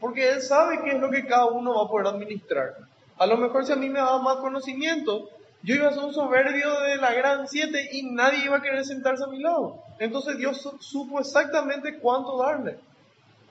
Porque 0.00 0.28
Él 0.30 0.42
sabe 0.42 0.82
qué 0.82 0.90
es 0.90 1.00
lo 1.00 1.10
que 1.10 1.26
cada 1.26 1.46
uno 1.46 1.74
va 1.74 1.84
a 1.84 1.88
poder 1.88 2.06
administrar. 2.08 2.74
A 3.18 3.26
lo 3.26 3.36
mejor 3.36 3.64
si 3.64 3.72
a 3.72 3.76
mí 3.76 3.88
me 3.88 3.98
daba 3.98 4.20
más 4.20 4.36
conocimiento, 4.36 5.30
yo 5.62 5.74
iba 5.74 5.88
a 5.88 5.92
ser 5.92 6.04
un 6.04 6.12
soberbio 6.12 6.80
de 6.80 6.96
la 6.96 7.12
gran 7.14 7.48
siete 7.48 7.88
y 7.92 8.02
nadie 8.04 8.44
iba 8.44 8.58
a 8.58 8.62
querer 8.62 8.84
sentarse 8.84 9.24
a 9.24 9.28
mi 9.28 9.40
lado. 9.40 9.82
Entonces 9.98 10.36
Dios 10.36 10.68
supo 10.80 11.18
exactamente 11.18 11.98
cuánto 11.98 12.38
darle. 12.38 12.78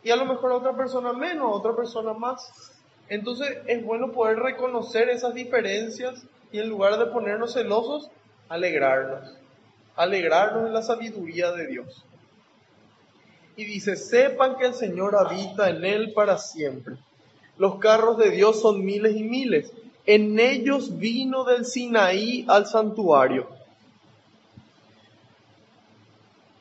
Y 0.04 0.12
a 0.12 0.16
lo 0.16 0.26
mejor 0.26 0.52
a 0.52 0.56
otra 0.56 0.78
persona 0.78 1.14
menos, 1.14 1.46
a 1.46 1.58
otra 1.58 1.76
persona 1.76 2.14
más. 2.14 2.52
Entonces 3.10 3.58
es 3.66 3.84
bueno 3.84 4.12
poder 4.12 4.38
reconocer 4.38 5.10
esas 5.10 5.34
diferencias 5.34 6.24
y 6.52 6.60
en 6.60 6.70
lugar 6.70 6.98
de 6.98 7.08
ponernos 7.08 7.54
celosos, 7.54 8.10
alegrarnos. 8.50 9.36
Alegrarnos 9.96 10.68
en 10.68 10.74
la 10.74 10.84
sabiduría 10.84 11.52
de 11.52 11.68
Dios. 11.68 12.06
Y 13.58 13.66
dice, 13.66 13.96
sepan 13.96 14.58
que 14.58 14.66
el 14.66 14.74
Señor 14.74 15.16
habita 15.16 15.70
en 15.70 15.86
él 15.86 16.14
para 16.14 16.38
siempre. 16.38 16.96
Los 17.58 17.80
carros 17.80 18.18
de 18.18 18.32
Dios 18.32 18.62
son 18.62 18.84
miles 18.84 19.16
y 19.16 19.24
miles. 19.24 19.72
En 20.06 20.40
ellos 20.40 20.98
vino 21.00 21.46
del 21.46 21.66
Sinaí 21.66 22.46
al 22.48 22.68
santuario. 22.68 23.48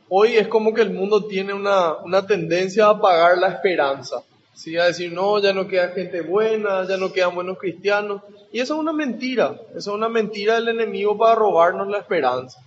Hoy 0.08 0.36
es 0.36 0.46
como 0.46 0.72
que 0.72 0.82
el 0.82 0.90
mundo 0.90 1.26
tiene 1.26 1.52
una, 1.52 1.94
una 1.96 2.26
tendencia 2.26 2.86
a 2.86 2.90
apagar 2.90 3.38
la 3.38 3.48
esperanza. 3.48 4.22
¿sí? 4.54 4.76
A 4.76 4.84
decir, 4.84 5.12
no, 5.12 5.40
ya 5.40 5.52
no 5.52 5.66
queda 5.66 5.88
gente 5.88 6.20
buena, 6.20 6.86
ya 6.86 6.96
no 6.96 7.12
quedan 7.12 7.34
buenos 7.34 7.58
cristianos. 7.58 8.22
Y 8.52 8.60
eso 8.60 8.74
es 8.74 8.80
una 8.80 8.92
mentira. 8.92 9.60
Eso 9.70 9.90
es 9.90 9.96
una 9.96 10.08
mentira 10.08 10.54
del 10.54 10.68
enemigo 10.68 11.18
para 11.18 11.34
robarnos 11.34 11.88
la 11.88 11.98
esperanza. 11.98 12.60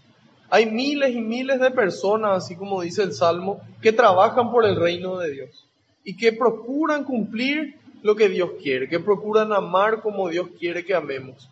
Hay 0.49 0.65
miles 0.67 1.13
y 1.13 1.21
miles 1.21 1.59
de 1.59 1.71
personas, 1.71 2.43
así 2.43 2.55
como 2.55 2.81
dice 2.81 3.03
el 3.03 3.13
Salmo, 3.13 3.61
que 3.81 3.91
trabajan 3.91 4.51
por 4.51 4.65
el 4.65 4.75
reino 4.75 5.17
de 5.17 5.31
Dios 5.31 5.67
y 6.03 6.15
que 6.15 6.31
procuran 6.31 7.03
cumplir 7.03 7.75
lo 8.01 8.15
que 8.15 8.29
Dios 8.29 8.51
quiere, 8.61 8.87
que 8.87 8.99
procuran 8.99 9.51
amar 9.51 10.01
como 10.01 10.29
Dios 10.29 10.47
quiere 10.57 10.85
que 10.85 10.95
amemos. 10.95 11.49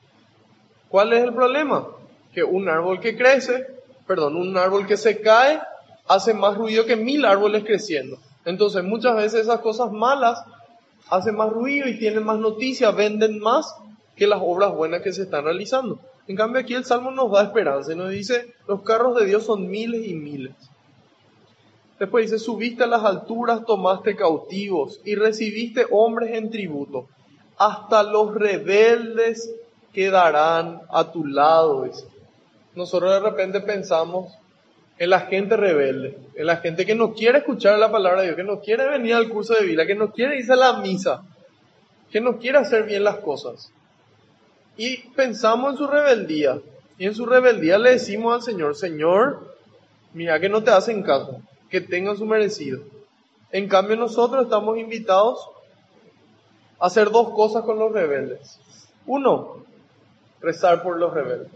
¿Cuál 0.88 1.12
es 1.14 1.24
el 1.24 1.34
problema? 1.34 1.88
Que 2.34 2.44
un 2.44 2.70
árbol 2.70 3.02
que 3.02 3.18
crece, 3.18 3.68
perdón, 4.08 4.38
un 4.38 4.58
árbol 4.58 4.88
que 4.88 4.96
se 4.96 5.20
cae, 5.20 5.60
hace 6.08 6.34
más 6.34 6.56
ruido 6.56 6.86
que 6.86 6.96
mil 6.96 7.26
árboles 7.26 7.64
creciendo. 7.66 8.18
Entonces 8.46 8.84
muchas 8.84 9.16
veces 9.16 9.42
esas 9.42 9.60
cosas 9.60 9.92
malas 9.92 10.42
hacen 11.10 11.36
más 11.36 11.50
ruido 11.50 11.90
y 11.90 12.00
tienen 12.00 12.24
más 12.24 12.40
noticias, 12.40 12.96
venden 12.96 13.40
más 13.40 13.76
que 14.16 14.28
las 14.28 14.40
obras 14.42 14.72
buenas 14.72 15.02
que 15.02 15.12
se 15.12 15.24
están 15.24 15.44
realizando. 15.44 16.00
En 16.28 16.36
cambio 16.36 16.62
aquí 16.62 16.74
el 16.74 16.86
Salmo 16.86 17.12
nos 17.12 17.32
da 17.32 17.44
esperanza 17.44 17.94
y 17.94 17.96
nos 17.96 18.10
dice, 18.10 18.54
los 18.68 18.82
carros 18.82 19.16
de 19.16 19.26
Dios 19.26 19.46
son 19.46 19.68
miles 19.68 20.08
y 20.08 20.16
miles. 20.16 20.54
Después 22.00 22.26
dice, 22.26 22.44
subiste 22.44 22.84
a 22.84 22.88
las 22.88 23.04
alturas, 23.04 23.66
tomaste 23.66 24.16
cautivos 24.16 25.00
y 25.06 25.16
recibiste 25.16 25.86
hombres 25.92 26.32
en 26.34 26.50
tributo. 26.50 27.08
Hasta 27.58 28.04
los 28.04 28.34
rebeldes 28.34 29.54
quedarán 29.94 30.82
a 30.90 31.12
tu 31.12 31.26
lado. 31.26 31.84
Dice. 31.84 32.06
Nosotros 32.76 33.12
de 33.12 33.20
repente 33.22 33.62
pensamos 33.62 34.34
en 34.98 35.10
la 35.10 35.22
gente 35.22 35.56
rebelde, 35.56 36.18
en 36.36 36.46
la 36.46 36.58
gente 36.58 36.86
que 36.86 36.96
no 36.96 37.14
quiere 37.14 37.40
escuchar 37.40 37.80
la 37.80 37.92
palabra 37.92 38.22
de 38.22 38.28
Dios, 38.28 38.38
que 38.38 38.44
no 38.44 38.60
quiere 38.60 38.88
venir 38.90 39.14
al 39.14 39.30
curso 39.30 39.54
de 39.54 39.66
vida, 39.66 39.86
que 39.86 39.96
no 39.96 40.12
quiere 40.12 40.38
irse 40.38 40.54
a 40.54 40.58
la 40.58 40.74
misa, 40.80 41.24
que 42.12 42.20
no 42.20 42.38
quiere 42.38 42.58
hacer 42.58 42.84
bien 42.84 43.04
las 43.04 43.18
cosas. 43.18 43.72
Y 44.78 45.10
pensamos 45.10 45.72
en 45.72 45.78
su 45.78 45.88
rebeldía. 45.88 46.60
Y 46.98 47.06
en 47.06 47.16
su 47.16 47.26
rebeldía 47.26 47.78
le 47.78 47.92
decimos 47.92 48.34
al 48.34 48.42
Señor, 48.42 48.76
Señor, 48.76 49.56
mira 50.14 50.40
que 50.40 50.50
no 50.50 50.64
te 50.64 50.72
hacen 50.72 51.04
caso, 51.04 51.42
que 51.70 51.82
tengan 51.82 52.18
su 52.18 52.26
merecido. 52.26 52.82
En 53.52 53.68
cambio 53.68 53.96
nosotros 53.96 54.44
estamos 54.44 54.78
invitados 54.78 55.50
a 56.80 56.88
hacer 56.88 57.10
dos 57.12 57.30
cosas 57.30 57.64
con 57.64 57.80
los 57.80 57.92
rebeldes. 57.92 58.60
Uno, 59.06 59.66
rezar 60.42 60.84
por 60.84 60.98
los 60.98 61.14
rebeldes. 61.14 61.52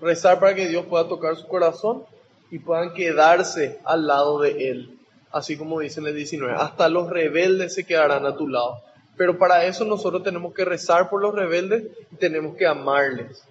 Rezar 0.00 0.40
para 0.40 0.54
que 0.54 0.68
Dios 0.68 0.86
pueda 0.86 1.08
tocar 1.08 1.36
su 1.36 1.46
corazón 1.46 2.04
y 2.50 2.58
puedan 2.58 2.94
quedarse 2.94 3.80
al 3.84 4.06
lado 4.06 4.40
de 4.40 4.70
Él. 4.70 4.98
Así 5.32 5.56
como 5.56 5.80
dice 5.80 6.00
en 6.00 6.06
el 6.06 6.14
19, 6.14 6.54
hasta 6.56 6.88
los 6.88 7.10
rebeldes 7.10 7.74
se 7.74 7.84
quedarán 7.84 8.26
a 8.26 8.36
tu 8.36 8.48
lado. 8.48 8.80
Pero 9.16 9.38
para 9.38 9.64
eso 9.64 9.84
nosotros 9.84 10.22
tenemos 10.22 10.52
que 10.52 10.64
rezar 10.64 11.08
por 11.08 11.20
los 11.20 11.34
rebeldes 11.34 11.84
y 12.10 12.16
tenemos 12.16 12.56
que 12.56 12.66
amarles. 12.66 13.44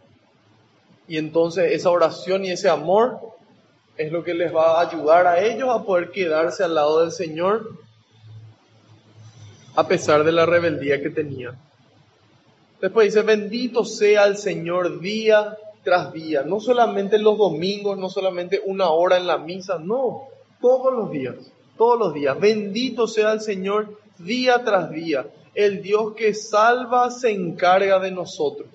Y 1.07 1.17
entonces 1.17 1.71
esa 1.71 1.89
oración 1.89 2.45
y 2.45 2.51
ese 2.51 2.69
amor 2.69 3.19
es 3.97 4.11
lo 4.11 4.23
que 4.23 4.33
les 4.33 4.53
va 4.53 4.79
a 4.79 4.87
ayudar 4.87 5.27
a 5.27 5.39
ellos 5.39 5.69
a 5.69 5.83
poder 5.83 6.11
quedarse 6.11 6.63
al 6.63 6.75
lado 6.75 7.01
del 7.01 7.11
Señor 7.11 7.69
a 9.75 9.87
pesar 9.87 10.23
de 10.23 10.31
la 10.31 10.45
rebeldía 10.45 11.01
que 11.01 11.09
tenían. 11.09 11.57
Después 12.81 13.07
dice, 13.07 13.21
bendito 13.21 13.85
sea 13.85 14.25
el 14.25 14.37
Señor 14.37 14.99
día 14.99 15.57
tras 15.83 16.13
día, 16.13 16.43
no 16.43 16.59
solamente 16.59 17.17
los 17.17 17.37
domingos, 17.37 17.97
no 17.97 18.09
solamente 18.09 18.61
una 18.65 18.89
hora 18.89 19.17
en 19.17 19.27
la 19.27 19.37
misa, 19.37 19.79
no, 19.79 20.27
todos 20.61 20.93
los 20.93 21.11
días, 21.11 21.35
todos 21.77 21.99
los 21.99 22.13
días. 22.13 22.39
Bendito 22.39 23.07
sea 23.07 23.33
el 23.33 23.41
Señor 23.41 23.97
día 24.17 24.63
tras 24.63 24.91
día. 24.91 25.25
El 25.53 25.81
Dios 25.81 26.13
que 26.15 26.33
salva 26.33 27.11
se 27.11 27.31
encarga 27.31 27.99
de 27.99 28.11
nosotros. 28.11 28.69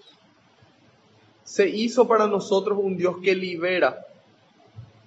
Se 1.44 1.68
hizo 1.68 2.06
para 2.06 2.26
nosotros 2.26 2.78
un 2.80 2.96
Dios 2.96 3.16
que 3.22 3.34
libera, 3.34 4.06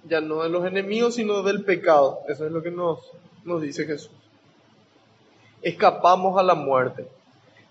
ya 0.08 0.20
no 0.20 0.42
de 0.42 0.48
los 0.48 0.66
enemigos, 0.66 1.14
sino 1.14 1.42
del 1.42 1.64
pecado. 1.64 2.20
Eso 2.28 2.44
es 2.44 2.52
lo 2.52 2.62
que 2.62 2.70
nos, 2.70 2.98
nos 3.44 3.62
dice 3.62 3.86
Jesús. 3.86 4.10
Escapamos 5.62 6.38
a 6.38 6.42
la 6.42 6.54
muerte 6.54 7.06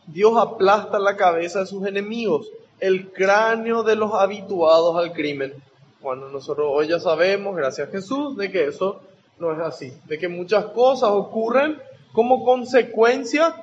Dios 0.07 0.33
aplasta 0.37 0.99
la 0.99 1.15
cabeza 1.15 1.59
de 1.59 1.65
sus 1.67 1.85
enemigos, 1.85 2.49
el 2.79 3.11
cráneo 3.11 3.83
de 3.83 3.95
los 3.95 4.13
habituados 4.13 4.97
al 4.97 5.13
crimen. 5.13 5.53
Bueno, 6.01 6.29
nosotros 6.29 6.67
hoy 6.71 6.87
ya 6.87 6.99
sabemos, 6.99 7.55
gracias 7.55 7.87
a 7.87 7.91
Jesús, 7.91 8.35
de 8.35 8.51
que 8.51 8.65
eso 8.65 9.01
no 9.39 9.53
es 9.53 9.59
así, 9.59 9.93
de 10.05 10.17
que 10.17 10.27
muchas 10.27 10.65
cosas 10.65 11.11
ocurren 11.11 11.77
como 12.13 12.43
consecuencia 12.43 13.55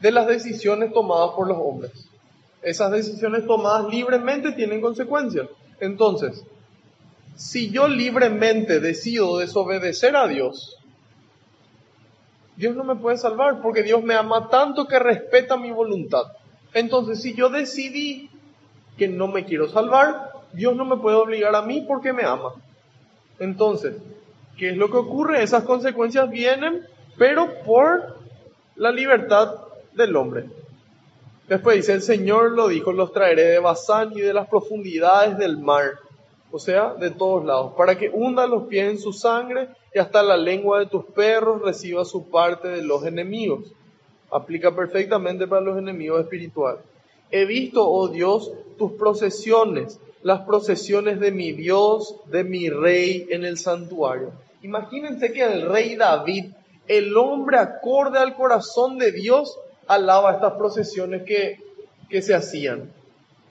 de 0.00 0.10
las 0.10 0.26
decisiones 0.26 0.92
tomadas 0.92 1.30
por 1.34 1.48
los 1.48 1.58
hombres. 1.58 2.08
Esas 2.62 2.90
decisiones 2.90 3.46
tomadas 3.46 3.88
libremente 3.88 4.52
tienen 4.52 4.80
consecuencias. 4.80 5.48
Entonces, 5.80 6.44
si 7.36 7.70
yo 7.70 7.86
libremente 7.86 8.80
decido 8.80 9.38
desobedecer 9.38 10.16
a 10.16 10.26
Dios, 10.26 10.76
Dios 12.56 12.74
no 12.74 12.84
me 12.84 12.96
puede 12.96 13.18
salvar 13.18 13.60
porque 13.60 13.82
Dios 13.82 14.02
me 14.02 14.14
ama 14.14 14.48
tanto 14.48 14.86
que 14.86 14.98
respeta 14.98 15.56
mi 15.56 15.70
voluntad. 15.70 16.24
Entonces, 16.72 17.20
si 17.20 17.34
yo 17.34 17.50
decidí 17.50 18.30
que 18.96 19.08
no 19.08 19.28
me 19.28 19.44
quiero 19.44 19.68
salvar, 19.68 20.32
Dios 20.52 20.74
no 20.74 20.86
me 20.86 20.96
puede 20.96 21.16
obligar 21.16 21.54
a 21.54 21.62
mí 21.62 21.84
porque 21.86 22.12
me 22.12 22.24
ama. 22.24 22.54
Entonces, 23.38 23.94
¿qué 24.56 24.70
es 24.70 24.76
lo 24.76 24.90
que 24.90 24.96
ocurre? 24.96 25.42
Esas 25.42 25.64
consecuencias 25.64 26.30
vienen, 26.30 26.86
pero 27.18 27.62
por 27.64 28.18
la 28.74 28.90
libertad 28.90 29.65
del 29.96 30.14
hombre. 30.16 30.44
Después 31.48 31.76
dice, 31.76 31.92
el 31.92 32.02
Señor 32.02 32.52
lo 32.52 32.68
dijo, 32.68 32.92
los 32.92 33.12
traeré 33.12 33.44
de 33.44 33.58
Bazán 33.58 34.12
y 34.12 34.20
de 34.20 34.34
las 34.34 34.48
profundidades 34.48 35.38
del 35.38 35.58
mar 35.58 35.98
o 36.50 36.58
sea, 36.58 36.94
de 36.94 37.10
todos 37.10 37.44
lados, 37.44 37.72
para 37.76 37.98
que 37.98 38.08
hunda 38.08 38.46
los 38.46 38.64
pies 38.64 38.90
en 38.90 38.98
su 38.98 39.12
sangre 39.12 39.68
y 39.94 39.98
hasta 39.98 40.22
la 40.22 40.36
lengua 40.36 40.78
de 40.78 40.86
tus 40.86 41.04
perros 41.04 41.60
reciba 41.62 42.04
su 42.04 42.30
parte 42.30 42.68
de 42.68 42.82
los 42.82 43.04
enemigos. 43.04 43.72
Aplica 44.30 44.74
perfectamente 44.74 45.46
para 45.46 45.60
los 45.60 45.76
enemigos 45.76 46.20
espirituales. 46.20 46.82
He 47.30 47.44
visto, 47.44 47.86
oh 47.86 48.08
Dios, 48.08 48.52
tus 48.78 48.92
procesiones, 48.92 50.00
las 50.22 50.46
procesiones 50.46 51.20
de 51.20 51.32
mi 51.32 51.52
Dios, 51.52 52.16
de 52.26 52.44
mi 52.44 52.70
rey 52.70 53.26
en 53.30 53.44
el 53.44 53.58
santuario. 53.58 54.32
Imagínense 54.62 55.32
que 55.32 55.44
el 55.44 55.68
rey 55.68 55.96
David, 55.96 56.52
el 56.88 57.16
hombre 57.16 57.58
acorde 57.58 58.18
al 58.18 58.34
corazón 58.34 58.98
de 58.98 59.12
Dios, 59.12 59.58
alaba 59.86 60.32
estas 60.32 60.54
procesiones 60.54 61.22
que, 61.22 61.58
que 62.08 62.22
se 62.22 62.34
hacían. 62.34 62.90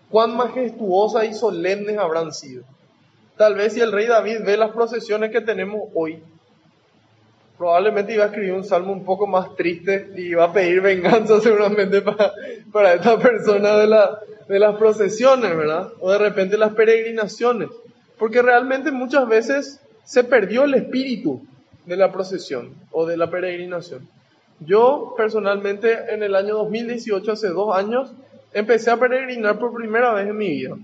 Cuán 0.10 0.36
majestuosas 0.36 1.26
y 1.26 1.34
solemnes 1.34 1.98
habrán 1.98 2.34
sido. 2.34 2.63
Tal 3.38 3.56
vez 3.56 3.74
si 3.74 3.82
el 3.82 3.91
rey 3.91 4.08
David 4.08 4.39
ve 4.45 4.56
las 4.58 4.71
procesiones 4.71 5.32
que 5.32 5.41
tenemos 5.41 5.89
hoy, 5.93 6.21
probablemente 7.58 8.13
iba 8.13 8.24
a 8.26 8.28
escribir 8.28 8.54
un 8.54 8.63
salmo 8.63 8.93
un 8.93 9.04
poco 9.04 9.28
más 9.28 9.56
triste 9.56 10.10
y 10.15 10.30
iba 10.30 10.45
a 10.45 10.54
pedir 10.54 10.82
venganza 10.82 11.39
seguramente 11.41 12.02
para, 12.02 12.34
para 12.71 12.93
esta 12.93 13.17
persona 13.17 13.78
de, 13.78 13.88
la, 13.88 14.19
de 14.48 14.60
las 14.60 14.76
procesiones, 14.76 15.56
¿verdad? 15.56 15.91
O 16.00 16.12
de 16.12 16.17
repente 16.17 16.58
las 16.58 16.74
peregrinaciones. 16.74 17.69
Porque 18.17 18.41
realmente 18.41 18.91
muchas 18.91 19.28
veces 19.28 19.82
se 20.06 20.24
perdió 20.24 20.63
el 20.63 20.76
espíritu 20.76 21.45
de 21.86 21.98
la 21.98 22.12
procesión 22.12 22.74
o 22.91 23.06
de 23.06 23.17
la 23.17 23.30
peregrinación. 23.30 24.08
Yo 24.59 25.13
personalmente 25.17 26.13
en 26.13 26.23
el 26.23 26.35
año 26.35 26.55
2018, 26.55 27.31
hace 27.31 27.49
dos 27.49 27.75
años, 27.75 28.11
empecé 28.53 28.91
a 28.91 28.97
peregrinar 28.97 29.59
por 29.59 29.73
primera 29.73 30.13
vez 30.13 30.27
en 30.27 30.37
mi 30.37 30.49
vida. 30.49 30.75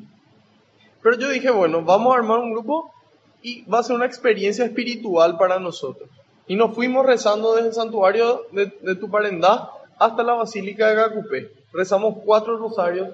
Pero 1.02 1.18
yo 1.18 1.30
dije, 1.30 1.50
bueno, 1.50 1.84
vamos 1.84 2.14
a 2.14 2.18
armar 2.18 2.40
un 2.40 2.52
grupo 2.52 2.94
y 3.42 3.64
va 3.64 3.80
a 3.80 3.84
ser 3.84 3.96
una 3.96 4.06
experiencia 4.06 4.66
espiritual 4.66 5.38
para 5.38 5.60
nosotros. 5.60 6.10
Y 6.48 6.56
nos 6.56 6.76
fuimos 6.76 7.06
rezando 7.06 7.56
desde 7.56 7.70
el 7.70 7.74
santuario 7.74 8.42
de, 8.52 8.74
de 8.82 8.96
Tuparendá 8.96 9.72
hasta 9.98 10.24
la 10.24 10.34
Basílica 10.34 10.90
de 10.90 10.96
Gacupé. 10.96 11.52
Rezamos 11.72 12.18
cuatro 12.26 12.58
rosarios, 12.58 13.10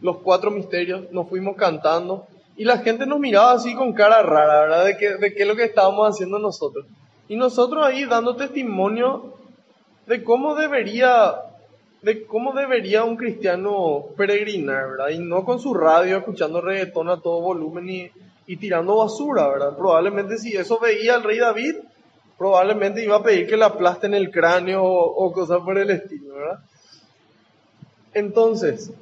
los 0.00 0.18
cuatro 0.18 0.50
misterios, 0.50 1.10
nos 1.10 1.28
fuimos 1.28 1.56
cantando 1.56 2.26
y 2.56 2.64
la 2.64 2.78
gente 2.78 3.06
nos 3.06 3.20
miraba 3.20 3.52
así 3.52 3.74
con 3.74 3.92
cara 3.92 4.22
rara, 4.22 4.60
¿verdad? 4.60 4.84
De 4.84 4.96
qué, 4.96 5.14
de 5.14 5.34
qué 5.34 5.42
es 5.42 5.48
lo 5.48 5.56
que 5.56 5.64
estábamos 5.64 6.08
haciendo 6.08 6.38
nosotros. 6.38 6.86
Y 7.28 7.36
nosotros 7.36 7.84
ahí 7.86 8.04
dando 8.04 8.36
testimonio 8.36 9.37
de 10.08 10.24
cómo 10.24 10.54
debería 10.54 11.34
de 12.00 12.24
cómo 12.26 12.52
debería 12.52 13.04
un 13.04 13.16
cristiano 13.16 14.06
peregrinar, 14.16 14.90
¿verdad? 14.90 15.08
Y 15.08 15.18
no 15.18 15.44
con 15.44 15.58
su 15.58 15.74
radio 15.74 16.18
escuchando 16.18 16.60
reggaetón 16.60 17.08
a 17.08 17.20
todo 17.20 17.40
volumen 17.40 17.90
y, 17.90 18.10
y 18.46 18.56
tirando 18.56 18.96
basura, 18.96 19.48
¿verdad? 19.48 19.76
Probablemente 19.76 20.38
si 20.38 20.56
eso 20.56 20.78
veía 20.78 21.16
el 21.16 21.24
rey 21.24 21.38
David, 21.38 21.74
probablemente 22.38 23.02
iba 23.02 23.16
a 23.16 23.22
pedir 23.22 23.48
que 23.48 23.56
le 23.56 23.64
aplasten 23.64 24.14
el 24.14 24.30
cráneo 24.30 24.84
o, 24.84 25.26
o 25.26 25.32
cosas 25.32 25.58
por 25.64 25.76
el 25.76 25.90
estilo, 25.90 26.34
¿verdad? 26.34 26.60
Entonces, 28.14 28.92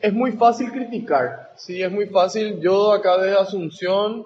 es 0.00 0.12
muy 0.12 0.32
fácil 0.32 0.70
criticar, 0.70 1.52
sí, 1.56 1.82
es 1.82 1.90
muy 1.90 2.06
fácil. 2.06 2.60
Yo 2.60 2.92
acá 2.92 3.16
desde 3.16 3.38
Asunción 3.38 4.24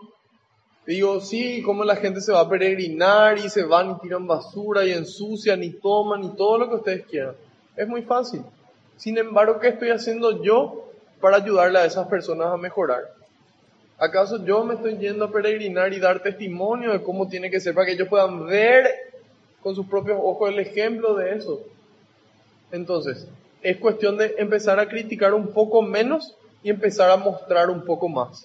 digo, 0.86 1.20
sí, 1.20 1.62
cómo 1.62 1.84
la 1.84 1.96
gente 1.96 2.20
se 2.20 2.32
va 2.32 2.40
a 2.40 2.48
peregrinar 2.48 3.38
y 3.38 3.48
se 3.48 3.64
van 3.64 3.90
y 3.90 3.98
tiran 4.00 4.26
basura 4.26 4.84
y 4.84 4.92
ensucian 4.92 5.62
y 5.62 5.70
toman 5.70 6.24
y 6.24 6.36
todo 6.36 6.58
lo 6.58 6.68
que 6.68 6.74
ustedes 6.76 7.06
quieran. 7.06 7.34
Es 7.76 7.88
muy 7.88 8.02
fácil. 8.02 8.42
Sin 8.96 9.18
embargo, 9.18 9.58
¿qué 9.60 9.68
estoy 9.68 9.90
haciendo 9.90 10.42
yo 10.42 10.90
para 11.20 11.36
ayudarle 11.36 11.78
a 11.78 11.84
esas 11.84 12.08
personas 12.08 12.48
a 12.48 12.56
mejorar? 12.56 13.02
¿Acaso 13.98 14.44
yo 14.44 14.64
me 14.64 14.74
estoy 14.74 14.98
yendo 14.98 15.26
a 15.26 15.30
peregrinar 15.30 15.92
y 15.92 16.00
dar 16.00 16.20
testimonio 16.20 16.92
de 16.92 17.02
cómo 17.02 17.28
tiene 17.28 17.50
que 17.50 17.60
ser 17.60 17.74
para 17.74 17.86
que 17.86 17.92
ellos 17.92 18.08
puedan 18.08 18.46
ver 18.46 18.88
con 19.62 19.76
sus 19.76 19.86
propios 19.86 20.18
ojos 20.20 20.50
el 20.50 20.58
ejemplo 20.58 21.14
de 21.14 21.36
eso? 21.36 21.60
Entonces, 22.72 23.28
es 23.62 23.76
cuestión 23.76 24.16
de 24.16 24.34
empezar 24.38 24.80
a 24.80 24.88
criticar 24.88 25.34
un 25.34 25.52
poco 25.52 25.82
menos 25.82 26.34
y 26.64 26.70
empezar 26.70 27.10
a 27.10 27.16
mostrar 27.16 27.70
un 27.70 27.84
poco 27.84 28.08
más. 28.08 28.44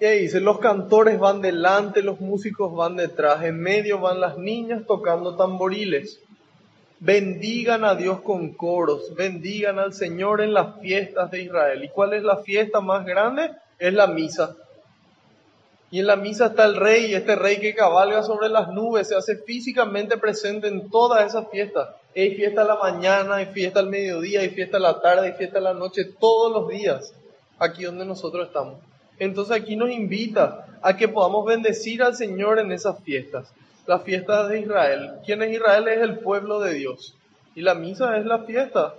Y 0.00 0.06
ahí 0.06 0.20
dice, 0.20 0.40
los 0.40 0.60
cantores 0.60 1.18
van 1.18 1.42
delante, 1.42 2.02
los 2.02 2.20
músicos 2.20 2.74
van 2.74 2.96
detrás, 2.96 3.44
en 3.44 3.60
medio 3.60 4.00
van 4.00 4.18
las 4.18 4.38
niñas 4.38 4.86
tocando 4.86 5.36
tamboriles. 5.36 6.20
bendigan 7.00 7.84
a 7.84 7.94
Dios 7.94 8.20
con 8.20 8.52
coros, 8.54 9.14
bendigan 9.14 9.78
al 9.78 9.92
Señor 9.92 10.40
en 10.40 10.54
las 10.54 10.80
fiestas 10.80 11.30
de 11.30 11.42
Israel. 11.42 11.84
¿Y 11.84 11.90
cuál 11.90 12.14
es 12.14 12.22
la 12.22 12.38
fiesta 12.38 12.80
más 12.80 13.04
grande? 13.04 13.50
Es 13.78 13.92
la 13.92 14.06
misa. 14.06 14.56
Y 15.90 16.00
en 16.00 16.06
la 16.06 16.16
misa 16.16 16.46
está 16.46 16.64
el 16.64 16.76
rey, 16.76 17.12
este 17.14 17.36
rey 17.36 17.58
que 17.58 17.74
cabalga 17.74 18.22
sobre 18.22 18.48
las 18.48 18.68
nubes, 18.68 19.08
se 19.08 19.16
hace 19.16 19.36
físicamente 19.36 20.16
presente 20.16 20.68
en 20.68 20.88
todas 20.88 21.26
esas 21.26 21.50
fiestas. 21.50 21.88
Hay 22.16 22.36
fiesta 22.36 22.62
a 22.62 22.64
la 22.64 22.76
mañana, 22.76 23.36
hay 23.36 23.46
fiesta 23.46 23.80
al 23.80 23.88
mediodía, 23.88 24.40
hay 24.40 24.50
fiesta 24.50 24.78
a 24.78 24.80
la 24.80 25.00
tarde, 25.00 25.26
hay 25.26 25.32
fiesta 25.34 25.58
a 25.58 25.62
la 25.62 25.74
noche, 25.74 26.04
todos 26.04 26.52
los 26.52 26.68
días, 26.68 27.12
aquí 27.58 27.84
donde 27.84 28.06
nosotros 28.06 28.46
estamos. 28.46 28.89
Entonces 29.20 29.56
aquí 29.56 29.76
nos 29.76 29.90
invita 29.90 30.66
a 30.82 30.96
que 30.96 31.06
podamos 31.06 31.46
bendecir 31.46 32.02
al 32.02 32.16
Señor 32.16 32.58
en 32.58 32.72
esas 32.72 32.98
fiestas, 33.04 33.52
las 33.86 34.02
fiestas 34.02 34.48
de 34.48 34.60
Israel. 34.60 35.12
¿Quién 35.24 35.42
es 35.42 35.54
Israel? 35.54 35.86
Es 35.86 36.00
el 36.00 36.18
pueblo 36.18 36.58
de 36.58 36.74
Dios. 36.74 37.14
Y 37.54 37.60
la 37.60 37.76
misa 37.76 38.18
es 38.18 38.26
la 38.26 38.40
fiesta 38.40 38.94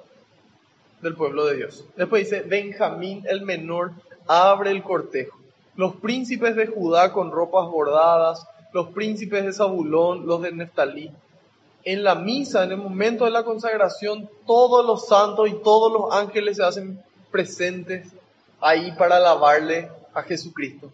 del 1.01 1.15
pueblo 1.15 1.45
de 1.45 1.57
Dios. 1.57 1.83
Después 1.97 2.29
dice, 2.29 2.43
Benjamín 2.43 3.23
el 3.27 3.41
menor 3.41 3.91
abre 4.27 4.71
el 4.71 4.81
cortejo 4.81 5.41
los 5.75 5.95
príncipes 5.95 6.55
de 6.55 6.67
Judá 6.67 7.11
con 7.11 7.31
ropas 7.31 7.67
bordadas, 7.67 8.45
los 8.73 8.89
príncipes 8.89 9.45
de 9.45 9.53
Zabulón, 9.53 10.25
los 10.25 10.41
de 10.41 10.51
Neftalí. 10.51 11.11
En 11.83 12.03
la 12.03 12.15
misa, 12.15 12.63
en 12.63 12.71
el 12.71 12.77
momento 12.77 13.25
de 13.25 13.31
la 13.31 13.43
consagración, 13.43 14.29
todos 14.45 14.85
los 14.85 15.07
santos 15.07 15.49
y 15.49 15.53
todos 15.63 15.91
los 15.91 16.13
ángeles 16.13 16.57
se 16.57 16.63
hacen 16.63 17.01
presentes 17.31 18.07
ahí 18.59 18.91
para 18.91 19.15
alabarle 19.15 19.89
a 20.13 20.23
Jesucristo. 20.23 20.91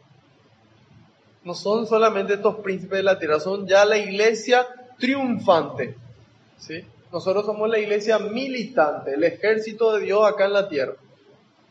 No 1.44 1.54
son 1.54 1.88
solamente 1.88 2.34
estos 2.34 2.56
príncipes 2.58 2.98
de 2.98 3.04
la 3.04 3.20
tierra, 3.20 3.40
son 3.40 3.68
ya 3.68 3.86
la 3.86 3.98
iglesia 3.98 4.68
triunfante. 4.98 5.96
¿sí? 6.58 6.84
Nosotros 7.12 7.46
somos 7.46 7.70
la 7.70 7.80
iglesia 7.80 8.20
militante, 8.20 9.14
el 9.14 9.24
ejército 9.24 9.94
de 9.94 10.06
Dios 10.06 10.28
acá 10.28 10.46
en 10.46 10.54
la 10.54 10.68
tierra. 10.68 10.96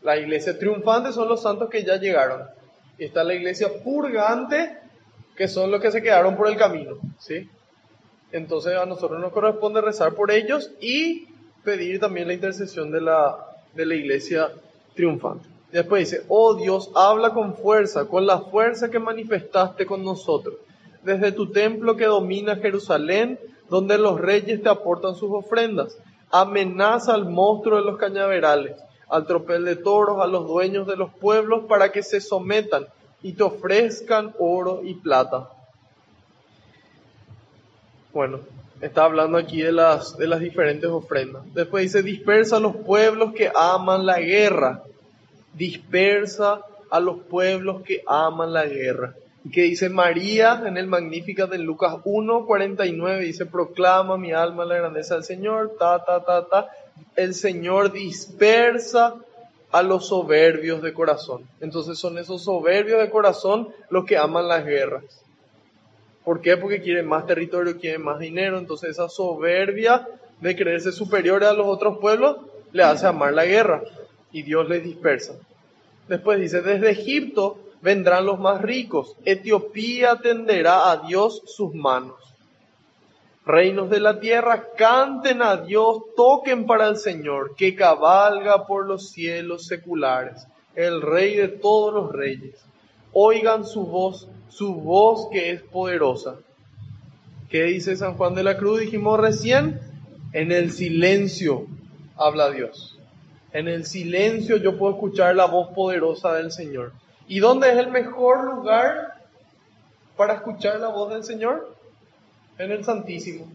La 0.02 0.16
iglesia 0.16 0.58
triunfante 0.58 1.12
son 1.12 1.28
los 1.28 1.42
santos 1.42 1.68
que 1.68 1.84
ya 1.84 1.96
llegaron 1.96 2.56
está 2.98 3.24
la 3.24 3.34
iglesia 3.34 3.68
purgante, 3.82 4.78
que 5.36 5.48
son 5.48 5.70
los 5.70 5.80
que 5.80 5.90
se 5.90 6.02
quedaron 6.02 6.36
por 6.36 6.48
el 6.48 6.56
camino, 6.56 6.98
¿sí? 7.18 7.48
Entonces 8.32 8.74
a 8.74 8.86
nosotros 8.86 9.20
nos 9.20 9.32
corresponde 9.32 9.80
rezar 9.80 10.14
por 10.14 10.30
ellos 10.30 10.70
y 10.80 11.28
pedir 11.62 12.00
también 12.00 12.28
la 12.28 12.34
intercesión 12.34 12.90
de 12.90 13.00
la, 13.00 13.36
de 13.74 13.86
la 13.86 13.94
iglesia 13.94 14.50
triunfante. 14.94 15.48
Después 15.76 16.10
dice, 16.10 16.24
oh 16.28 16.54
Dios, 16.54 16.90
habla 16.94 17.34
con 17.34 17.54
fuerza, 17.54 18.06
con 18.06 18.26
la 18.26 18.40
fuerza 18.40 18.90
que 18.90 18.98
manifestaste 18.98 19.84
con 19.84 20.04
nosotros, 20.04 20.54
desde 21.02 21.32
tu 21.32 21.50
templo 21.50 21.96
que 21.96 22.06
domina 22.06 22.56
Jerusalén, 22.56 23.38
donde 23.68 23.98
los 23.98 24.20
reyes 24.20 24.62
te 24.62 24.68
aportan 24.68 25.14
sus 25.14 25.30
ofrendas. 25.32 25.98
Amenaza 26.30 27.14
al 27.14 27.28
monstruo 27.28 27.78
de 27.78 27.84
los 27.84 27.98
cañaverales 27.98 28.76
al 29.08 29.26
tropel 29.26 29.64
de 29.64 29.76
toros, 29.76 30.20
a 30.20 30.26
los 30.26 30.46
dueños 30.46 30.86
de 30.86 30.96
los 30.96 31.12
pueblos, 31.12 31.64
para 31.68 31.92
que 31.92 32.02
se 32.02 32.20
sometan 32.20 32.86
y 33.22 33.32
te 33.32 33.42
ofrezcan 33.42 34.34
oro 34.38 34.80
y 34.82 34.94
plata. 34.94 35.50
Bueno, 38.12 38.40
está 38.80 39.04
hablando 39.04 39.38
aquí 39.38 39.60
de 39.60 39.72
las, 39.72 40.16
de 40.16 40.26
las 40.26 40.40
diferentes 40.40 40.88
ofrendas. 40.90 41.42
Después 41.54 41.84
dice, 41.84 42.02
dispersa 42.02 42.56
a 42.56 42.60
los 42.60 42.76
pueblos 42.76 43.32
que 43.34 43.50
aman 43.54 44.06
la 44.06 44.20
guerra. 44.20 44.82
Dispersa 45.56 46.62
a 46.90 47.00
los 47.00 47.18
pueblos 47.24 47.82
que 47.82 48.02
aman 48.06 48.52
la 48.52 48.66
guerra. 48.66 49.14
Y 49.44 49.50
que 49.50 49.62
dice 49.62 49.88
María 49.88 50.62
en 50.66 50.76
el 50.76 50.86
Magnífica 50.86 51.46
de 51.46 51.58
Lucas 51.58 51.96
1, 52.04 52.46
49, 52.46 53.24
dice, 53.24 53.46
proclama 53.46 54.16
mi 54.16 54.32
alma 54.32 54.64
la 54.64 54.76
grandeza 54.76 55.14
del 55.14 55.24
Señor, 55.24 55.76
ta, 55.78 56.04
ta, 56.04 56.24
ta, 56.24 56.46
ta 56.46 56.70
el 57.14 57.34
Señor 57.34 57.92
dispersa 57.92 59.14
a 59.70 59.82
los 59.82 60.08
soberbios 60.08 60.82
de 60.82 60.92
corazón. 60.92 61.42
Entonces 61.60 61.98
son 61.98 62.18
esos 62.18 62.44
soberbios 62.44 63.00
de 63.00 63.10
corazón 63.10 63.68
los 63.90 64.04
que 64.04 64.16
aman 64.16 64.48
las 64.48 64.64
guerras. 64.64 65.04
¿Por 66.24 66.40
qué? 66.40 66.56
Porque 66.56 66.80
quieren 66.80 67.06
más 67.06 67.26
territorio, 67.26 67.78
quieren 67.78 68.02
más 68.02 68.18
dinero. 68.18 68.58
Entonces 68.58 68.90
esa 68.90 69.08
soberbia 69.08 70.08
de 70.40 70.56
creerse 70.56 70.92
superiores 70.92 71.48
a 71.48 71.52
los 71.52 71.66
otros 71.66 71.98
pueblos 71.98 72.38
le 72.72 72.82
hace 72.82 73.06
amar 73.06 73.32
la 73.32 73.44
guerra 73.44 73.82
y 74.36 74.42
Dios 74.42 74.68
les 74.68 74.84
dispersa. 74.84 75.32
Después 76.08 76.38
dice, 76.38 76.60
desde 76.60 76.90
Egipto 76.90 77.58
vendrán 77.80 78.26
los 78.26 78.38
más 78.38 78.60
ricos, 78.60 79.16
Etiopía 79.24 80.16
tenderá 80.16 80.90
a 80.90 80.98
Dios 80.98 81.42
sus 81.46 81.74
manos. 81.74 82.16
Reinos 83.46 83.88
de 83.88 83.98
la 83.98 84.20
tierra, 84.20 84.64
canten 84.76 85.40
a 85.40 85.56
Dios, 85.56 86.02
toquen 86.16 86.66
para 86.66 86.86
el 86.86 86.98
Señor, 86.98 87.56
que 87.56 87.74
cabalga 87.74 88.66
por 88.66 88.86
los 88.86 89.08
cielos 89.08 89.66
seculares, 89.66 90.46
el 90.74 91.00
Rey 91.00 91.36
de 91.36 91.48
todos 91.48 91.94
los 91.94 92.12
reyes. 92.12 92.62
Oigan 93.14 93.64
su 93.64 93.86
voz, 93.86 94.28
su 94.50 94.74
voz 94.74 95.28
que 95.32 95.50
es 95.52 95.62
poderosa. 95.62 96.36
¿Qué 97.48 97.62
dice 97.64 97.96
San 97.96 98.18
Juan 98.18 98.34
de 98.34 98.42
la 98.42 98.58
Cruz? 98.58 98.80
Dijimos 98.80 99.18
recién, 99.18 99.80
en 100.34 100.52
el 100.52 100.72
silencio 100.72 101.66
habla 102.18 102.50
Dios. 102.50 102.95
En 103.56 103.68
el 103.68 103.86
silencio 103.86 104.58
yo 104.58 104.76
puedo 104.76 104.92
escuchar 104.92 105.34
la 105.34 105.46
voz 105.46 105.70
poderosa 105.74 106.34
del 106.34 106.52
Señor. 106.52 106.92
¿Y 107.26 107.38
dónde 107.38 107.70
es 107.70 107.78
el 107.78 107.90
mejor 107.90 108.44
lugar 108.44 109.14
para 110.14 110.34
escuchar 110.34 110.78
la 110.78 110.88
voz 110.88 111.10
del 111.14 111.24
Señor? 111.24 111.74
en 112.58 112.70
el 112.70 112.84
Santísimo, 112.84 113.50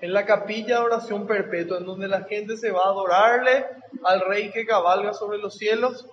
en 0.00 0.14
la 0.14 0.24
capilla 0.24 0.78
de 0.78 0.84
oración 0.84 1.26
perpetua, 1.26 1.78
en 1.78 1.84
donde 1.84 2.08
la 2.08 2.22
gente 2.22 2.56
se 2.56 2.70
va 2.70 2.84
a 2.84 2.90
adorarle 2.90 3.66
al 4.04 4.22
Rey 4.22 4.50
que 4.50 4.64
cabalga 4.64 5.12
sobre 5.12 5.36
los 5.36 5.56
cielos, 5.56 6.06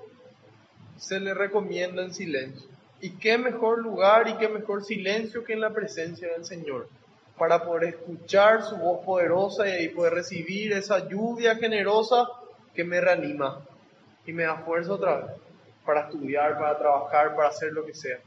se 0.97 1.21
le 1.21 1.34
recomienda 1.34 2.04
en 2.04 2.13
silencio. 2.13 2.69
Y 2.99 3.12
qué 3.12 3.38
mejor 3.38 3.80
lugar 3.80 4.28
y 4.28 4.34
qué 4.36 4.49
mejor 4.49 4.84
silencio 4.84 5.45
que 5.45 5.54
en 5.54 5.62
la 5.62 5.69
presencia 5.69 6.28
del 6.34 6.43
Señor, 6.43 6.89
para 7.38 7.63
poder 7.63 7.95
escuchar 7.95 8.63
su 8.63 8.75
voz 8.75 9.06
poderosa 9.06 9.80
y 9.80 9.88
poder 9.89 10.13
recibir 10.13 10.73
esa 10.73 11.08
lluvia 11.08 11.56
generosa 11.56 12.28
que 12.73 12.84
me 12.84 13.01
reanima 13.01 13.62
y 14.25 14.34
me 14.34 14.43
da 14.43 14.58
fuerza 14.58 14.93
otra 14.93 15.17
vez 15.17 15.32
para 15.86 16.01
estudiar, 16.01 16.58
para 16.58 16.77
trabajar, 16.77 17.36
para 17.36 17.49
hacer 17.49 17.73
lo 17.73 17.86
que 17.86 17.93
sea 17.93 18.19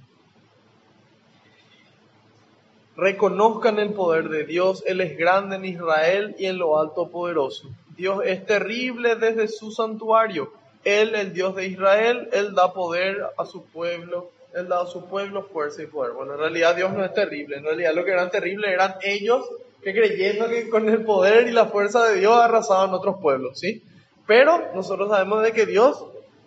reconozcan 2.96 3.78
el 3.78 3.90
poder 3.90 4.28
de 4.28 4.44
Dios, 4.44 4.82
Él 4.86 5.00
es 5.00 5.16
grande 5.16 5.56
en 5.56 5.64
Israel 5.64 6.34
y 6.38 6.46
en 6.46 6.58
lo 6.58 6.78
alto 6.78 7.08
poderoso. 7.08 7.70
Dios 7.96 8.22
es 8.24 8.44
terrible 8.46 9.16
desde 9.16 9.48
su 9.48 9.70
santuario. 9.70 10.52
Él, 10.84 11.14
el 11.14 11.32
Dios 11.32 11.54
de 11.54 11.66
Israel, 11.66 12.28
Él 12.32 12.54
da 12.54 12.72
poder 12.72 13.24
a 13.36 13.46
su 13.46 13.64
pueblo, 13.64 14.30
Él 14.54 14.68
da 14.68 14.82
a 14.82 14.86
su 14.86 15.06
pueblo 15.06 15.44
fuerza 15.44 15.82
y 15.82 15.86
poder. 15.86 16.12
Bueno, 16.12 16.34
en 16.34 16.40
realidad 16.40 16.74
Dios 16.74 16.92
no 16.92 17.04
es 17.04 17.14
terrible, 17.14 17.56
en 17.56 17.64
realidad 17.64 17.94
lo 17.94 18.04
que 18.04 18.12
eran 18.12 18.30
terribles 18.30 18.70
eran 18.70 18.96
ellos 19.02 19.48
que 19.82 19.92
creyendo 19.92 20.48
que 20.48 20.68
con 20.68 20.88
el 20.88 21.04
poder 21.04 21.48
y 21.48 21.52
la 21.52 21.66
fuerza 21.66 22.06
de 22.06 22.20
Dios 22.20 22.36
arrasaban 22.36 22.94
otros 22.94 23.16
pueblos, 23.20 23.58
¿sí? 23.58 23.82
Pero 24.26 24.72
nosotros 24.74 25.10
sabemos 25.10 25.42
de 25.42 25.52
que 25.52 25.66
Dios 25.66 26.04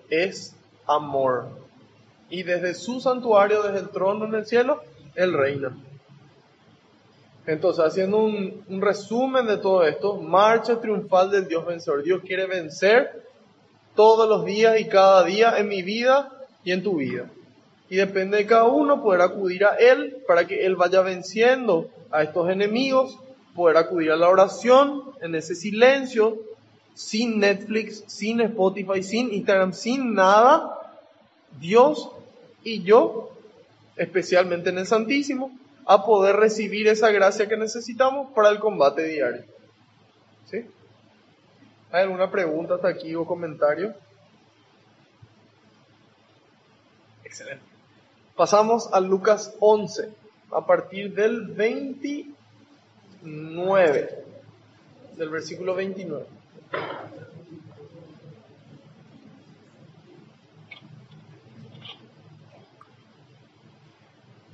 es 0.09 0.55
amor. 0.87 1.47
Y 2.29 2.43
desde 2.43 2.73
su 2.73 2.99
santuario, 2.99 3.63
desde 3.63 3.79
el 3.79 3.89
trono 3.89 4.25
en 4.25 4.35
el 4.35 4.45
cielo, 4.45 4.81
Él 5.15 5.33
reina. 5.33 5.75
Entonces, 7.47 7.85
haciendo 7.85 8.17
un, 8.17 8.63
resumen 8.81 9.45
de 9.45 9.57
todo 9.57 9.83
esto, 9.83 10.15
marcha 10.17 10.79
triunfal 10.79 11.29
del 11.29 11.47
Dios 11.47 11.65
vencedor. 11.65 12.03
Dios 12.03 12.21
quiere 12.25 12.47
vencer 12.47 13.23
todos 13.95 14.27
los 14.27 14.45
días 14.45 14.79
y 14.79 14.85
cada 14.85 15.23
día 15.23 15.57
en 15.57 15.67
mi 15.67 15.83
vida 15.83 16.31
y 16.63 16.71
en 16.71 16.81
tu 16.81 16.97
vida. 16.97 17.29
Y 17.87 17.97
depende 17.97 18.37
de 18.37 18.47
cada 18.47 18.63
uno 18.63 19.03
poder 19.03 19.21
acudir 19.21 19.63
a 19.65 19.75
Él 19.75 20.23
para 20.27 20.47
que 20.47 20.65
Él 20.65 20.75
vaya 20.75 21.01
venciendo 21.01 21.89
a 22.09 22.23
estos 22.23 22.49
enemigos, 22.49 23.19
poder 23.55 23.77
acudir 23.77 24.11
a 24.11 24.15
la 24.15 24.27
oración 24.27 25.03
en 25.21 25.35
ese 25.35 25.53
silencio, 25.53 26.39
sin 26.95 27.39
Netflix, 27.39 28.03
sin 28.07 28.41
Spotify, 28.41 29.03
sin 29.03 29.31
Instagram, 29.31 29.73
sin 29.73 30.15
nada. 30.15 30.79
Dios 31.59 32.09
y 32.63 32.81
yo, 32.83 33.29
especialmente 33.97 34.71
en 34.71 34.79
el 34.79 34.87
Santísimo, 34.87 35.51
a 35.85 36.03
poder 36.03 36.37
recibir 36.37 36.87
esa 36.87 37.11
gracia 37.11 37.47
que 37.47 37.57
necesitamos 37.57 38.31
para 38.33 38.49
el 38.49 38.57
combate 38.59 39.03
diario. 39.03 39.43
¿Sí? 40.49 40.65
¿Hay 41.91 42.01
alguna 42.03 42.31
pregunta 42.31 42.75
hasta 42.75 42.87
aquí 42.87 43.13
o 43.13 43.25
comentario? 43.25 43.93
Excelente. 47.23 47.65
Pasamos 48.35 48.89
a 48.91 48.99
Lucas 49.01 49.53
11, 49.59 50.09
a 50.51 50.65
partir 50.65 51.13
del 51.13 51.47
29, 51.47 54.25
del 55.17 55.29
versículo 55.29 55.75
29. 55.75 56.34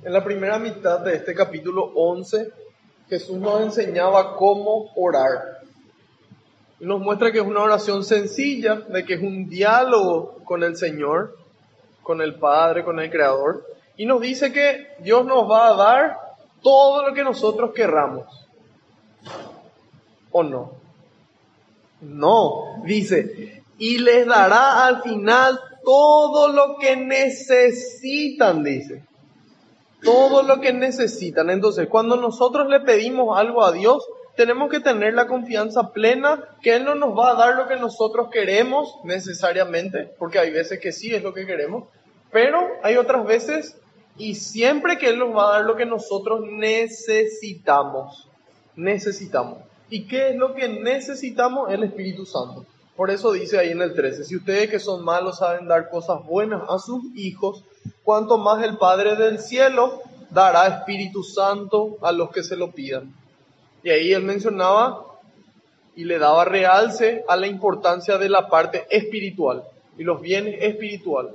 En 0.04 0.12
la 0.12 0.24
primera 0.24 0.58
mitad 0.58 1.00
de 1.00 1.14
este 1.14 1.32
capítulo 1.32 1.92
11, 1.94 2.50
Jesús 3.08 3.38
nos 3.38 3.60
enseñaba 3.62 4.36
cómo 4.36 4.90
orar. 4.96 5.60
Y 6.80 6.86
nos 6.86 7.00
muestra 7.00 7.30
que 7.30 7.38
es 7.38 7.46
una 7.46 7.62
oración 7.62 8.02
sencilla, 8.02 8.74
de 8.74 9.04
que 9.04 9.14
es 9.14 9.22
un 9.22 9.48
diálogo 9.48 10.38
con 10.44 10.64
el 10.64 10.76
Señor, 10.76 11.38
con 12.02 12.20
el 12.20 12.34
Padre, 12.34 12.84
con 12.84 12.98
el 12.98 13.10
Creador. 13.10 13.64
Y 13.96 14.04
nos 14.04 14.20
dice 14.20 14.52
que 14.52 14.88
Dios 14.98 15.24
nos 15.24 15.48
va 15.48 15.68
a 15.68 15.76
dar 15.76 16.18
todo 16.62 17.08
lo 17.08 17.14
que 17.14 17.22
nosotros 17.22 17.72
querramos. 17.72 18.26
¿O 20.32 20.42
no? 20.42 20.81
No, 22.02 22.82
dice, 22.84 23.62
y 23.78 23.98
les 23.98 24.26
dará 24.26 24.86
al 24.86 25.02
final 25.02 25.58
todo 25.84 26.48
lo 26.48 26.76
que 26.78 26.96
necesitan, 26.96 28.62
dice. 28.62 29.04
Todo 30.02 30.42
lo 30.42 30.60
que 30.60 30.72
necesitan. 30.72 31.48
Entonces, 31.50 31.88
cuando 31.88 32.16
nosotros 32.16 32.68
le 32.68 32.80
pedimos 32.80 33.38
algo 33.38 33.64
a 33.64 33.72
Dios, 33.72 34.04
tenemos 34.36 34.70
que 34.70 34.80
tener 34.80 35.14
la 35.14 35.28
confianza 35.28 35.92
plena 35.92 36.42
que 36.60 36.74
Él 36.74 36.84
no 36.84 36.94
nos 36.94 37.16
va 37.16 37.30
a 37.30 37.34
dar 37.34 37.56
lo 37.56 37.68
que 37.68 37.76
nosotros 37.76 38.28
queremos 38.32 38.96
necesariamente, 39.04 40.10
porque 40.18 40.38
hay 40.38 40.50
veces 40.50 40.80
que 40.80 40.90
sí 40.90 41.14
es 41.14 41.22
lo 41.22 41.32
que 41.32 41.46
queremos, 41.46 41.84
pero 42.32 42.58
hay 42.82 42.96
otras 42.96 43.24
veces 43.24 43.76
y 44.16 44.34
siempre 44.34 44.98
que 44.98 45.10
Él 45.10 45.18
nos 45.18 45.36
va 45.36 45.48
a 45.48 45.58
dar 45.58 45.64
lo 45.66 45.76
que 45.76 45.86
nosotros 45.86 46.40
necesitamos. 46.50 48.28
Necesitamos. 48.74 49.58
¿Y 49.92 50.04
qué 50.06 50.30
es 50.30 50.36
lo 50.36 50.54
que 50.54 50.70
necesitamos? 50.70 51.70
El 51.70 51.82
Espíritu 51.82 52.24
Santo. 52.24 52.64
Por 52.96 53.10
eso 53.10 53.30
dice 53.30 53.58
ahí 53.58 53.72
en 53.72 53.82
el 53.82 53.92
13, 53.92 54.24
si 54.24 54.36
ustedes 54.36 54.70
que 54.70 54.78
son 54.78 55.04
malos 55.04 55.36
saben 55.36 55.68
dar 55.68 55.90
cosas 55.90 56.24
buenas 56.24 56.62
a 56.66 56.78
sus 56.78 57.04
hijos, 57.14 57.62
cuanto 58.02 58.38
más 58.38 58.64
el 58.64 58.78
Padre 58.78 59.16
del 59.16 59.38
cielo 59.38 60.00
dará 60.30 60.66
Espíritu 60.66 61.22
Santo 61.22 61.98
a 62.00 62.10
los 62.10 62.30
que 62.30 62.42
se 62.42 62.56
lo 62.56 62.70
pidan. 62.70 63.14
Y 63.82 63.90
ahí 63.90 64.14
él 64.14 64.22
mencionaba 64.22 65.04
y 65.94 66.04
le 66.04 66.18
daba 66.18 66.46
realce 66.46 67.22
a 67.28 67.36
la 67.36 67.46
importancia 67.46 68.16
de 68.16 68.30
la 68.30 68.48
parte 68.48 68.86
espiritual 68.88 69.62
y 69.98 70.04
los 70.04 70.22
bienes 70.22 70.56
espirituales. 70.62 71.34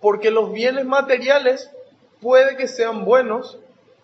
Porque 0.00 0.32
los 0.32 0.52
bienes 0.52 0.86
materiales 0.86 1.70
puede 2.20 2.56
que 2.56 2.66
sean 2.66 3.04
buenos 3.04 3.58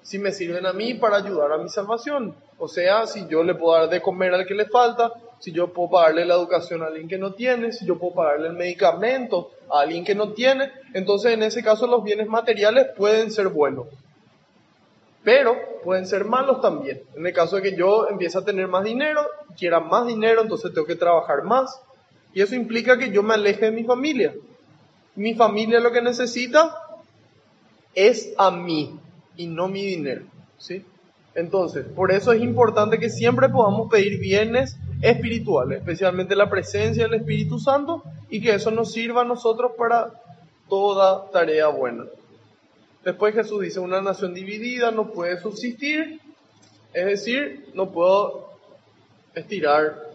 si 0.09 0.18
me 0.18 0.32
sirven 0.32 0.64
a 0.64 0.72
mí 0.72 0.94
para 0.94 1.18
ayudar 1.18 1.52
a 1.52 1.59
mi 1.59 1.68
salvación. 1.68 2.34
O 2.56 2.66
sea, 2.66 3.06
si 3.06 3.28
yo 3.28 3.42
le 3.42 3.54
puedo 3.54 3.78
dar 3.78 3.90
de 3.90 4.00
comer 4.00 4.32
al 4.32 4.46
que 4.46 4.54
le 4.54 4.64
falta, 4.64 5.12
si 5.38 5.52
yo 5.52 5.70
puedo 5.70 5.90
pagarle 5.90 6.24
la 6.24 6.32
educación 6.32 6.82
a 6.82 6.86
alguien 6.86 7.09
que 7.09 7.18
no 7.18 7.34
tiene, 7.34 7.72
si 7.72 7.84
yo 7.84 7.98
puedo 7.98 8.14
pagarle 8.14 8.46
el 8.46 8.54
medicamento 8.54 9.50
a 9.70 9.80
alguien 9.80 10.06
que 10.06 10.14
no 10.14 10.32
tiene, 10.32 10.72
entonces 10.94 11.34
en 11.34 11.42
ese 11.42 11.62
caso 11.62 11.86
los 11.86 12.02
bienes 12.02 12.26
materiales 12.26 12.86
pueden 12.96 13.30
ser 13.30 13.48
buenos 13.48 13.86
pero 15.24 15.59
pueden 15.84 16.06
ser 16.06 16.24
malos 16.24 16.62
también. 16.62 17.02
En 17.14 17.26
el 17.26 17.34
caso 17.34 17.56
de 17.56 17.62
que 17.62 17.76
yo 17.76 18.09
empiece 18.09 18.38
a 18.38 18.44
tener 18.46 18.66
más 18.66 18.84
dinero, 18.84 19.26
quiera 19.59 19.78
más 19.78 20.06
dinero, 20.06 20.40
entonces 20.40 20.72
tengo 20.72 20.86
que 20.86 20.96
trabajar 20.96 21.42
más. 21.42 21.82
Y 22.32 22.40
eso 22.40 22.54
implica 22.54 22.96
que 22.96 23.11
yo 23.11 23.22
me 23.22 23.34
aleje 23.34 23.66
de 23.66 23.72
mi 23.72 23.84
familia. 23.84 24.32
Mi 25.16 25.34
familia 25.34 25.80
lo 25.80 25.92
que 25.92 26.00
necesita 26.00 26.74
es 27.94 28.32
a 28.38 28.50
mí 28.50 28.98
y 29.39 29.47
no 29.47 29.68
mi 29.68 29.86
dinero. 29.86 30.26
¿sí? 30.59 30.84
Entonces, 31.34 31.86
por 31.86 32.12
eso 32.12 32.32
es 32.32 32.43
importante 32.43 32.99
que 32.99 33.09
siempre 33.09 33.49
podamos 33.49 33.89
pedir 33.89 34.18
bienes 34.18 34.76
espirituales, 35.01 35.78
especialmente 35.78 36.36
la 36.36 36.51
presencia 36.51 37.05
del 37.05 37.14
Espíritu 37.14 37.59
Santo, 37.59 38.03
y 38.28 38.43
que 38.43 38.55
eso 38.55 38.70
nos 38.70 38.93
sirva 38.93 39.22
a 39.22 39.24
nosotros 39.24 39.72
para 39.78 40.12
toda 40.68 41.30
tarea 41.30 41.68
buena. 41.68 42.05
Después 43.05 43.34
Jesús 43.34 43.62
dice, 43.62 43.80
una 43.80 44.03
nación 44.03 44.34
dividida 44.34 44.91
no 44.91 45.12
puede 45.12 45.41
subsistir, 45.41 46.20
es 46.93 47.07
decir, 47.07 47.70
no 47.72 47.91
puedo 47.91 48.51
estirar 49.34 50.09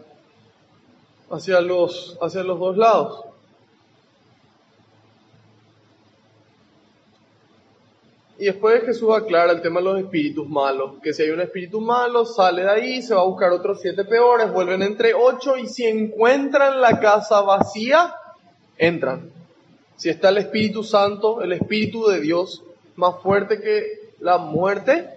hacia 1.30 1.60
los, 1.60 2.18
hacia 2.20 2.44
los 2.44 2.60
dos 2.60 2.76
lados. 2.76 3.24
Y 8.44 8.48
después 8.48 8.84
Jesús 8.84 9.08
aclara 9.16 9.52
el 9.52 9.62
tema 9.62 9.80
de 9.80 9.86
los 9.86 9.98
espíritus 10.00 10.46
malos, 10.46 11.00
que 11.02 11.14
si 11.14 11.22
hay 11.22 11.30
un 11.30 11.40
espíritu 11.40 11.80
malo, 11.80 12.26
sale 12.26 12.60
de 12.60 12.70
ahí, 12.70 13.00
se 13.00 13.14
va 13.14 13.22
a 13.22 13.24
buscar 13.24 13.50
otros 13.52 13.80
siete 13.80 14.04
peores, 14.04 14.52
vuelven 14.52 14.82
entre 14.82 15.14
ocho 15.14 15.56
y 15.56 15.66
si 15.66 15.86
encuentran 15.86 16.78
la 16.78 17.00
casa 17.00 17.40
vacía, 17.40 18.14
entran. 18.76 19.30
Si 19.96 20.10
está 20.10 20.28
el 20.28 20.36
Espíritu 20.36 20.84
Santo, 20.84 21.40
el 21.40 21.54
Espíritu 21.54 22.06
de 22.06 22.20
Dios, 22.20 22.62
más 22.96 23.22
fuerte 23.22 23.62
que 23.62 24.10
la 24.20 24.36
muerte, 24.36 25.08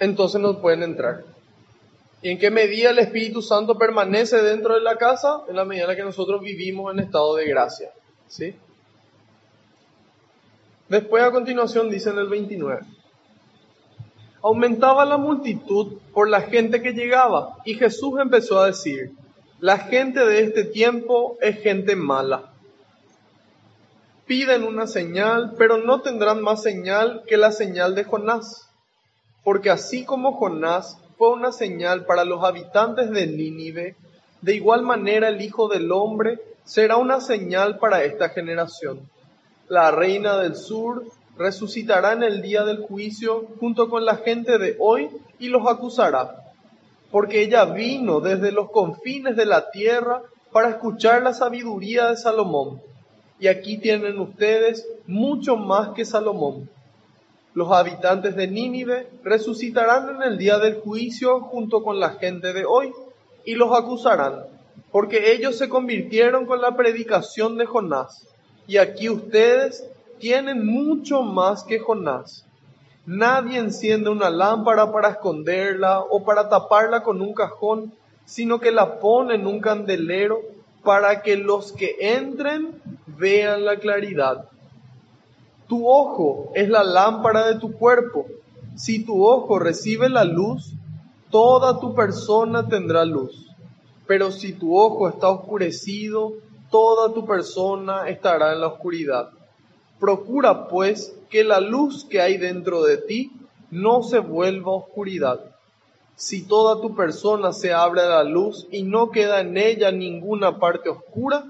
entonces 0.00 0.38
no 0.38 0.60
pueden 0.60 0.82
entrar. 0.82 1.24
¿Y 2.20 2.28
en 2.28 2.38
qué 2.38 2.50
medida 2.50 2.90
el 2.90 2.98
Espíritu 2.98 3.40
Santo 3.40 3.78
permanece 3.78 4.42
dentro 4.42 4.74
de 4.74 4.82
la 4.82 4.96
casa? 4.96 5.44
En 5.48 5.56
la 5.56 5.64
medida 5.64 5.84
en 5.84 5.88
la 5.88 5.96
que 5.96 6.04
nosotros 6.04 6.42
vivimos 6.42 6.92
en 6.92 7.00
estado 7.00 7.36
de 7.36 7.46
gracia. 7.46 7.90
¿Sí? 8.28 8.54
Después 10.90 11.22
a 11.22 11.30
continuación 11.30 11.88
dice 11.88 12.10
en 12.10 12.18
el 12.18 12.28
29. 12.28 12.82
Aumentaba 14.42 15.06
la 15.06 15.16
multitud 15.16 15.98
por 16.12 16.28
la 16.28 16.42
gente 16.42 16.82
que 16.82 16.92
llegaba 16.92 17.56
y 17.64 17.74
Jesús 17.74 18.20
empezó 18.20 18.58
a 18.58 18.66
decir, 18.66 19.12
la 19.58 19.78
gente 19.78 20.20
de 20.26 20.42
este 20.42 20.64
tiempo 20.64 21.38
es 21.40 21.62
gente 21.62 21.96
mala 21.96 22.50
piden 24.30 24.62
una 24.62 24.86
señal, 24.86 25.56
pero 25.58 25.78
no 25.78 26.02
tendrán 26.02 26.40
más 26.40 26.62
señal 26.62 27.24
que 27.26 27.36
la 27.36 27.50
señal 27.50 27.96
de 27.96 28.04
Jonás. 28.04 28.70
Porque 29.42 29.70
así 29.70 30.04
como 30.04 30.34
Jonás 30.34 30.98
fue 31.18 31.30
una 31.30 31.50
señal 31.50 32.04
para 32.04 32.24
los 32.24 32.44
habitantes 32.44 33.10
de 33.10 33.26
Nínive, 33.26 33.96
de 34.40 34.54
igual 34.54 34.82
manera 34.82 35.26
el 35.26 35.40
Hijo 35.40 35.66
del 35.66 35.90
Hombre 35.90 36.38
será 36.62 36.96
una 36.96 37.20
señal 37.20 37.78
para 37.78 38.04
esta 38.04 38.28
generación. 38.28 39.00
La 39.70 39.92
reina 39.92 40.36
del 40.36 40.56
sur 40.56 41.04
resucitará 41.38 42.14
en 42.14 42.24
el 42.24 42.42
día 42.42 42.64
del 42.64 42.78
juicio 42.78 43.46
junto 43.60 43.88
con 43.88 44.04
la 44.04 44.16
gente 44.16 44.58
de 44.58 44.74
hoy 44.80 45.08
y 45.38 45.46
los 45.46 45.64
acusará, 45.68 46.42
porque 47.12 47.40
ella 47.40 47.66
vino 47.66 48.18
desde 48.18 48.50
los 48.50 48.72
confines 48.72 49.36
de 49.36 49.46
la 49.46 49.70
tierra 49.70 50.22
para 50.50 50.70
escuchar 50.70 51.22
la 51.22 51.34
sabiduría 51.34 52.08
de 52.08 52.16
Salomón 52.16 52.82
y 53.38 53.46
aquí 53.46 53.78
tienen 53.78 54.18
ustedes 54.18 54.88
mucho 55.06 55.56
más 55.56 55.90
que 55.90 56.04
Salomón. 56.04 56.68
Los 57.54 57.70
habitantes 57.70 58.34
de 58.34 58.48
Nínive 58.48 59.08
resucitarán 59.22 60.16
en 60.16 60.22
el 60.22 60.36
día 60.36 60.58
del 60.58 60.80
juicio 60.80 61.42
junto 61.42 61.84
con 61.84 62.00
la 62.00 62.14
gente 62.14 62.52
de 62.52 62.64
hoy 62.64 62.92
y 63.44 63.54
los 63.54 63.72
acusarán, 63.72 64.46
porque 64.90 65.30
ellos 65.32 65.56
se 65.56 65.68
convirtieron 65.68 66.44
con 66.46 66.60
la 66.60 66.76
predicación 66.76 67.56
de 67.56 67.66
Jonás. 67.66 68.26
Y 68.70 68.78
aquí 68.78 69.08
ustedes 69.08 69.84
tienen 70.20 70.64
mucho 70.64 71.22
más 71.22 71.64
que 71.64 71.80
Jonás. 71.80 72.46
Nadie 73.04 73.58
enciende 73.58 74.10
una 74.10 74.30
lámpara 74.30 74.92
para 74.92 75.08
esconderla 75.08 75.98
o 75.98 76.22
para 76.22 76.48
taparla 76.48 77.02
con 77.02 77.20
un 77.20 77.34
cajón, 77.34 77.92
sino 78.26 78.60
que 78.60 78.70
la 78.70 79.00
pone 79.00 79.34
en 79.34 79.48
un 79.48 79.60
candelero 79.60 80.42
para 80.84 81.20
que 81.20 81.36
los 81.36 81.72
que 81.72 81.96
entren 81.98 82.80
vean 83.08 83.64
la 83.64 83.76
claridad. 83.80 84.48
Tu 85.66 85.88
ojo 85.88 86.52
es 86.54 86.68
la 86.68 86.84
lámpara 86.84 87.48
de 87.48 87.58
tu 87.58 87.72
cuerpo. 87.72 88.26
Si 88.76 89.04
tu 89.04 89.26
ojo 89.26 89.58
recibe 89.58 90.08
la 90.08 90.22
luz, 90.22 90.74
toda 91.28 91.80
tu 91.80 91.92
persona 91.92 92.68
tendrá 92.68 93.04
luz. 93.04 93.48
Pero 94.06 94.30
si 94.30 94.52
tu 94.52 94.78
ojo 94.78 95.08
está 95.08 95.28
oscurecido, 95.28 96.34
toda 96.70 97.12
tu 97.12 97.26
persona 97.26 98.08
estará 98.08 98.52
en 98.52 98.60
la 98.60 98.68
oscuridad. 98.68 99.30
Procura 99.98 100.68
pues 100.68 101.14
que 101.28 101.44
la 101.44 101.60
luz 101.60 102.04
que 102.04 102.20
hay 102.20 102.38
dentro 102.38 102.82
de 102.82 102.96
ti 102.96 103.32
no 103.70 104.02
se 104.02 104.18
vuelva 104.18 104.72
oscuridad. 104.72 105.40
Si 106.16 106.46
toda 106.46 106.80
tu 106.80 106.94
persona 106.94 107.52
se 107.52 107.72
abre 107.72 108.02
a 108.02 108.08
la 108.08 108.24
luz 108.24 108.66
y 108.70 108.82
no 108.82 109.10
queda 109.10 109.40
en 109.40 109.56
ella 109.56 109.90
ninguna 109.90 110.58
parte 110.58 110.88
oscura, 110.88 111.44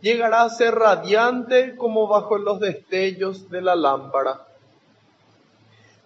llegará 0.00 0.42
a 0.42 0.50
ser 0.50 0.74
radiante 0.74 1.76
como 1.76 2.06
bajo 2.08 2.38
los 2.38 2.60
destellos 2.60 3.50
de 3.50 3.62
la 3.62 3.74
lámpara. 3.74 4.46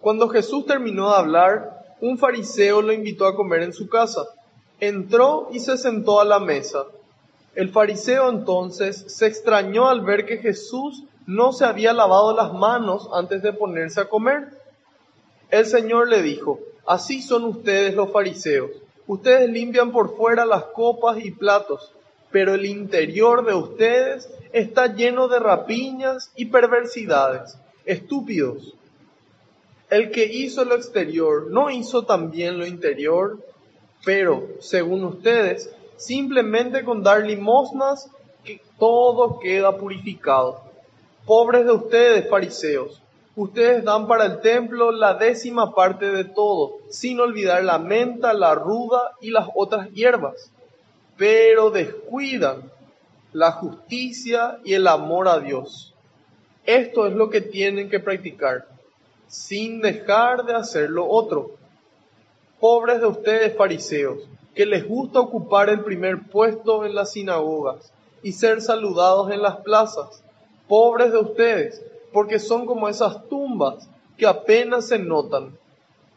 Cuando 0.01 0.29
Jesús 0.29 0.65
terminó 0.65 1.09
de 1.09 1.17
hablar, 1.17 1.95
un 2.01 2.17
fariseo 2.17 2.81
lo 2.81 2.93
invitó 2.93 3.25
a 3.25 3.35
comer 3.35 3.63
en 3.63 3.73
su 3.73 3.89
casa. 3.89 4.25
Entró 4.79 5.49
y 5.51 5.59
se 5.59 5.77
sentó 5.77 6.21
a 6.21 6.25
la 6.25 6.39
mesa. 6.39 6.85
El 7.59 7.71
fariseo 7.71 8.29
entonces 8.29 9.03
se 9.07 9.27
extrañó 9.27 9.89
al 9.89 9.99
ver 9.99 10.25
que 10.25 10.37
Jesús 10.37 11.03
no 11.25 11.51
se 11.51 11.65
había 11.65 11.91
lavado 11.91 12.33
las 12.33 12.53
manos 12.53 13.09
antes 13.13 13.41
de 13.41 13.51
ponerse 13.51 13.99
a 13.99 14.07
comer. 14.07 14.47
El 15.49 15.65
Señor 15.65 16.07
le 16.07 16.21
dijo, 16.21 16.59
así 16.87 17.21
son 17.21 17.43
ustedes 17.43 17.95
los 17.95 18.11
fariseos. 18.11 18.71
Ustedes 19.07 19.49
limpian 19.49 19.91
por 19.91 20.15
fuera 20.15 20.45
las 20.45 20.63
copas 20.65 21.17
y 21.23 21.31
platos 21.31 21.93
pero 22.31 22.53
el 22.53 22.65
interior 22.65 23.45
de 23.45 23.55
ustedes 23.55 24.29
está 24.53 24.93
lleno 24.93 25.27
de 25.27 25.39
rapiñas 25.39 26.31
y 26.35 26.45
perversidades. 26.45 27.57
Estúpidos. 27.85 28.75
El 29.89 30.11
que 30.11 30.25
hizo 30.25 30.63
lo 30.65 30.75
exterior 30.75 31.49
no 31.49 31.71
hizo 31.71 32.05
también 32.05 32.59
lo 32.59 32.67
interior, 32.67 33.39
pero 34.05 34.47
según 34.59 35.03
ustedes, 35.03 35.73
simplemente 35.99 36.83
con 36.83 37.03
dar 37.03 37.23
limosnas, 37.23 38.09
que 38.43 38.61
todo 38.79 39.37
queda 39.39 39.77
purificado. 39.77 40.61
Pobres 41.25 41.65
de 41.65 41.73
ustedes, 41.73 42.29
fariseos, 42.29 43.01
ustedes 43.35 43.83
dan 43.83 44.07
para 44.07 44.25
el 44.25 44.41
templo 44.41 44.91
la 44.91 45.13
décima 45.13 45.75
parte 45.75 46.09
de 46.09 46.23
todo, 46.23 46.77
sin 46.89 47.19
olvidar 47.19 47.63
la 47.63 47.77
menta, 47.77 48.33
la 48.33 48.55
ruda 48.55 49.11
y 49.21 49.29
las 49.29 49.47
otras 49.53 49.91
hierbas, 49.91 50.51
pero 51.17 51.69
descuidan 51.69 52.71
la 53.33 53.51
justicia 53.51 54.59
y 54.63 54.73
el 54.73 54.87
amor 54.87 55.27
a 55.27 55.39
Dios. 55.39 55.93
Esto 56.65 57.05
es 57.05 57.13
lo 57.13 57.29
que 57.29 57.41
tienen 57.41 57.89
que 57.89 57.99
practicar, 57.99 58.65
sin 59.27 59.81
dejar 59.81 60.45
de 60.45 60.55
hacer 60.55 60.89
lo 60.89 61.07
otro. 61.07 61.51
Pobres 62.59 63.01
de 63.01 63.07
ustedes, 63.07 63.55
fariseos, 63.55 64.27
que 64.55 64.65
les 64.65 64.87
gusta 64.87 65.19
ocupar 65.19 65.69
el 65.69 65.83
primer 65.83 66.27
puesto 66.29 66.85
en 66.85 66.95
las 66.95 67.13
sinagogas 67.13 67.93
y 68.23 68.33
ser 68.33 68.61
saludados 68.61 69.31
en 69.31 69.41
las 69.41 69.57
plazas. 69.57 70.23
Pobres 70.67 71.11
de 71.11 71.19
ustedes, 71.19 71.83
porque 72.11 72.39
son 72.39 72.65
como 72.65 72.89
esas 72.89 73.27
tumbas 73.29 73.89
que 74.17 74.27
apenas 74.27 74.87
se 74.87 74.99
notan. 74.99 75.57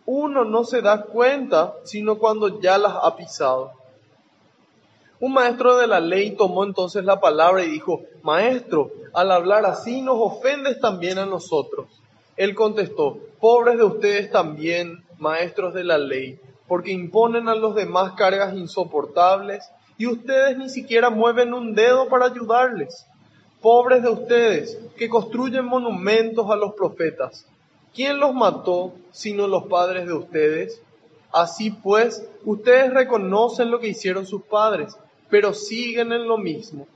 Uno 0.05 0.45
no 0.45 0.65
se 0.65 0.83
da 0.83 1.03
cuenta 1.03 1.75
sino 1.85 2.19
cuando 2.19 2.61
ya 2.61 2.79
las 2.79 2.95
ha 3.03 3.17
pisado. 3.17 3.73
Un 5.21 5.35
maestro 5.35 5.77
de 5.77 5.87
la 5.87 6.01
ley 6.01 6.33
tomó 6.33 6.65
entonces 6.65 7.05
la 7.05 7.21
palabra 7.21 7.63
y 7.63 7.71
dijo, 7.71 8.03
Maestro, 8.23 8.91
al 9.15 9.31
hablar 9.31 9.65
así 9.67 10.03
nos 10.03 10.17
ofendes 10.19 10.81
también 10.81 11.19
a 11.19 11.27
nosotros. 11.27 11.87
Él 12.37 12.57
contestó, 12.57 13.19
Pobres 13.39 13.79
de 13.79 13.85
ustedes 13.85 14.33
también, 14.33 15.05
maestros 15.19 15.75
de 15.75 15.85
la 15.85 15.99
ley, 15.99 16.41
porque 16.73 16.91
imponen 16.91 17.51
a 17.51 17.55
los 17.55 17.75
demás 17.75 18.13
cargas 18.13 18.55
insoportables 18.55 19.63
y 19.99 20.07
ustedes 20.07 20.57
ni 20.57 20.71
siquiera 20.71 21.11
mueven 21.11 21.53
un 21.53 21.75
dedo 21.75 22.09
para 22.09 22.25
ayudarles. 22.25 23.07
Pobres 23.61 24.03
de 24.03 24.09
ustedes, 24.09 24.79
que 24.97 25.11
construyen 25.11 25.67
monumentos 25.67 26.51
a 26.51 26.57
los 26.57 26.73
profetas. 26.73 27.47
¿Quién 27.95 28.19
los 28.19 28.33
mató 28.33 28.95
sino 29.11 29.49
los 29.49 29.65
padres 29.65 30.07
de 30.07 30.15
ustedes? 30.15 30.81
Así 31.31 31.73
pues, 31.73 32.27
ustedes 32.47 32.91
reconocen 32.95 33.71
lo 33.71 33.79
que 33.79 33.89
hicieron 33.89 34.25
sus 34.25 34.41
padres 34.41 34.97
pero 35.29 35.53
siguen 35.53 36.11
en 36.15 36.27
lo 36.27 36.39
mismo. 36.39 36.89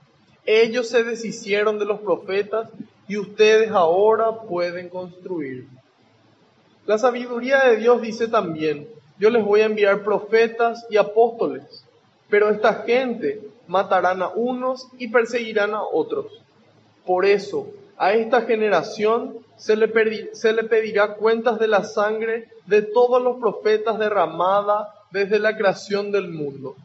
Ellos 0.46 0.88
se 0.88 1.04
deshicieron 1.04 1.78
de 1.78 1.84
los 1.84 2.00
profetas 2.00 2.70
y 3.08 3.18
ustedes 3.18 3.72
ahora 3.72 4.40
pueden 4.40 4.88
construir. 4.88 5.68
La 6.86 6.96
sabiduría 6.96 7.62
de 7.66 7.76
Dios 7.76 8.00
dice 8.00 8.26
también, 8.26 8.88
yo 9.18 9.30
les 9.30 9.44
voy 9.44 9.60
a 9.60 9.66
enviar 9.66 10.02
profetas 10.02 10.86
y 10.90 10.96
apóstoles, 10.96 11.84
pero 12.28 12.50
esta 12.50 12.82
gente 12.84 13.40
matarán 13.66 14.22
a 14.22 14.28
unos 14.28 14.88
y 14.98 15.08
perseguirán 15.08 15.74
a 15.74 15.82
otros. 15.82 16.26
Por 17.04 17.24
eso, 17.24 17.68
a 17.96 18.12
esta 18.12 18.42
generación 18.42 19.38
se 19.56 19.76
le, 19.76 20.34
se 20.34 20.52
le 20.52 20.64
pedirá 20.64 21.14
cuentas 21.14 21.58
de 21.58 21.68
la 21.68 21.84
sangre 21.84 22.48
de 22.66 22.82
todos 22.82 23.22
los 23.22 23.38
profetas 23.38 23.98
derramada 23.98 24.94
desde 25.10 25.38
la 25.38 25.56
creación 25.56 26.12
del 26.12 26.28
mundo 26.28 26.76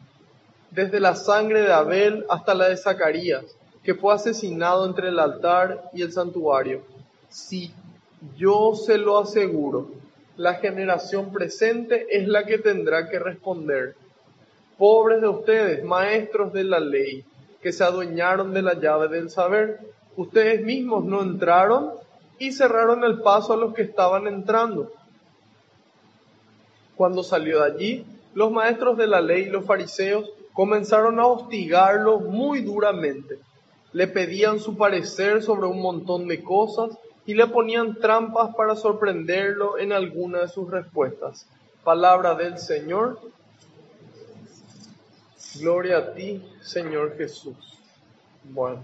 desde 0.72 1.00
la 1.00 1.14
sangre 1.14 1.62
de 1.62 1.72
Abel 1.72 2.24
hasta 2.28 2.54
la 2.54 2.68
de 2.68 2.76
Zacarías, 2.76 3.44
que 3.84 3.94
fue 3.94 4.14
asesinado 4.14 4.86
entre 4.86 5.08
el 5.08 5.18
altar 5.18 5.90
y 5.92 6.02
el 6.02 6.12
santuario. 6.12 6.82
Sí, 7.28 7.72
yo 8.36 8.74
se 8.74 8.98
lo 8.98 9.18
aseguro, 9.18 9.90
la 10.36 10.54
generación 10.54 11.32
presente 11.32 12.06
es 12.10 12.26
la 12.26 12.44
que 12.44 12.58
tendrá 12.58 13.08
que 13.08 13.18
responder. 13.18 13.94
Pobres 14.78 15.20
de 15.20 15.28
ustedes, 15.28 15.84
maestros 15.84 16.52
de 16.52 16.64
la 16.64 16.80
ley, 16.80 17.24
que 17.60 17.72
se 17.72 17.84
adueñaron 17.84 18.52
de 18.52 18.62
la 18.62 18.74
llave 18.74 19.08
del 19.08 19.30
saber, 19.30 19.80
ustedes 20.16 20.62
mismos 20.62 21.04
no 21.04 21.22
entraron 21.22 21.92
y 22.38 22.52
cerraron 22.52 23.04
el 23.04 23.20
paso 23.20 23.52
a 23.52 23.56
los 23.56 23.74
que 23.74 23.82
estaban 23.82 24.26
entrando. 24.26 24.90
Cuando 26.96 27.22
salió 27.22 27.60
de 27.60 27.72
allí, 27.72 28.06
los 28.34 28.50
maestros 28.50 28.96
de 28.96 29.06
la 29.06 29.20
ley 29.20 29.42
y 29.42 29.50
los 29.50 29.64
fariseos 29.64 30.30
comenzaron 30.52 31.20
a 31.20 31.26
hostigarlo 31.26 32.18
muy 32.18 32.60
duramente. 32.60 33.38
Le 33.92 34.08
pedían 34.08 34.58
su 34.58 34.76
parecer 34.76 35.42
sobre 35.42 35.66
un 35.66 35.80
montón 35.80 36.26
de 36.26 36.42
cosas 36.42 36.98
y 37.26 37.34
le 37.34 37.46
ponían 37.46 37.96
trampas 37.96 38.54
para 38.54 38.74
sorprenderlo 38.74 39.78
en 39.78 39.92
alguna 39.92 40.40
de 40.40 40.48
sus 40.48 40.70
respuestas. 40.70 41.46
Palabra 41.84 42.34
del 42.34 42.58
Señor. 42.58 43.20
Gloria 45.56 45.98
a 45.98 46.14
ti, 46.14 46.42
Señor 46.62 47.16
Jesús. 47.16 47.56
Bueno. 48.44 48.82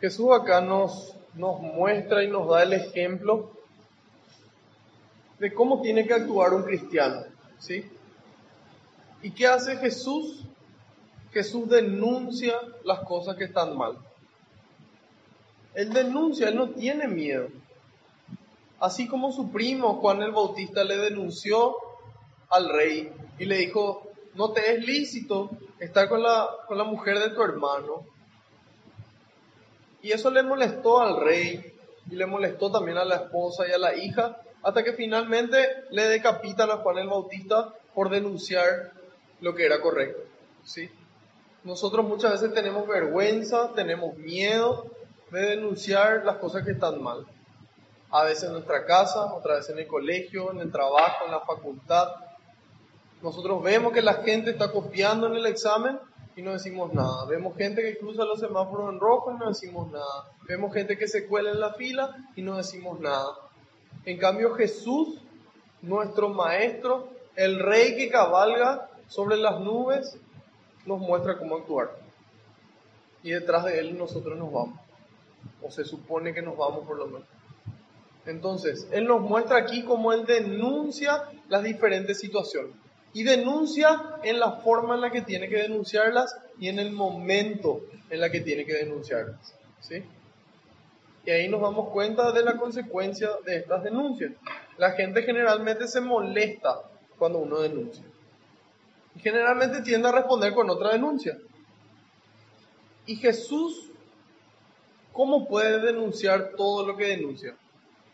Jesús 0.00 0.28
acá 0.32 0.60
nos, 0.60 1.14
nos 1.34 1.60
muestra 1.60 2.22
y 2.22 2.28
nos 2.28 2.48
da 2.48 2.62
el 2.62 2.74
ejemplo 2.74 3.50
de 5.38 5.52
cómo 5.54 5.80
tiene 5.80 6.06
que 6.06 6.14
actuar 6.14 6.52
un 6.52 6.62
cristiano. 6.62 7.22
¿sí? 7.58 7.84
¿Y 9.22 9.30
qué 9.30 9.46
hace 9.46 9.76
Jesús? 9.76 10.44
Jesús 11.32 11.68
denuncia 11.68 12.54
las 12.84 13.00
cosas 13.00 13.36
que 13.36 13.44
están 13.44 13.76
mal. 13.76 13.96
Él 15.74 15.92
denuncia, 15.92 16.48
él 16.48 16.56
no 16.56 16.70
tiene 16.70 17.08
miedo. 17.08 17.48
Así 18.78 19.08
como 19.08 19.32
su 19.32 19.50
primo 19.50 19.94
Juan 19.94 20.22
el 20.22 20.32
Bautista 20.32 20.84
le 20.84 20.96
denunció 20.98 21.76
al 22.50 22.68
rey 22.68 23.12
y 23.38 23.44
le 23.46 23.56
dijo, 23.56 24.08
no 24.34 24.52
te 24.52 24.74
es 24.74 24.84
lícito 24.84 25.50
estar 25.78 26.08
con 26.08 26.22
la, 26.22 26.48
con 26.66 26.78
la 26.78 26.84
mujer 26.84 27.18
de 27.18 27.30
tu 27.30 27.42
hermano. 27.42 28.06
Y 30.02 30.12
eso 30.12 30.30
le 30.30 30.42
molestó 30.42 31.00
al 31.00 31.20
rey 31.20 31.72
y 32.10 32.14
le 32.14 32.26
molestó 32.26 32.70
también 32.70 32.98
a 32.98 33.04
la 33.04 33.16
esposa 33.16 33.66
y 33.66 33.72
a 33.72 33.78
la 33.78 33.96
hija, 33.96 34.38
hasta 34.62 34.84
que 34.84 34.92
finalmente 34.92 35.84
le 35.90 36.04
decapitan 36.04 36.70
a 36.70 36.78
Juan 36.78 36.98
el 36.98 37.08
Bautista 37.08 37.72
por 37.94 38.10
denunciar 38.10 38.92
lo 39.40 39.54
que 39.54 39.64
era 39.66 39.80
correcto. 39.80 40.22
¿sí? 40.64 40.90
Nosotros 41.64 42.06
muchas 42.06 42.32
veces 42.32 42.52
tenemos 42.52 42.86
vergüenza, 42.86 43.72
tenemos 43.74 44.16
miedo 44.16 44.90
de 45.34 45.50
denunciar 45.50 46.24
las 46.24 46.36
cosas 46.36 46.64
que 46.64 46.72
están 46.72 47.02
mal. 47.02 47.26
A 48.10 48.22
veces 48.22 48.44
en 48.44 48.52
nuestra 48.52 48.86
casa, 48.86 49.34
otra 49.34 49.56
vez 49.56 49.68
en 49.68 49.78
el 49.80 49.86
colegio, 49.88 50.52
en 50.52 50.60
el 50.60 50.70
trabajo, 50.70 51.24
en 51.24 51.32
la 51.32 51.40
facultad. 51.40 52.08
Nosotros 53.20 53.62
vemos 53.62 53.92
que 53.92 54.02
la 54.02 54.14
gente 54.14 54.50
está 54.50 54.70
copiando 54.70 55.26
en 55.26 55.34
el 55.34 55.46
examen 55.46 55.98
y 56.36 56.42
no 56.42 56.52
decimos 56.52 56.92
nada. 56.92 57.24
Vemos 57.26 57.56
gente 57.56 57.82
que 57.82 57.98
cruza 57.98 58.24
los 58.24 58.38
semáforos 58.38 58.92
en 58.92 59.00
rojo 59.00 59.32
y 59.32 59.38
no 59.38 59.48
decimos 59.48 59.90
nada. 59.90 60.30
Vemos 60.46 60.72
gente 60.72 60.96
que 60.96 61.08
se 61.08 61.26
cuela 61.26 61.50
en 61.50 61.60
la 61.60 61.74
fila 61.74 62.16
y 62.36 62.42
no 62.42 62.56
decimos 62.56 63.00
nada. 63.00 63.34
En 64.04 64.18
cambio 64.18 64.54
Jesús, 64.54 65.18
nuestro 65.82 66.28
Maestro, 66.28 67.08
el 67.34 67.58
Rey 67.58 67.96
que 67.96 68.08
cabalga 68.08 68.88
sobre 69.08 69.36
las 69.36 69.58
nubes 69.58 70.16
nos 70.86 71.00
muestra 71.00 71.38
cómo 71.38 71.56
actuar. 71.56 71.96
Y 73.24 73.30
detrás 73.30 73.64
de 73.64 73.80
él 73.80 73.98
nosotros 73.98 74.38
nos 74.38 74.52
vamos. 74.52 74.83
O 75.64 75.70
se 75.70 75.84
supone 75.84 76.32
que 76.32 76.42
nos 76.42 76.56
vamos 76.56 76.86
por 76.86 76.96
lo 76.96 77.06
menos. 77.06 77.28
Entonces, 78.26 78.86
él 78.92 79.06
nos 79.06 79.20
muestra 79.20 79.58
aquí 79.58 79.82
cómo 79.82 80.12
él 80.12 80.24
denuncia 80.24 81.24
las 81.48 81.62
diferentes 81.62 82.20
situaciones. 82.20 82.72
Y 83.12 83.22
denuncia 83.22 84.18
en 84.22 84.40
la 84.40 84.52
forma 84.52 84.94
en 84.94 85.00
la 85.00 85.10
que 85.10 85.22
tiene 85.22 85.48
que 85.48 85.56
denunciarlas 85.56 86.36
y 86.58 86.68
en 86.68 86.78
el 86.78 86.92
momento 86.92 87.82
en 88.10 88.20
la 88.20 88.30
que 88.30 88.40
tiene 88.40 88.64
que 88.64 88.74
denunciarlas. 88.74 89.54
¿Sí? 89.80 90.02
Y 91.26 91.30
ahí 91.30 91.48
nos 91.48 91.60
damos 91.60 91.90
cuenta 91.90 92.32
de 92.32 92.42
la 92.42 92.56
consecuencia 92.56 93.30
de 93.44 93.56
estas 93.56 93.82
denuncias. 93.82 94.32
La 94.78 94.92
gente 94.92 95.22
generalmente 95.22 95.88
se 95.88 96.00
molesta 96.00 96.82
cuando 97.18 97.38
uno 97.38 97.60
denuncia 97.60 98.04
generalmente 99.20 99.82
tiende 99.82 100.08
a 100.08 100.12
responder 100.12 100.54
con 100.54 100.68
otra 100.70 100.92
denuncia. 100.92 101.38
Y 103.06 103.16
Jesús, 103.16 103.90
¿cómo 105.14 105.48
puede 105.48 105.80
denunciar 105.80 106.50
todo 106.58 106.86
lo 106.86 106.94
que 106.98 107.06
denuncia? 107.06 107.56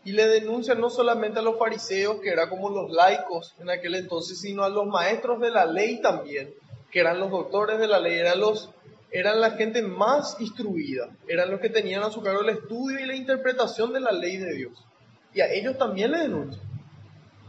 Y 0.05 0.13
le 0.13 0.27
denuncia 0.27 0.73
no 0.73 0.89
solamente 0.89 1.39
a 1.39 1.41
los 1.41 1.59
fariseos, 1.59 2.21
que 2.21 2.29
eran 2.29 2.47
como 2.47 2.69
los 2.69 2.89
laicos 2.91 3.53
en 3.59 3.69
aquel 3.69 3.95
entonces, 3.95 4.39
sino 4.39 4.63
a 4.63 4.69
los 4.69 4.87
maestros 4.87 5.41
de 5.41 5.51
la 5.51 5.65
ley 5.65 6.01
también, 6.01 6.53
que 6.89 7.01
eran 7.01 7.19
los 7.19 7.29
doctores 7.29 7.77
de 7.77 7.87
la 7.87 7.99
ley, 7.99 8.17
eran, 8.17 8.39
los, 8.39 8.69
eran 9.11 9.41
la 9.41 9.51
gente 9.51 9.81
más 9.81 10.37
instruida, 10.39 11.09
eran 11.27 11.51
los 11.51 11.59
que 11.59 11.69
tenían 11.69 12.03
a 12.03 12.09
su 12.09 12.21
cargo 12.21 12.41
el 12.41 12.49
estudio 12.49 13.01
y 13.01 13.05
la 13.05 13.15
interpretación 13.15 13.91
de 13.91 13.99
la 13.99 14.13
ley 14.13 14.37
de 14.37 14.53
Dios. 14.55 14.85
Y 15.33 15.41
a 15.41 15.51
ellos 15.51 15.77
también 15.77 16.11
le 16.11 16.19
denuncia. 16.19 16.61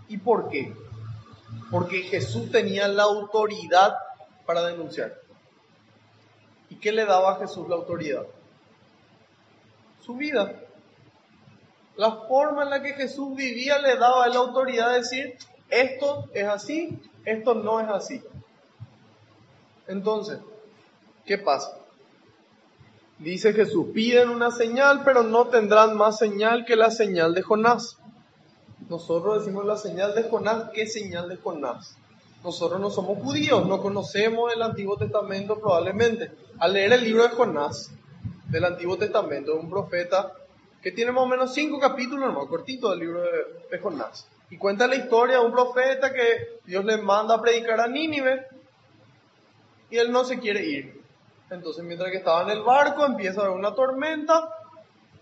¿Y 0.09 0.18
por 0.18 0.48
qué? 0.48 0.72
porque 1.72 2.03
Jesús 2.03 2.53
tenía 2.53 2.86
la 2.86 3.05
autoridad 3.05 3.94
para 4.44 4.62
denunciar. 4.66 5.14
¿Y 6.68 6.76
qué 6.76 6.92
le 6.92 7.07
daba 7.07 7.32
a 7.32 7.38
Jesús 7.38 7.66
la 7.66 7.76
autoridad? 7.76 8.26
Su 10.05 10.14
vida. 10.14 10.55
La 11.96 12.12
forma 12.12 12.64
en 12.64 12.70
la 12.70 12.82
que 12.82 12.94
Jesús 12.94 13.34
vivía 13.36 13.78
le 13.78 13.96
daba 13.96 14.26
la 14.28 14.38
autoridad 14.38 14.90
de 14.90 14.98
decir, 14.98 15.36
esto 15.68 16.28
es 16.34 16.44
así, 16.44 16.98
esto 17.24 17.55
no 17.55 17.80
es 17.80 17.88
así. 17.88 18.22
Entonces, 19.86 20.38
¿qué 21.24 21.38
pasa? 21.38 21.78
Dice 23.18 23.53
Jesús, 23.53 23.86
piden 23.94 24.30
una 24.30 24.50
señal, 24.50 25.03
pero 25.05 25.22
no 25.22 25.46
tendrán 25.46 25.96
más 25.96 26.18
señal 26.18 26.64
que 26.64 26.76
la 26.76 26.90
señal 26.90 27.34
de 27.34 27.42
Jonás. 27.42 27.98
Nosotros 28.88 29.40
decimos 29.40 29.64
la 29.64 29.76
señal 29.76 30.14
de 30.14 30.24
Jonás, 30.24 30.70
¿qué 30.74 30.86
señal 30.86 31.28
de 31.28 31.36
Jonás? 31.36 31.96
Nosotros 32.42 32.80
no 32.80 32.90
somos 32.90 33.18
judíos, 33.22 33.66
no 33.66 33.80
conocemos 33.80 34.53
el 34.53 34.62
Antiguo 34.62 34.96
Testamento 34.96 35.61
probablemente. 35.61 36.32
Al 36.59 36.72
leer 36.72 36.94
el 36.94 37.05
libro 37.05 37.22
de 37.22 37.28
Jonás, 37.28 37.92
del 38.53 38.66
Antiguo 38.66 38.98
Testamento, 38.98 39.57
un 39.57 39.70
profeta 39.70 40.30
que 40.82 40.92
tiene 40.92 41.11
más 41.11 41.24
o 41.24 41.26
menos 41.26 41.55
cinco 41.55 41.80
capítulos, 41.80 42.34
más 42.34 42.46
cortito 42.46 42.90
del 42.90 42.98
libro 42.98 43.22
de, 43.22 43.78
Jonás. 43.78 44.28
Y 44.50 44.59
cuenta 44.59 44.86
la 44.86 44.96
historia 44.96 45.38
de 45.38 45.46
un 45.46 45.53
profeta 45.53 46.12
que 46.12 46.61
Dios 46.66 46.84
le 46.84 46.98
manda 46.98 47.36
a 47.36 47.40
predicar 47.40 47.80
a 47.80 47.86
Nínive 47.86 48.46
y 49.88 49.96
él 49.96 50.12
no 50.12 50.24
se 50.24 50.38
quiere 50.38 50.66
ir. 50.66 51.03
Entonces, 51.48 51.82
mientras 51.82 52.11
que 52.11 52.18
estaba 52.18 52.42
en 52.42 52.50
el 52.50 52.62
barco, 52.62 53.07
empieza 53.07 53.40
a 53.40 53.44
haber 53.44 53.57
una 53.57 53.74
tormenta, 53.74 54.50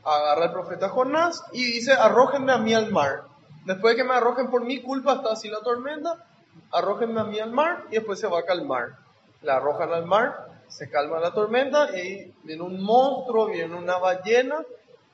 agarra 0.04 0.46
al 0.46 0.52
profeta 0.52 0.88
Jonás 0.88 1.44
y 1.52 1.64
dice, 1.64 1.92
arrójenme 1.92 2.52
a 2.52 2.58
mí 2.58 2.74
al 2.74 2.90
mar. 2.90 3.22
Después 3.64 3.94
de 3.94 4.02
que 4.02 4.08
me 4.08 4.14
arrojen 4.14 4.50
por 4.50 4.64
mi 4.64 4.80
culpa, 4.80 5.14
está 5.14 5.32
así 5.32 5.48
la 5.48 5.60
tormenta, 5.60 6.26
arrójenme 6.72 7.20
a 7.20 7.24
mí 7.24 7.38
al 7.38 7.52
mar 7.52 7.84
y 7.90 7.94
después 7.94 8.18
se 8.18 8.26
va 8.26 8.40
a 8.40 8.44
calmar. 8.44 8.96
La 9.42 9.56
arrojan 9.56 9.92
al 9.92 10.06
mar, 10.06 10.49
se 10.70 10.88
calma 10.88 11.20
la 11.20 11.34
tormenta 11.34 11.90
y 11.98 12.32
viene 12.44 12.62
un 12.62 12.80
monstruo, 12.82 13.48
viene 13.48 13.76
una 13.76 13.98
ballena, 13.98 14.64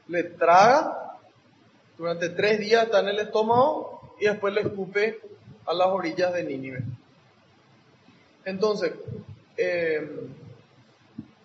le 0.09 0.22
traga, 0.24 1.18
durante 1.98 2.28
tres 2.28 2.61
días 2.61 2.84
está 2.84 3.00
en 3.00 3.09
el 3.09 3.18
estómago 3.18 4.14
y 4.20 4.26
después 4.26 4.52
le 4.54 4.61
escupe 4.61 5.18
a 5.64 5.74
las 5.74 5.88
orillas 5.88 6.32
de 6.34 6.44
Nínive. 6.44 6.82
Entonces, 8.44 8.92
eh, 9.57 10.28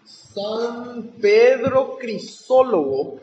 San 0.06 1.14
Pedro 1.22 1.98
Crisólogo, 1.98 3.20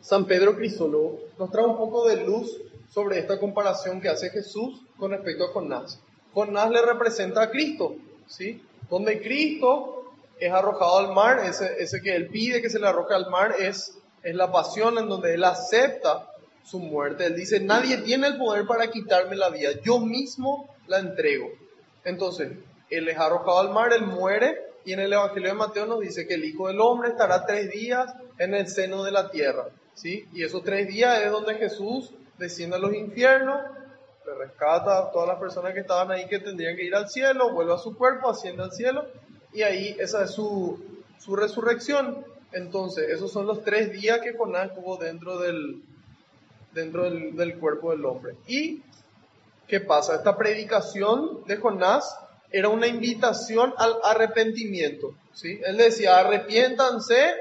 San 0.00 0.24
Pedro 0.24 0.56
Crisólogo, 0.56 1.20
nos 1.38 1.50
trae 1.50 1.66
un 1.66 1.76
poco 1.76 2.08
de 2.08 2.24
luz 2.24 2.58
sobre 2.90 3.18
esta 3.18 3.38
comparación 3.38 4.00
que 4.00 4.08
hace 4.08 4.30
Jesús 4.30 4.80
con 4.96 5.10
respecto 5.10 5.44
a 5.44 5.52
Jonás. 5.52 6.00
Jonás 6.32 6.70
le 6.70 6.82
representa 6.82 7.42
a 7.42 7.50
Cristo, 7.50 7.96
¿sí? 8.26 8.62
Donde 8.88 9.20
Cristo 9.20 9.95
es 10.38 10.52
arrojado 10.52 10.98
al 10.98 11.12
mar, 11.14 11.40
ese, 11.44 11.82
ese 11.82 12.00
que 12.00 12.14
él 12.14 12.28
pide 12.28 12.60
que 12.60 12.70
se 12.70 12.78
le 12.78 12.86
arroje 12.86 13.14
al 13.14 13.30
mar 13.30 13.54
es, 13.58 13.98
es 14.22 14.34
la 14.34 14.52
pasión 14.52 14.98
en 14.98 15.08
donde 15.08 15.34
él 15.34 15.44
acepta 15.44 16.28
su 16.62 16.78
muerte. 16.78 17.26
Él 17.26 17.36
dice, 17.36 17.60
nadie 17.60 17.98
tiene 17.98 18.26
el 18.26 18.36
poder 18.36 18.66
para 18.66 18.90
quitarme 18.90 19.36
la 19.36 19.50
vida, 19.50 19.70
yo 19.82 19.98
mismo 20.00 20.68
la 20.86 20.98
entrego. 20.98 21.48
Entonces, 22.04 22.52
él 22.90 23.08
es 23.08 23.18
arrojado 23.18 23.58
al 23.60 23.70
mar, 23.70 23.92
él 23.92 24.06
muere, 24.06 24.66
y 24.84 24.92
en 24.92 25.00
el 25.00 25.12
Evangelio 25.12 25.48
de 25.48 25.54
Mateo 25.54 25.86
nos 25.86 26.00
dice 26.00 26.26
que 26.26 26.34
el 26.34 26.44
Hijo 26.44 26.68
del 26.68 26.80
Hombre 26.80 27.10
estará 27.10 27.44
tres 27.44 27.70
días 27.70 28.12
en 28.38 28.54
el 28.54 28.68
seno 28.68 29.02
de 29.02 29.10
la 29.10 29.30
tierra, 29.30 29.64
¿sí? 29.94 30.28
Y 30.32 30.44
esos 30.44 30.62
tres 30.62 30.86
días 30.86 31.22
es 31.22 31.30
donde 31.30 31.56
Jesús 31.56 32.12
desciende 32.38 32.76
a 32.76 32.78
los 32.78 32.94
infiernos, 32.94 33.60
le 34.24 34.34
rescata 34.34 34.98
a 34.98 35.10
todas 35.10 35.28
las 35.28 35.38
personas 35.38 35.72
que 35.72 35.80
estaban 35.80 36.10
ahí 36.10 36.26
que 36.26 36.38
tendrían 36.38 36.76
que 36.76 36.84
ir 36.84 36.94
al 36.94 37.08
cielo, 37.08 37.52
vuelve 37.52 37.74
a 37.74 37.78
su 37.78 37.96
cuerpo, 37.96 38.30
asciende 38.30 38.62
al 38.62 38.72
cielo, 38.72 39.06
y 39.56 39.62
ahí 39.62 39.96
esa 39.98 40.24
es 40.24 40.32
su, 40.32 40.78
su 41.18 41.34
resurrección. 41.34 42.26
Entonces, 42.52 43.08
esos 43.08 43.32
son 43.32 43.46
los 43.46 43.64
tres 43.64 43.90
días 43.90 44.20
que 44.20 44.36
Jonás 44.36 44.68
estuvo 44.68 44.98
dentro 44.98 45.38
del, 45.38 45.82
dentro 46.72 47.04
del, 47.04 47.34
del 47.34 47.58
cuerpo 47.58 47.92
del 47.92 48.04
hombre. 48.04 48.34
¿Y 48.46 48.82
qué 49.66 49.80
pasa? 49.80 50.16
Esta 50.16 50.36
predicación 50.36 51.42
de 51.46 51.56
Jonás 51.56 52.18
era 52.50 52.68
una 52.68 52.86
invitación 52.86 53.72
al 53.78 53.96
arrepentimiento. 54.04 55.14
¿sí? 55.32 55.58
Él 55.64 55.78
decía, 55.78 56.18
arrepiéntanse, 56.18 57.34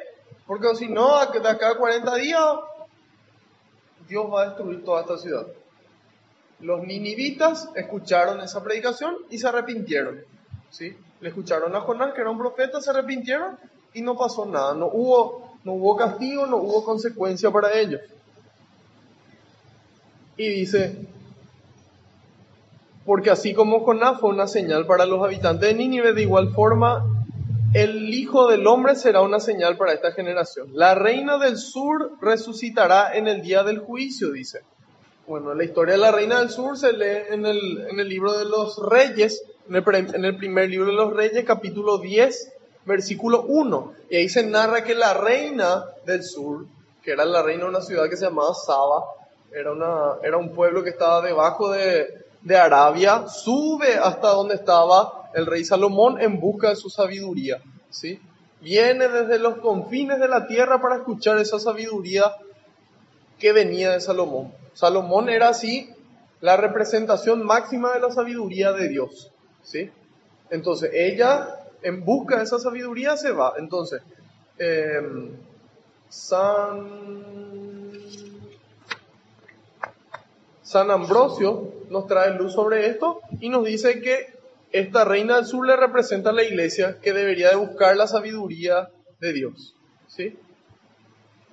porque 0.47 0.73
si 0.75 0.87
no, 0.87 1.19
de 1.19 1.49
acá 1.49 1.71
a 1.71 1.77
40 1.77 2.15
días, 2.15 2.45
Dios 4.07 4.25
va 4.33 4.43
a 4.43 4.45
destruir 4.47 4.85
toda 4.85 5.01
esta 5.01 5.17
ciudad. 5.17 5.47
Los 6.61 6.81
ninivitas 6.87 7.67
escucharon 7.75 8.39
esa 8.39 8.63
predicación 8.63 9.17
y 9.29 9.37
se 9.37 9.47
arrepintieron. 9.49 10.23
¿sí? 10.69 10.95
Le 11.21 11.29
escucharon 11.29 11.75
a 11.75 11.81
Jonás, 11.81 12.13
que 12.13 12.21
era 12.21 12.29
un 12.29 12.37
profeta, 12.37 12.81
se 12.81 12.89
arrepintieron 12.89 13.57
y 13.93 14.01
no 14.01 14.17
pasó 14.17 14.45
nada. 14.45 14.73
No 14.73 14.87
hubo, 14.87 15.57
no 15.63 15.73
hubo 15.73 15.95
castigo, 15.95 16.45
no 16.45 16.57
hubo 16.57 16.83
consecuencia 16.83 17.51
para 17.51 17.73
ellos. 17.77 18.01
Y 20.37 20.49
dice, 20.49 21.07
porque 23.05 23.29
así 23.29 23.53
como 23.53 23.85
Jonás 23.85 24.19
fue 24.19 24.29
una 24.29 24.47
señal 24.47 24.85
para 24.85 25.05
los 25.05 25.23
habitantes 25.23 25.69
de 25.69 25.75
Nínive, 25.75 26.13
de 26.13 26.23
igual 26.23 26.51
forma 26.53 27.05
el 27.75 28.13
Hijo 28.13 28.47
del 28.47 28.65
Hombre 28.67 28.95
será 28.95 29.21
una 29.21 29.39
señal 29.39 29.75
para 29.75 29.93
esta 29.93 30.13
generación. 30.13 30.69
La 30.73 30.95
reina 30.95 31.37
del 31.37 31.57
sur 31.57 32.13
resucitará 32.21 33.15
en 33.15 33.27
el 33.27 33.41
día 33.41 33.63
del 33.63 33.79
juicio, 33.79 34.31
dice. 34.31 34.61
Bueno, 35.27 35.53
la 35.53 35.65
historia 35.65 35.95
de 35.95 35.99
la 35.99 36.11
reina 36.11 36.39
del 36.39 36.49
sur 36.49 36.77
se 36.77 36.93
lee 36.93 37.23
en 37.31 37.45
el, 37.45 37.85
en 37.89 37.99
el 37.99 38.07
libro 38.07 38.37
de 38.37 38.45
los 38.45 38.77
reyes, 38.77 39.43
en 39.67 39.75
el, 39.75 40.15
en 40.15 40.25
el 40.25 40.37
primer 40.37 40.69
libro 40.69 40.87
de 40.87 40.93
los 40.93 41.13
reyes, 41.13 41.43
capítulo 41.45 41.97
10, 41.97 42.53
versículo 42.85 43.43
1. 43.43 43.93
Y 44.09 44.17
ahí 44.17 44.29
se 44.29 44.45
narra 44.45 44.83
que 44.83 44.95
la 44.95 45.13
reina 45.13 45.85
del 46.05 46.23
sur, 46.23 46.65
que 47.01 47.11
era 47.11 47.25
la 47.25 47.41
reina 47.41 47.63
de 47.63 47.69
una 47.69 47.81
ciudad 47.81 48.09
que 48.09 48.17
se 48.17 48.25
llamaba 48.25 48.53
Saba, 48.53 49.05
era, 49.51 49.71
una, 49.71 50.17
era 50.23 50.37
un 50.37 50.53
pueblo 50.53 50.83
que 50.83 50.89
estaba 50.89 51.21
debajo 51.21 51.71
de, 51.71 52.25
de 52.41 52.57
Arabia, 52.57 53.27
sube 53.27 53.95
hasta 53.95 54.29
donde 54.29 54.55
estaba 54.55 55.29
el 55.33 55.45
rey 55.45 55.65
Salomón 55.65 56.21
en 56.21 56.39
busca 56.39 56.69
de 56.69 56.75
su 56.75 56.89
sabiduría. 56.89 57.61
¿sí? 57.89 58.19
Viene 58.61 59.07
desde 59.07 59.39
los 59.39 59.57
confines 59.57 60.19
de 60.19 60.27
la 60.27 60.47
tierra 60.47 60.81
para 60.81 60.97
escuchar 60.97 61.37
esa 61.39 61.59
sabiduría 61.59 62.33
que 63.39 63.51
venía 63.51 63.91
de 63.91 64.01
Salomón. 64.01 64.53
Salomón 64.73 65.29
era 65.29 65.49
así 65.49 65.89
la 66.41 66.57
representación 66.57 67.45
máxima 67.45 67.93
de 67.93 67.99
la 67.99 68.11
sabiduría 68.11 68.71
de 68.71 68.89
Dios. 68.89 69.31
¿Sí? 69.65 69.91
Entonces 70.49 70.91
ella, 70.93 71.59
en 71.81 72.05
busca 72.05 72.37
de 72.37 72.43
esa 72.43 72.59
sabiduría, 72.59 73.17
se 73.17 73.31
va. 73.31 73.55
Entonces, 73.57 74.01
eh, 74.57 75.01
San 76.07 77.15
San 80.61 80.89
Ambrosio 80.89 81.73
nos 81.89 82.07
trae 82.07 82.35
luz 82.35 82.53
sobre 82.53 82.87
esto 82.87 83.21
y 83.39 83.49
nos 83.49 83.65
dice 83.65 84.01
que 84.01 84.33
esta 84.71 85.05
reina 85.05 85.35
del 85.35 85.45
sur 85.45 85.65
le 85.65 85.75
representa 85.75 86.31
a 86.31 86.33
la 86.33 86.43
iglesia 86.43 86.97
que 87.01 87.13
debería 87.13 87.49
de 87.49 87.55
buscar 87.55 87.95
la 87.95 88.07
sabiduría 88.07 88.89
de 89.19 89.31
Dios. 89.31 89.75
¿sí? 90.07 90.37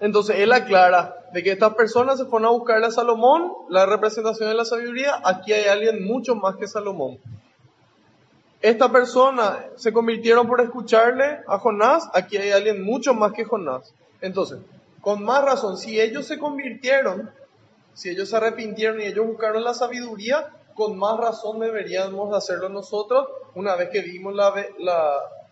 Entonces 0.01 0.37
él 0.39 0.51
aclara 0.53 1.15
de 1.33 1.43
que 1.43 1.53
estas 1.53 1.75
personas 1.75 2.19
se 2.19 2.25
fueron 2.25 2.49
a 2.49 2.53
buscarle 2.53 2.87
a 2.87 2.91
Salomón, 2.91 3.53
la 3.69 3.85
representación 3.87 4.49
de 4.49 4.55
la 4.55 4.65
sabiduría, 4.65 5.21
aquí 5.25 5.53
hay 5.53 5.67
alguien 5.67 6.05
mucho 6.05 6.35
más 6.35 6.57
que 6.57 6.67
Salomón. 6.67 7.19
Esta 8.63 8.91
persona 8.91 9.67
se 9.77 9.93
convirtieron 9.93 10.47
por 10.47 10.61
escucharle 10.61 11.41
a 11.47 11.59
Jonás, 11.59 12.09
aquí 12.15 12.37
hay 12.37 12.51
alguien 12.51 12.83
mucho 12.83 13.13
más 13.13 13.33
que 13.33 13.45
Jonás. 13.45 13.93
Entonces, 14.21 14.61
con 15.01 15.25
más 15.25 15.45
razón, 15.45 15.77
si 15.77 16.01
ellos 16.01 16.27
se 16.27 16.39
convirtieron 16.39 17.31
si 17.95 18.09
ellos 18.09 18.31
se 18.31 18.37
arrepintieron 18.37 19.01
y 19.01 19.05
ellos 19.05 19.27
buscaron 19.27 19.65
la 19.65 19.75
sabiduría, 19.75 20.49
con 20.75 20.97
más 20.97 21.19
razón 21.19 21.61
deberíamos 21.61 22.35
hacerlo 22.35 22.69
nosotros 22.69 23.29
una 23.55 23.77
vez 23.77 23.91
que 23.91 24.01
vimos 24.01 24.35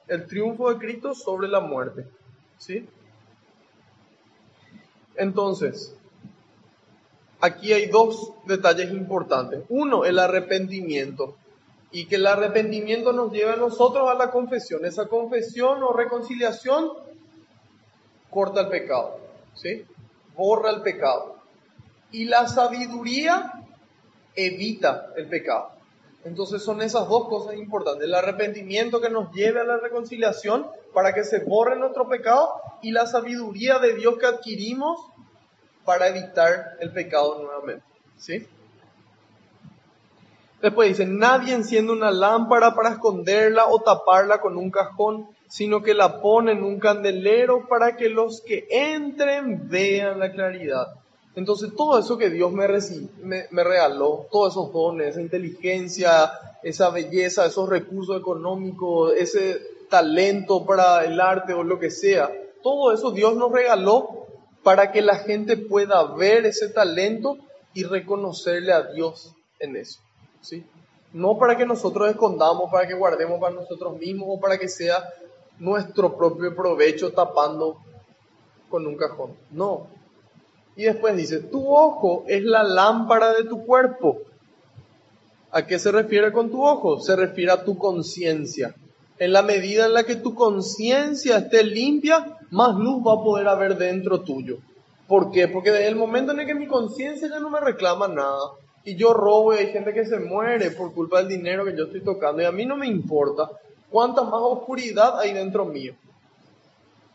el 0.09 0.27
triunfo 0.27 0.73
de 0.73 0.79
Cristo 0.79 1.15
sobre 1.15 1.49
la 1.49 1.61
muerte. 1.61 2.07
¿Sí? 2.59 2.89
Entonces, 5.17 5.95
aquí 7.41 7.73
hay 7.73 7.87
dos 7.87 8.33
detalles 8.47 8.91
importantes. 8.91 9.63
Uno, 9.69 10.05
el 10.05 10.19
arrepentimiento. 10.19 11.37
Y 11.93 12.07
que 12.07 12.16
el 12.16 12.26
arrepentimiento 12.26 13.12
nos 13.12 13.32
lleve 13.32 13.53
a 13.53 13.57
nosotros 13.57 14.09
a 14.09 14.14
la 14.14 14.30
confesión. 14.30 14.84
Esa 14.84 15.07
confesión 15.07 15.82
o 15.82 15.93
reconciliación 15.93 16.93
corta 18.30 18.62
el 18.62 18.68
pecado. 18.68 19.18
¿Sí? 19.55 19.84
Borra 20.36 20.70
el 20.70 20.82
pecado. 20.82 21.36
Y 22.12 22.26
la 22.26 22.49
sabiduría 22.49 23.53
evita 24.34 25.12
el 25.16 25.28
pecado. 25.28 25.70
Entonces 26.24 26.62
son 26.62 26.82
esas 26.82 27.09
dos 27.09 27.28
cosas 27.28 27.57
importantes. 27.57 28.05
El 28.05 28.14
arrepentimiento 28.14 29.01
que 29.01 29.09
nos 29.09 29.32
lleve 29.32 29.61
a 29.61 29.64
la 29.64 29.78
reconciliación 29.78 30.66
para 30.93 31.14
que 31.14 31.24
se 31.24 31.41
borre 31.41 31.78
nuestro 31.78 32.09
pecado 32.09 32.61
y 32.82 32.93
la 32.93 33.07
sabiduría 33.07 33.78
de 33.78 33.95
Dios 33.95 34.18
que 34.18 34.26
adquirimos 34.26 35.01
para 35.84 36.09
evitar 36.09 36.76
el 36.80 36.93
pecado 36.93 37.43
nuevamente. 37.43 37.84
¿Sí? 38.18 38.47
Después 40.63 40.91
dice, 40.91 41.07
nadie 41.07 41.55
enciende 41.55 41.93
una 41.93 42.11
lámpara 42.11 42.75
para 42.75 42.91
esconderla 42.91 43.67
o 43.67 43.81
taparla 43.81 44.41
con 44.41 44.59
un 44.59 44.71
cajón, 44.71 45.29
sino 45.49 45.83
que 45.83 45.95
la 45.95 46.21
pone 46.21 46.53
en 46.53 46.63
un 46.63 46.79
candelero 46.79 47.67
para 47.67 47.97
que 47.97 48.11
los 48.11 48.43
que 48.43 48.67
entren 48.71 49.69
vean 49.69 50.19
la 50.19 50.31
claridad. 50.33 50.89
Entonces 51.35 51.71
todo 51.75 51.99
eso 51.99 52.19
que 52.19 52.29
Dios 52.29 52.53
me, 52.53 52.67
me, 53.23 53.47
me 53.51 53.65
regaló, 53.65 54.27
todos 54.31 54.53
esos 54.53 54.73
dones, 54.73 55.09
esa 55.09 55.23
inteligencia, 55.23 56.31
esa 56.63 56.91
belleza, 56.91 57.47
esos 57.47 57.69
recursos 57.69 58.19
económicos, 58.19 59.15
ese 59.17 59.63
talento 59.89 60.67
para 60.67 61.05
el 61.05 61.21
arte 61.21 61.55
o 61.55 61.63
lo 61.65 61.79
que 61.79 61.91
sea, 61.91 62.31
todo 62.63 62.93
eso 62.93 63.13
Dios 63.13 63.35
nos 63.37 63.51
regaló 63.51 64.27
para 64.63 64.93
que 64.93 65.01
la 65.01 65.17
gente 65.17 65.57
pueda 65.57 66.03
ver 66.15 66.45
ese 66.45 66.69
talento 66.69 67.39
y 67.73 67.85
reconocerle 67.85 68.73
a 68.73 68.93
Dios 68.93 69.35
en 69.59 69.77
eso. 69.77 70.01
¿Sí? 70.41 70.64
No 71.12 71.38
para 71.38 71.57
que 71.57 71.66
nosotros 71.66 72.09
escondamos, 72.09 72.70
para 72.70 72.86
que 72.86 72.95
guardemos 72.95 73.41
para 73.41 73.55
nosotros 73.55 73.99
mismos 73.99 74.28
o 74.30 74.41
para 74.41 74.59
que 74.59 74.68
sea 74.68 75.03
nuestro 75.59 76.16
propio 76.16 76.55
provecho 76.55 77.12
tapando 77.12 77.78
con 78.68 78.86
un 78.86 78.97
cajón. 78.97 79.32
No. 79.51 79.88
Y 80.76 80.84
después 80.84 81.16
dice, 81.16 81.41
tu 81.41 81.68
ojo 81.68 82.24
es 82.26 82.43
la 82.43 82.62
lámpara 82.62 83.32
de 83.34 83.45
tu 83.45 83.64
cuerpo. 83.66 84.18
¿A 85.51 85.66
qué 85.66 85.78
se 85.78 85.91
refiere 85.91 86.32
con 86.32 86.51
tu 86.51 86.64
ojo? 86.64 87.01
Se 87.01 87.16
refiere 87.16 87.53
a 87.53 87.64
tu 87.64 87.76
conciencia. 87.76 88.74
En 89.18 89.32
la 89.32 89.43
medida 89.43 89.86
en 89.86 89.93
la 89.93 90.05
que 90.05 90.16
tu 90.16 90.34
conciencia 90.34 91.38
esté 91.38 91.64
limpia, 91.64 92.38
más 92.51 92.76
luz 92.76 93.07
va 93.07 93.14
a 93.14 93.22
poder 93.22 93.49
haber 93.49 93.76
dentro 93.76 94.20
tuyo. 94.20 94.59
¿Por 95.07 95.32
qué? 95.32 95.49
Porque 95.49 95.72
desde 95.72 95.88
el 95.88 95.97
momento 95.97 96.32
en 96.32 96.41
el 96.41 96.47
que 96.47 96.55
mi 96.55 96.68
conciencia 96.68 97.28
ya 97.28 97.41
no 97.41 97.51
me 97.51 97.61
reclama 97.61 98.07
nada, 98.07 98.53
y 98.85 98.97
yo 98.97 99.12
robo 99.12 99.55
y 99.55 99.59
hay 99.59 99.72
gente 99.72 99.93
que 99.93 100.07
se 100.07 100.18
muere 100.18 100.70
por 100.70 100.95
culpa 100.95 101.18
del 101.18 101.28
dinero 101.28 101.64
que 101.64 101.76
yo 101.76 101.85
estoy 101.85 102.03
tocando, 102.03 102.43
y 102.43 102.47
a 102.47 102.53
mí 102.53 102.64
no 102.64 102.76
me 102.76 102.87
importa 102.87 103.51
cuánta 103.91 104.22
más 104.22 104.41
oscuridad 104.41 105.18
hay 105.18 105.33
dentro 105.33 105.64
mío. 105.64 105.95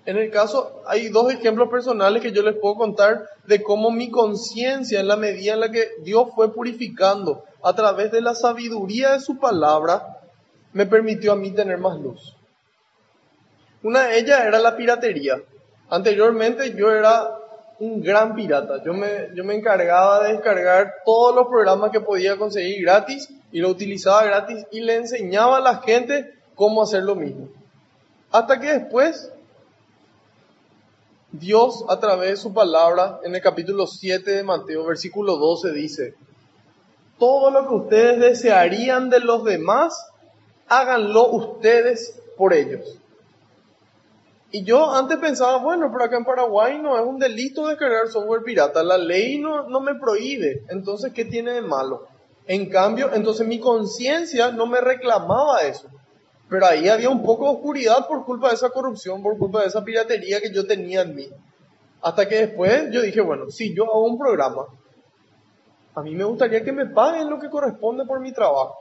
En 0.05 0.18
el 0.18 0.30
caso, 0.30 0.84
hay 0.86 1.09
dos 1.09 1.34
ejemplos 1.34 1.70
personales 1.70 2.22
que 2.22 2.32
yo 2.32 2.43
les 2.43 2.55
puedo 2.57 2.76
contar 2.76 3.28
de 3.47 3.63
cómo 3.63 3.89
mi 3.89 4.11
conciencia, 4.11 4.99
en 4.99 5.07
la 5.07 5.16
medida 5.16 5.53
en 5.53 5.59
la 5.61 5.72
que 5.72 5.88
Dios 6.03 6.28
fue 6.36 6.53
purificando 6.53 7.43
a 7.63 7.74
través 7.74 8.11
de 8.11 8.22
la 8.22 8.36
sabiduría 8.36 9.13
de 9.13 9.20
su 9.20 9.39
palabra, 9.39 10.20
me 10.74 10.86
permitió 10.86 11.32
a 11.32 11.36
mí 11.36 11.49
tener 11.51 11.80
más 11.80 11.99
luz. 11.99 12.36
Una 13.82 14.07
de 14.07 14.20
ellas 14.20 14.41
era 14.45 14.59
la 14.59 14.78
piratería. 14.78 15.41
Anteriormente 15.89 16.76
yo 16.76 16.91
era 16.91 17.39
un 17.80 18.01
gran 18.01 18.36
pirata. 18.36 18.84
Yo 18.84 18.93
me, 18.93 19.30
yo 19.34 19.43
me 19.43 19.55
encargaba 19.55 20.23
de 20.23 20.34
descargar 20.34 20.95
todos 21.05 21.36
los 21.36 21.47
programas 21.47 21.91
que 21.91 21.99
podía 21.99 22.38
conseguir 22.38 22.82
gratis 22.82 23.30
y 23.51 23.59
lo 23.59 23.69
utilizaba 23.69 24.23
gratis 24.23 24.65
y 24.71 24.82
le 24.82 24.95
enseñaba 24.95 25.57
a 25.57 25.61
la 25.61 25.78
gente 25.78 26.34
cómo 26.55 26.82
hacer 26.82 27.03
lo 27.03 27.15
mismo. 27.15 27.49
Hasta 28.32 28.59
que 28.59 28.73
después 28.73 29.32
Dios 31.32 31.84
a 31.89 31.99
través 31.99 32.30
de 32.32 32.38
su 32.38 32.53
palabra 32.53 33.19
en 33.23 33.36
el 33.36 33.41
capítulo 33.41 33.88
7 33.88 34.32
de 34.32 34.43
Mateo, 34.43 34.86
versículo 34.86 35.38
12 35.38 35.71
dice, 35.71 36.15
todo 37.19 37.51
lo 37.51 37.67
que 37.67 37.73
ustedes 37.76 38.19
desearían 38.19 39.09
de 39.09 39.19
los 39.19 39.43
demás, 39.43 40.11
háganlo 40.67 41.28
ustedes 41.32 42.19
por 42.38 42.53
ellos. 42.53 42.97
Y 44.52 44.64
yo 44.64 44.91
antes 44.93 45.18
pensaba, 45.18 45.58
bueno, 45.58 45.89
pero 45.91 46.06
acá 46.06 46.18
en 46.18 46.26
Paraguay 46.26 46.80
no 46.82 46.98
es 46.98 47.06
un 47.06 47.20
delito 47.20 47.68
descargar 47.68 48.08
software 48.08 48.43
pirata, 48.43 48.84
la 48.84 48.98
ley 48.98 49.39
no, 49.39 49.68
no 49.68 49.82
me 49.82 49.96
prohíbe, 49.96 50.64
entonces 50.70 51.12
¿qué 51.14 51.26
tiene 51.26 51.52
de 51.52 51.62
malo? 51.62 52.08
En 52.48 52.70
cambio, 52.70 53.12
entonces 53.14 53.48
mi 53.48 53.60
conciencia 53.60 54.52
no 54.52 54.68
me 54.68 54.80
reclamaba 54.80 55.62
eso. 55.64 55.89
Pero 56.48 56.68
ahí 56.68 56.88
había 56.89 57.10
un 57.10 57.24
poco 57.24 57.46
de 57.46 57.56
oscuridad 57.56 58.08
por 58.08 58.24
culpa 58.24 58.50
de 58.50 58.56
esa 58.56 58.70
corrupción, 58.70 59.24
por 59.24 59.38
culpa 59.38 59.62
de 59.62 59.68
esa 59.68 59.84
piratería 59.84 60.39
que 60.39 60.54
yo 60.54 60.66
tenía 60.68 61.02
en 61.02 61.16
mí. 61.16 61.28
Hasta 62.02 62.28
que 62.28 62.36
después 62.36 62.91
yo 62.91 63.02
dije, 63.02 63.20
bueno, 63.22 63.50
si 63.50 63.74
yo 63.76 63.86
hago 63.86 64.06
un 64.06 64.20
programa, 64.20 64.68
a 65.96 66.02
mí 66.04 66.14
me 66.14 66.24
gustaría 66.24 66.64
que 66.64 66.72
me 66.72 66.86
paguen 66.86 67.30
lo 67.30 67.39
que 67.39 67.50
corresponde 67.50 68.06
por 68.06 68.20
mi 68.20 68.32
trabajo. 68.32 68.78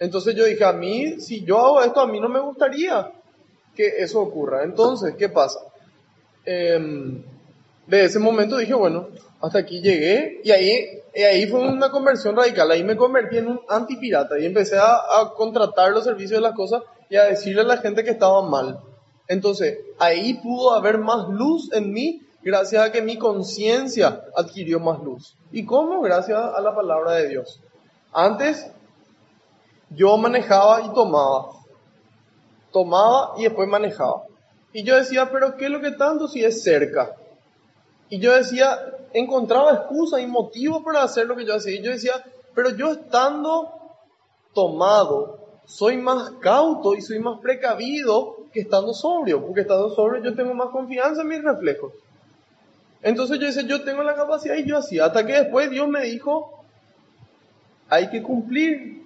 Entonces 0.00 0.34
yo 0.34 0.44
dije, 0.44 0.64
a 0.64 0.72
mí, 0.72 1.20
si 1.20 1.44
yo 1.44 1.58
hago 1.58 1.82
esto, 1.82 2.00
a 2.00 2.06
mí 2.08 2.18
no 2.18 2.28
me 2.28 2.40
gustaría 2.40 3.12
que 3.74 3.86
eso 3.98 4.20
ocurra. 4.20 4.64
Entonces, 4.64 5.14
¿qué 5.16 5.28
pasa? 5.28 5.60
Em, 6.44 7.22
de 7.86 8.04
ese 8.04 8.18
momento 8.18 8.56
dije, 8.56 8.74
bueno, 8.74 9.08
hasta 9.40 9.58
aquí 9.58 9.80
llegué 9.80 10.40
y 10.44 10.50
ahí, 10.50 11.02
y 11.14 11.22
ahí 11.22 11.46
fue 11.46 11.60
una 11.60 11.90
conversión 11.90 12.36
radical. 12.36 12.70
Ahí 12.70 12.84
me 12.84 12.96
convertí 12.96 13.38
en 13.38 13.48
un 13.48 13.60
antipirata 13.68 14.38
y 14.38 14.46
empecé 14.46 14.78
a, 14.78 14.94
a 14.94 15.32
contratar 15.34 15.92
los 15.92 16.04
servicios 16.04 16.38
de 16.38 16.48
las 16.48 16.54
cosas 16.54 16.82
y 17.08 17.16
a 17.16 17.24
decirle 17.24 17.62
a 17.62 17.64
la 17.64 17.78
gente 17.78 18.04
que 18.04 18.10
estaba 18.10 18.42
mal. 18.42 18.80
Entonces, 19.28 19.78
ahí 19.98 20.34
pudo 20.34 20.72
haber 20.72 20.98
más 20.98 21.28
luz 21.28 21.72
en 21.72 21.92
mí 21.92 22.22
gracias 22.42 22.84
a 22.84 22.92
que 22.92 23.02
mi 23.02 23.16
conciencia 23.16 24.24
adquirió 24.36 24.80
más 24.80 25.00
luz. 25.02 25.36
¿Y 25.52 25.64
cómo? 25.64 26.00
Gracias 26.00 26.38
a 26.38 26.60
la 26.60 26.74
palabra 26.74 27.12
de 27.12 27.28
Dios. 27.28 27.60
Antes, 28.12 28.70
yo 29.90 30.16
manejaba 30.16 30.82
y 30.82 30.92
tomaba. 30.92 31.50
Tomaba 32.72 33.34
y 33.38 33.44
después 33.44 33.68
manejaba. 33.68 34.24
Y 34.72 34.84
yo 34.84 34.96
decía, 34.96 35.30
pero 35.30 35.56
¿qué 35.56 35.64
es 35.66 35.70
lo 35.70 35.80
que 35.80 35.90
tanto 35.92 36.28
si 36.28 36.44
es 36.44 36.62
cerca? 36.62 37.16
Y 38.08 38.18
yo 38.18 38.34
decía, 38.34 38.78
encontraba 39.12 39.72
excusas 39.72 40.20
y 40.20 40.26
motivos 40.26 40.82
para 40.84 41.02
hacer 41.02 41.26
lo 41.26 41.36
que 41.36 41.44
yo 41.44 41.54
hacía. 41.54 41.74
Y 41.74 41.82
yo 41.82 41.90
decía, 41.90 42.12
pero 42.54 42.70
yo 42.76 42.92
estando 42.92 43.72
tomado, 44.54 45.38
soy 45.64 45.96
más 45.96 46.32
cauto 46.40 46.94
y 46.94 47.02
soy 47.02 47.20
más 47.20 47.40
precavido 47.40 48.36
que 48.52 48.60
estando 48.60 48.92
sobrio, 48.92 49.44
porque 49.44 49.60
estando 49.60 49.94
sobrio 49.94 50.22
yo 50.22 50.34
tengo 50.34 50.54
más 50.54 50.70
confianza 50.70 51.22
en 51.22 51.28
mis 51.28 51.42
reflejos. 51.42 51.92
Entonces 53.02 53.38
yo 53.38 53.46
decía, 53.46 53.62
yo 53.62 53.82
tengo 53.82 54.02
la 54.02 54.14
capacidad 54.14 54.56
y 54.56 54.66
yo 54.66 54.76
hacía, 54.76 55.06
hasta 55.06 55.24
que 55.24 55.32
después 55.32 55.70
Dios 55.70 55.88
me 55.88 56.02
dijo, 56.02 56.64
hay 57.88 58.10
que 58.10 58.22
cumplir 58.22 59.04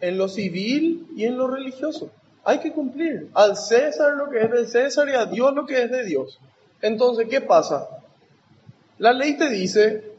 en 0.00 0.18
lo 0.18 0.28
civil 0.28 1.06
y 1.16 1.24
en 1.24 1.36
lo 1.36 1.48
religioso. 1.48 2.10
Hay 2.44 2.58
que 2.58 2.72
cumplir 2.72 3.30
al 3.34 3.56
César 3.56 4.14
lo 4.14 4.30
que 4.30 4.42
es 4.42 4.50
de 4.50 4.66
César 4.66 5.08
y 5.08 5.12
a 5.12 5.26
Dios 5.26 5.54
lo 5.54 5.64
que 5.66 5.82
es 5.82 5.90
de 5.90 6.04
Dios. 6.04 6.38
Entonces, 6.80 7.28
¿qué 7.28 7.40
pasa? 7.40 7.88
La 8.98 9.12
ley 9.12 9.36
te 9.36 9.48
dice, 9.48 10.12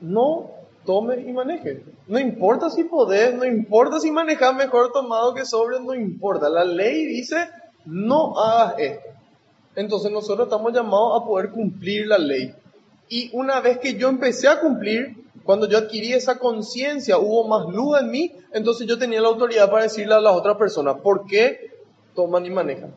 no 0.00 0.50
tomes 0.84 1.26
y 1.26 1.32
manejes. 1.32 1.80
No 2.06 2.18
importa 2.18 2.70
si 2.70 2.84
podés, 2.84 3.34
no 3.34 3.44
importa 3.44 3.98
si 3.98 4.10
manejas 4.10 4.54
mejor 4.54 4.92
tomado 4.92 5.34
que 5.34 5.44
sobre, 5.44 5.80
no 5.80 5.94
importa. 5.94 6.48
La 6.48 6.64
ley 6.64 7.06
dice, 7.06 7.48
no 7.84 8.38
hagas 8.38 8.74
esto. 8.78 9.08
Entonces 9.76 10.12
nosotros 10.12 10.46
estamos 10.46 10.72
llamados 10.72 11.22
a 11.22 11.26
poder 11.26 11.50
cumplir 11.50 12.06
la 12.06 12.18
ley. 12.18 12.54
Y 13.08 13.30
una 13.32 13.60
vez 13.60 13.78
que 13.78 13.94
yo 13.94 14.08
empecé 14.08 14.48
a 14.48 14.60
cumplir, 14.60 15.23
cuando 15.44 15.68
yo 15.68 15.78
adquirí 15.78 16.12
esa 16.12 16.38
conciencia, 16.38 17.18
hubo 17.18 17.46
más 17.46 17.66
luz 17.68 18.00
en 18.00 18.10
mí, 18.10 18.32
entonces 18.52 18.86
yo 18.86 18.98
tenía 18.98 19.20
la 19.20 19.28
autoridad 19.28 19.70
para 19.70 19.84
decirle 19.84 20.14
a 20.14 20.20
las 20.20 20.34
otras 20.34 20.56
personas, 20.56 20.96
¿por 21.00 21.26
qué 21.26 21.70
toman 22.14 22.46
y 22.46 22.50
manejan? 22.50 22.94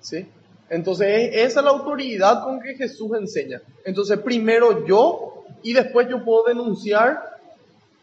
¿Sí? 0.00 0.26
Entonces 0.70 1.30
esa 1.34 1.60
es 1.60 1.64
la 1.64 1.70
autoridad 1.70 2.42
con 2.42 2.60
que 2.60 2.74
Jesús 2.74 3.10
enseña. 3.18 3.62
Entonces 3.84 4.18
primero 4.18 4.86
yo 4.86 5.44
y 5.62 5.72
después 5.72 6.08
yo 6.08 6.24
puedo 6.24 6.44
denunciar 6.44 7.38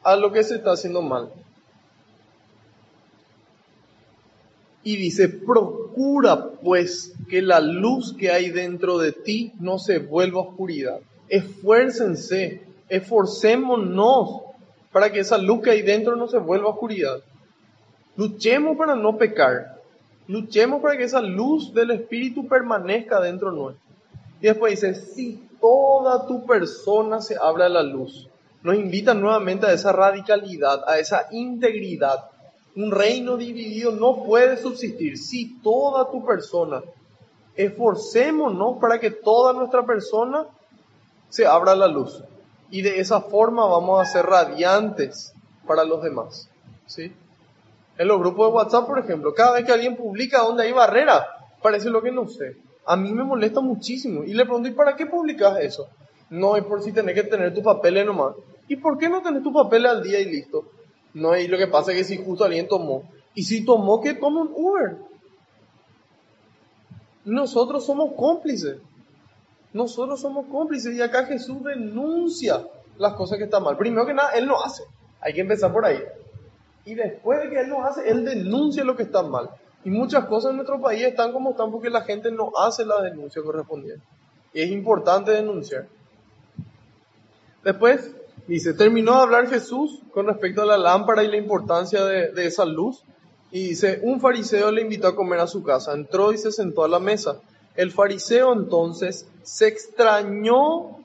a 0.03 0.15
lo 0.15 0.31
que 0.31 0.43
se 0.43 0.55
está 0.55 0.71
haciendo 0.71 1.01
mal. 1.01 1.29
Y 4.83 4.97
dice, 4.97 5.29
procura 5.29 6.51
pues 6.61 7.13
que 7.27 7.41
la 7.41 7.59
luz 7.59 8.15
que 8.15 8.29
hay 8.29 8.51
dentro 8.51 8.99
de 8.99 9.13
ti 9.13 9.53
no 9.59 9.79
se 9.79 9.97
vuelva 9.97 10.41
oscuridad. 10.41 10.99
Esfuércense, 11.27 12.61
esforcémonos 12.89 14.41
para 14.91 15.11
que 15.11 15.19
esa 15.19 15.37
luz 15.37 15.61
que 15.61 15.71
hay 15.71 15.81
dentro 15.81 16.15
no 16.15 16.27
se 16.27 16.37
vuelva 16.37 16.69
oscuridad. 16.69 17.19
Luchemos 18.15 18.77
para 18.77 18.95
no 18.95 19.17
pecar. 19.17 19.81
Luchemos 20.27 20.81
para 20.81 20.97
que 20.97 21.03
esa 21.03 21.21
luz 21.21 21.73
del 21.73 21.91
Espíritu 21.91 22.47
permanezca 22.47 23.19
dentro 23.19 23.51
nuestro. 23.51 23.83
Y 24.41 24.47
después 24.47 24.71
dice, 24.71 24.95
si 24.95 25.47
toda 25.59 26.25
tu 26.27 26.45
persona 26.45 27.21
se 27.21 27.35
abre 27.41 27.65
a 27.65 27.69
la 27.69 27.83
luz, 27.83 28.27
nos 28.63 28.75
invita 28.75 29.13
nuevamente 29.13 29.65
a 29.65 29.73
esa 29.73 29.91
radicalidad, 29.91 30.83
a 30.87 30.97
esa 30.97 31.27
integridad. 31.31 32.29
Un 32.75 32.91
reino 32.91 33.37
dividido 33.37 33.91
no 33.91 34.23
puede 34.23 34.57
subsistir. 34.57 35.17
Si 35.17 35.59
toda 35.61 36.09
tu 36.09 36.25
persona, 36.25 36.81
esforcémonos 37.55 38.77
para 38.79 38.99
que 38.99 39.11
toda 39.11 39.53
nuestra 39.53 39.85
persona 39.85 40.45
se 41.29 41.45
abra 41.45 41.73
a 41.73 41.75
la 41.75 41.87
luz. 41.87 42.23
Y 42.75 42.81
de 42.81 42.99
esa 42.99 43.21
forma 43.21 43.65
vamos 43.65 44.01
a 44.01 44.05
ser 44.05 44.25
radiantes 44.25 45.33
para 45.65 45.85
los 45.85 46.03
demás. 46.03 46.49
¿Sí? 46.87 47.09
En 47.97 48.07
los 48.09 48.19
grupos 48.19 48.49
de 48.49 48.53
WhatsApp, 48.53 48.85
por 48.85 48.99
ejemplo, 48.99 49.33
cada 49.33 49.53
vez 49.53 49.65
que 49.65 49.71
alguien 49.71 49.95
publica 49.95 50.39
donde 50.39 50.63
hay 50.63 50.73
barrera, 50.73 51.25
parece 51.61 51.89
lo 51.89 52.01
que 52.01 52.11
no 52.11 52.27
sé. 52.27 52.57
A 52.85 52.97
mí 52.97 53.13
me 53.13 53.23
molesta 53.23 53.61
muchísimo. 53.61 54.25
Y 54.25 54.33
le 54.33 54.43
pregunto, 54.43 54.67
¿y 54.67 54.73
para 54.73 54.93
qué 54.97 55.05
publicas 55.05 55.57
eso? 55.61 55.87
No 56.29 56.57
es 56.57 56.65
por 56.65 56.81
si 56.81 56.91
tenés 56.91 57.15
que 57.15 57.23
tener 57.23 57.53
tus 57.53 57.63
papeles 57.63 58.05
nomás. 58.05 58.35
¿Y 58.67 58.75
por 58.75 58.97
qué 58.97 59.07
no 59.07 59.21
tenés 59.21 59.41
tus 59.41 59.53
papeles 59.53 59.89
al 59.89 60.03
día 60.03 60.19
y 60.19 60.25
listo? 60.25 60.65
No, 61.13 61.33
y 61.37 61.47
lo 61.47 61.57
que 61.57 61.67
pasa 61.67 61.93
es 61.93 61.99
que 61.99 62.03
si 62.03 62.17
justo 62.17 62.43
alguien 62.43 62.67
tomó. 62.67 63.03
Y 63.35 63.43
si 63.43 63.63
tomó, 63.63 64.01
que 64.01 64.15
tome 64.15 64.41
un 64.41 64.51
Uber. 64.53 64.97
Nosotros 67.23 67.85
somos 67.85 68.11
cómplices. 68.17 68.79
Nosotros 69.75 70.21
somos 70.21 70.45
cómplices 70.45 70.95
y 70.95 71.01
acá 71.01 71.25
Jesús 71.25 71.61
denuncia 71.61 72.65
las 72.97 73.13
cosas 73.15 73.37
que 73.37 73.43
están 73.43 73.61
mal. 73.61 73.75
Primero 73.75 74.05
que 74.05 74.13
nada, 74.13 74.29
Él 74.29 74.47
no 74.47 74.63
hace. 74.63 74.83
Hay 75.19 75.33
que 75.33 75.41
empezar 75.41 75.73
por 75.73 75.85
ahí. 75.85 76.01
Y 76.85 76.95
después 76.95 77.43
de 77.43 77.49
que 77.49 77.59
Él 77.59 77.67
no 77.67 77.85
hace, 77.85 78.09
Él 78.09 78.23
denuncia 78.23 78.85
lo 78.85 78.95
que 78.95 79.03
está 79.03 79.21
mal. 79.21 79.49
Y 79.83 79.89
muchas 79.89 80.27
cosas 80.27 80.51
en 80.51 80.55
nuestro 80.55 80.79
país 80.79 81.03
están 81.03 81.33
como 81.33 81.49
están 81.49 81.73
porque 81.73 81.89
la 81.89 82.03
gente 82.03 82.31
no 82.31 82.53
hace 82.57 82.85
la 82.85 83.01
denuncia 83.01 83.41
correspondiente. 83.43 84.01
Y 84.53 84.61
es 84.61 84.71
importante 84.71 85.31
denunciar. 85.31 85.87
Después 87.61 88.15
dice, 88.47 88.73
terminó 88.75 89.17
de 89.17 89.23
hablar 89.23 89.49
Jesús 89.49 89.99
con 90.13 90.27
respecto 90.27 90.61
a 90.61 90.65
la 90.65 90.77
lámpara 90.77 91.21
y 91.21 91.27
la 91.27 91.35
importancia 91.35 92.05
de, 92.05 92.31
de 92.31 92.45
esa 92.45 92.63
luz. 92.63 93.03
Y 93.51 93.67
dice, 93.67 93.99
un 94.03 94.21
fariseo 94.21 94.71
le 94.71 94.83
invitó 94.83 95.09
a 95.09 95.15
comer 95.17 95.41
a 95.41 95.47
su 95.47 95.63
casa. 95.63 95.91
Entró 95.91 96.31
y 96.31 96.37
se 96.37 96.53
sentó 96.53 96.85
a 96.85 96.87
la 96.87 96.99
mesa. 97.01 97.41
El 97.75 97.91
fariseo 97.91 98.53
entonces 98.53 99.27
se 99.43 99.67
extrañó, 99.67 101.03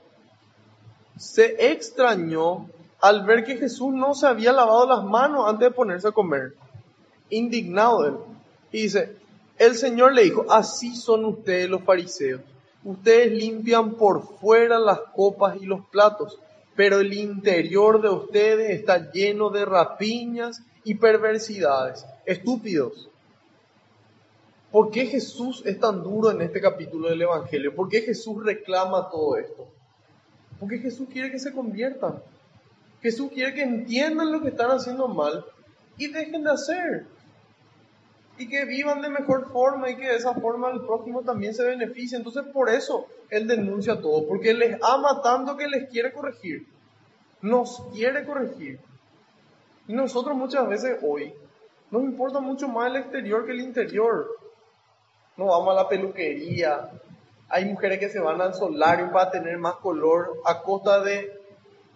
se 1.16 1.72
extrañó 1.72 2.68
al 3.00 3.24
ver 3.24 3.44
que 3.44 3.56
Jesús 3.56 3.92
no 3.92 4.14
se 4.14 4.26
había 4.26 4.52
lavado 4.52 4.86
las 4.86 5.04
manos 5.04 5.48
antes 5.48 5.68
de 5.68 5.74
ponerse 5.74 6.08
a 6.08 6.12
comer. 6.12 6.54
Indignado 7.30 8.06
él. 8.06 8.14
Y 8.72 8.82
dice, 8.82 9.16
el 9.58 9.74
Señor 9.74 10.14
le 10.14 10.22
dijo, 10.22 10.46
así 10.48 10.94
son 10.94 11.24
ustedes 11.24 11.68
los 11.68 11.82
fariseos. 11.82 12.40
Ustedes 12.84 13.32
limpian 13.32 13.94
por 13.94 14.22
fuera 14.38 14.78
las 14.78 15.00
copas 15.14 15.56
y 15.60 15.66
los 15.66 15.84
platos, 15.88 16.38
pero 16.76 17.00
el 17.00 17.12
interior 17.12 18.00
de 18.00 18.08
ustedes 18.08 18.70
está 18.70 19.10
lleno 19.12 19.50
de 19.50 19.64
rapiñas 19.64 20.62
y 20.84 20.94
perversidades. 20.94 22.06
Estúpidos. 22.24 23.10
¿Por 24.70 24.90
qué 24.90 25.06
Jesús 25.06 25.62
es 25.66 25.80
tan 25.80 26.02
duro 26.02 26.30
en 26.30 26.40
este 26.42 26.60
capítulo 26.60 27.08
del 27.08 27.22
Evangelio? 27.22 27.74
¿Por 27.74 27.88
qué 27.88 28.02
Jesús 28.02 28.44
reclama 28.44 29.10
todo 29.10 29.36
esto? 29.36 29.68
Porque 30.60 30.78
Jesús 30.78 31.08
quiere 31.10 31.30
que 31.30 31.38
se 31.38 31.52
conviertan. 31.52 32.22
Jesús 33.02 33.30
quiere 33.32 33.54
que 33.54 33.62
entiendan 33.62 34.30
lo 34.30 34.40
que 34.42 34.48
están 34.48 34.70
haciendo 34.70 35.08
mal 35.08 35.44
y 35.96 36.08
dejen 36.08 36.44
de 36.44 36.50
hacer 36.50 37.06
y 38.38 38.48
que 38.48 38.64
vivan 38.64 39.02
de 39.02 39.10
mejor 39.10 39.50
forma 39.52 39.90
y 39.90 39.96
que 39.96 40.06
de 40.06 40.16
esa 40.16 40.34
forma 40.34 40.70
el 40.70 40.80
prójimo 40.80 41.22
también 41.22 41.52
se 41.52 41.64
beneficie. 41.64 42.16
Entonces 42.16 42.44
por 42.52 42.70
eso 42.70 43.06
Él 43.28 43.46
denuncia 43.46 44.00
todo, 44.00 44.26
porque 44.26 44.54
les 44.54 44.78
ama 44.82 45.20
tanto 45.22 45.56
que 45.56 45.68
les 45.68 45.90
quiere 45.90 46.12
corregir, 46.12 46.66
nos 47.42 47.82
quiere 47.92 48.24
corregir. 48.24 48.80
Y 49.88 49.92
nosotros 49.94 50.36
muchas 50.36 50.68
veces 50.68 50.98
hoy 51.02 51.34
nos 51.90 52.02
importa 52.02 52.40
mucho 52.40 52.68
más 52.68 52.90
el 52.90 52.96
exterior 52.96 53.44
que 53.44 53.52
el 53.52 53.60
interior. 53.60 54.28
No 55.40 55.46
vamos 55.46 55.70
a 55.70 55.84
la 55.84 55.88
peluquería, 55.88 56.90
hay 57.48 57.64
mujeres 57.64 57.98
que 57.98 58.10
se 58.10 58.20
van 58.20 58.42
al 58.42 58.52
solarium 58.52 59.10
para 59.10 59.30
tener 59.30 59.56
más 59.56 59.76
color 59.76 60.38
a 60.44 60.60
costa 60.60 61.02
de 61.02 61.32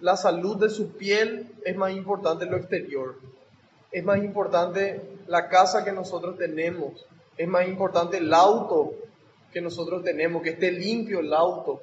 la 0.01 0.17
salud 0.17 0.57
de 0.57 0.71
su 0.71 0.97
piel, 0.97 1.53
es 1.63 1.77
más 1.77 1.93
importante 1.93 2.47
lo 2.47 2.57
exterior. 2.57 3.17
Es 3.93 4.03
más 4.03 4.17
importante 4.25 5.03
la 5.27 5.51
casa 5.51 5.85
que 5.85 5.93
nosotros 5.93 6.39
tenemos, 6.39 7.05
es 7.37 7.47
más 7.47 7.69
importante 7.69 8.17
el 8.17 8.33
auto 8.33 8.95
que 9.53 9.61
nosotros 9.61 10.03
tenemos, 10.03 10.43
que 10.43 10.53
esté 10.53 10.73
limpio 10.73 11.21
el 11.21 11.35
auto, 11.35 11.83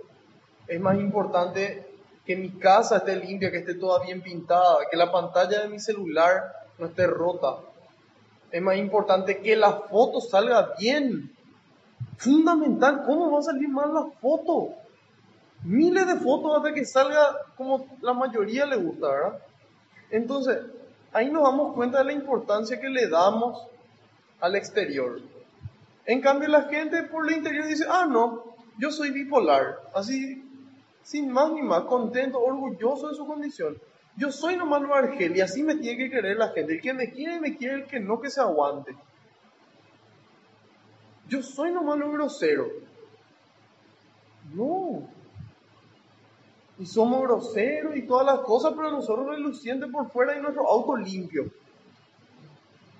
es 0.67 0.81
más 0.81 0.97
importante 0.97 1.85
que 2.25 2.35
mi 2.37 2.49
casa 2.57 2.97
esté 2.97 3.17
limpia, 3.17 3.51
que 3.51 3.59
esté 3.59 3.75
toda 3.75 4.03
bien 4.03 4.23
pintada, 4.23 4.77
que 4.89 4.97
la 4.97 5.11
pantalla 5.11 5.61
de 5.61 5.69
mi 5.69 5.79
celular 5.79 6.41
no 6.79 6.87
esté 6.87 7.05
rota. 7.05 7.57
Es 8.51 8.63
más 8.63 8.77
importante 8.77 9.37
que 9.41 9.55
la 9.55 9.73
foto 9.73 10.21
salga 10.21 10.73
bien. 10.79 11.37
Fundamental, 12.21 13.01
¿cómo 13.03 13.31
va 13.31 13.39
a 13.39 13.41
salir 13.41 13.67
mal 13.67 13.91
la 13.91 14.05
foto? 14.21 14.75
Miles 15.63 16.05
de 16.05 16.17
fotos 16.17 16.55
hasta 16.55 16.71
que 16.71 16.85
salga 16.85 17.35
como 17.57 17.87
la 18.01 18.13
mayoría 18.13 18.67
le 18.67 18.75
gusta, 18.75 19.07
¿verdad? 19.07 19.39
Entonces, 20.11 20.59
ahí 21.13 21.31
nos 21.31 21.41
damos 21.41 21.73
cuenta 21.73 21.97
de 21.97 22.05
la 22.05 22.13
importancia 22.13 22.79
que 22.79 22.89
le 22.89 23.07
damos 23.07 23.65
al 24.39 24.55
exterior. 24.55 25.19
En 26.05 26.21
cambio, 26.21 26.47
la 26.47 26.65
gente 26.65 27.01
por 27.03 27.27
el 27.27 27.37
interior 27.37 27.65
dice, 27.65 27.85
ah, 27.89 28.05
no, 28.07 28.55
yo 28.77 28.91
soy 28.91 29.09
bipolar, 29.09 29.79
así, 29.95 30.45
sin 31.01 31.31
más 31.31 31.51
ni 31.51 31.63
más, 31.63 31.85
contento, 31.85 32.39
orgulloso 32.39 33.09
de 33.09 33.15
su 33.15 33.25
condición. 33.25 33.75
Yo 34.15 34.31
soy 34.31 34.57
nomás 34.57 34.83
lo 34.83 34.93
argel 34.93 35.35
y 35.35 35.41
así 35.41 35.63
me 35.63 35.73
tiene 35.73 35.97
que 35.97 36.11
querer 36.11 36.37
la 36.37 36.49
gente. 36.49 36.73
El 36.73 36.81
que 36.81 36.93
me 36.93 37.09
quiere, 37.09 37.39
me 37.39 37.57
quiere, 37.57 37.75
el 37.77 37.85
que 37.85 37.99
no, 37.99 38.21
que 38.21 38.29
se 38.29 38.41
aguante. 38.41 38.95
Yo 41.31 41.41
soy 41.41 41.71
nomás 41.71 41.97
lo 41.97 42.11
grosero. 42.11 42.67
No, 44.53 45.07
y 46.77 46.85
somos 46.85 47.21
groseros 47.21 47.95
y 47.95 48.01
todas 48.01 48.25
las 48.25 48.39
cosas, 48.39 48.73
pero 48.75 48.91
nosotros 48.91 49.27
relucientes 49.27 49.89
por 49.89 50.11
fuera 50.11 50.35
y 50.35 50.41
nuestro 50.41 50.67
auto 50.67 50.97
limpio. 50.97 51.45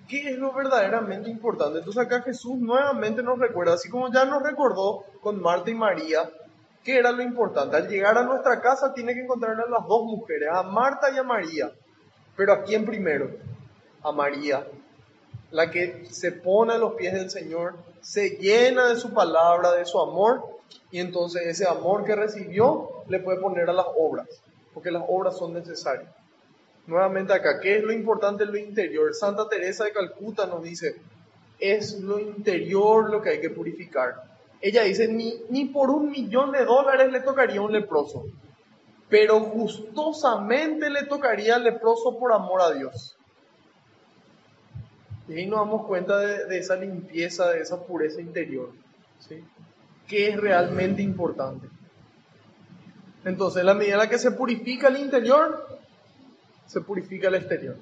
¿Qué 0.07 0.29
es 0.29 0.37
lo 0.37 0.53
verdaderamente 0.53 1.29
importante? 1.29 1.79
Entonces 1.79 2.01
acá 2.05 2.21
Jesús 2.21 2.57
nuevamente 2.57 3.21
nos 3.21 3.37
recuerda, 3.37 3.73
así 3.73 3.89
como 3.89 4.09
ya 4.09 4.23
nos 4.23 4.43
recordó 4.43 5.03
con 5.19 5.41
Marta 5.41 5.69
y 5.69 5.73
María, 5.73 6.29
¿qué 6.85 6.99
era 6.99 7.11
lo 7.11 7.21
importante? 7.21 7.75
Al 7.75 7.89
llegar 7.89 8.17
a 8.17 8.23
nuestra 8.23 8.61
casa 8.61 8.93
tiene 8.93 9.13
que 9.13 9.23
encontrar 9.23 9.59
a 9.59 9.69
las 9.69 9.85
dos 9.87 10.05
mujeres, 10.05 10.47
a 10.53 10.63
Marta 10.63 11.07
y 11.13 11.17
a 11.17 11.23
María. 11.23 11.69
Pero 12.37 12.53
¿a 12.53 12.63
quién 12.63 12.85
primero? 12.85 13.31
A 14.03 14.13
María, 14.13 14.65
la 15.51 15.69
que 15.69 16.05
se 16.09 16.31
pone 16.31 16.73
a 16.73 16.77
los 16.77 16.93
pies 16.93 17.13
del 17.13 17.29
Señor, 17.29 17.75
se 18.01 18.31
llena 18.37 18.87
de 18.87 18.95
su 18.95 19.13
palabra, 19.13 19.73
de 19.73 19.85
su 19.85 19.99
amor 19.99 20.43
y 20.91 20.99
entonces 20.99 21.45
ese 21.45 21.67
amor 21.67 22.05
que 22.05 22.15
recibió 22.15 23.03
le 23.07 23.19
puede 23.19 23.39
poner 23.39 23.69
a 23.69 23.73
las 23.73 23.85
obras, 23.97 24.27
porque 24.73 24.91
las 24.91 25.03
obras 25.07 25.37
son 25.37 25.53
necesarias. 25.53 26.09
Nuevamente 26.87 27.33
acá, 27.33 27.59
¿qué 27.59 27.77
es 27.77 27.83
lo 27.83 27.91
importante 27.91 28.43
en 28.43 28.51
lo 28.51 28.57
interior? 28.57 29.13
Santa 29.13 29.47
Teresa 29.47 29.83
de 29.83 29.93
Calcuta 29.93 30.45
nos 30.47 30.63
dice, 30.63 30.95
es 31.59 31.99
lo 31.99 32.19
interior 32.19 33.09
lo 33.09 33.21
que 33.21 33.29
hay 33.29 33.41
que 33.41 33.51
purificar. 33.51 34.23
Ella 34.61 34.83
dice, 34.83 35.07
ni, 35.07 35.41
ni 35.49 35.65
por 35.65 35.89
un 35.89 36.09
millón 36.09 36.51
de 36.51 36.65
dólares 36.65 37.11
le 37.11 37.21
tocaría 37.21 37.61
un 37.61 37.71
leproso, 37.71 38.25
pero 39.09 39.39
gustosamente 39.39 40.89
le 40.89 41.03
tocaría 41.03 41.55
al 41.55 41.63
leproso 41.63 42.17
por 42.17 42.33
amor 42.33 42.61
a 42.61 42.71
Dios. 42.71 43.17
Y 45.31 45.39
ahí 45.39 45.47
nos 45.47 45.59
damos 45.59 45.87
cuenta 45.87 46.19
de, 46.19 46.45
de 46.45 46.57
esa 46.59 46.75
limpieza, 46.75 47.49
de 47.51 47.61
esa 47.61 47.83
pureza 47.85 48.21
interior. 48.21 48.71
¿sí? 49.19 49.43
qué 50.11 50.27
es 50.27 50.37
realmente 50.37 51.01
importante. 51.01 51.69
Entonces, 53.23 53.63
la 53.63 53.73
medida 53.73 53.93
en 53.93 53.99
la 53.99 54.09
que 54.09 54.19
se 54.19 54.31
purifica 54.31 54.89
el 54.89 54.97
interior, 54.97 55.79
se 56.65 56.81
purifica 56.81 57.29
el 57.29 57.35
exterior. 57.35 57.77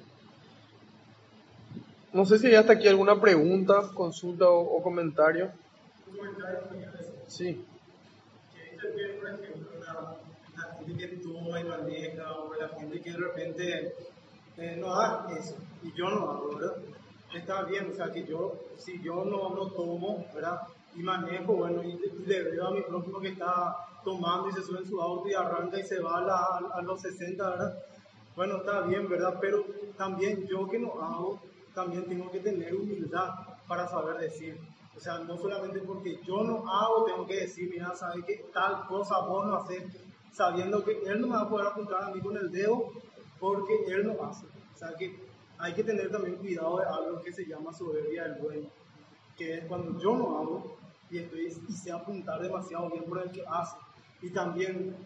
No 2.12 2.24
sé 2.24 2.38
si 2.38 2.46
hay 2.46 2.54
hasta 2.54 2.74
aquí 2.74 2.86
alguna 2.86 3.20
pregunta, 3.20 3.90
consulta 3.94 4.48
o, 4.48 4.80
comentario. 4.80 5.50
Sí. 7.26 7.64
la 10.56 10.74
gente 10.86 11.08
que 11.08 11.16
toma 11.16 11.60
y 11.60 11.64
maneja 11.64 12.32
o 12.32 12.54
la 12.54 12.68
gente 12.68 13.00
que 13.00 13.10
de 13.10 13.16
repente 13.16 13.94
eh, 14.56 14.76
no 14.78 14.94
hace 14.94 15.40
eso 15.40 15.56
y 15.82 15.92
yo 15.94 16.08
no 16.10 16.30
hago, 16.30 16.54
¿verdad? 16.54 16.76
Está 17.34 17.62
bien, 17.62 17.90
o 17.90 17.94
sea 17.94 18.12
que 18.12 18.24
yo, 18.26 18.54
si 18.76 19.00
yo 19.02 19.24
no, 19.24 19.50
no 19.50 19.68
tomo, 19.68 20.26
¿verdad? 20.34 20.62
y 20.94 21.02
manejo, 21.02 21.54
bueno, 21.54 21.82
y, 21.82 21.98
le 22.26 22.42
veo 22.42 22.68
a 22.68 22.70
mi 22.72 22.82
prójimo 22.82 23.20
que 23.20 23.28
está 23.28 23.76
tomando 24.04 24.48
y 24.48 24.52
se 24.52 24.62
sube 24.62 24.78
en 24.78 24.88
su 24.88 25.00
auto 25.00 25.28
y 25.28 25.34
arranca 25.34 25.78
y 25.78 25.84
se 25.84 26.00
va 26.00 26.18
a, 26.18 26.78
a, 26.78 26.82
los 26.82 27.00
60, 27.00 27.50
¿verdad? 27.50 27.78
Bueno, 28.34 28.56
está 28.56 28.82
bien, 28.82 29.08
¿verdad? 29.08 29.38
Pero 29.40 29.64
también 29.96 30.46
yo 30.46 30.68
que 30.68 30.78
no 30.78 31.00
hago, 31.00 31.40
también 31.74 32.04
tengo 32.06 32.30
que 32.30 32.40
tener 32.40 32.74
humildad 32.74 33.30
para 33.68 33.86
saber 33.88 34.18
decir. 34.18 34.58
O 34.96 35.00
sea, 35.00 35.18
no 35.18 35.36
solamente 35.36 35.80
porque 35.80 36.20
yo 36.24 36.42
no 36.42 36.68
hago, 36.68 37.04
tengo 37.04 37.26
que 37.26 37.40
decir, 37.40 37.70
mira, 37.70 37.94
¿sabes 37.94 38.24
qué? 38.26 38.44
Tal 38.52 38.86
cosa 38.86 39.20
vos 39.20 39.46
no 39.46 39.56
haces, 39.56 39.84
sabiendo 40.32 40.82
que 40.84 41.02
él 41.06 41.20
no 41.20 41.28
me 41.28 41.36
va 41.36 41.42
a 41.42 41.48
poder 41.48 41.68
apuntar 41.68 42.02
a 42.02 42.10
mí 42.10 42.20
con 42.20 42.36
el 42.36 42.50
dedo 42.50 42.90
porque 43.38 43.84
él 43.88 44.06
no 44.06 44.24
hace. 44.24 44.46
O 44.46 44.78
sea, 44.78 44.94
que 44.98 45.29
hay 45.60 45.74
que 45.74 45.84
tener 45.84 46.10
también 46.10 46.36
cuidado 46.36 46.78
de 46.78 46.86
algo 46.86 47.22
que 47.22 47.32
se 47.32 47.44
llama 47.44 47.72
soberbia 47.72 48.24
del 48.24 48.40
dueño, 48.40 48.68
que 49.36 49.58
es 49.58 49.64
cuando 49.66 50.00
yo 50.00 50.16
no 50.16 50.38
hago, 50.38 50.76
y, 51.10 51.18
estoy, 51.18 51.52
y 51.68 51.72
sé 51.72 51.92
apuntar 51.92 52.40
demasiado 52.40 52.88
bien 52.90 53.04
por 53.04 53.22
el 53.22 53.30
que 53.30 53.44
hace. 53.46 53.76
Y 54.22 54.30
también 54.30 54.96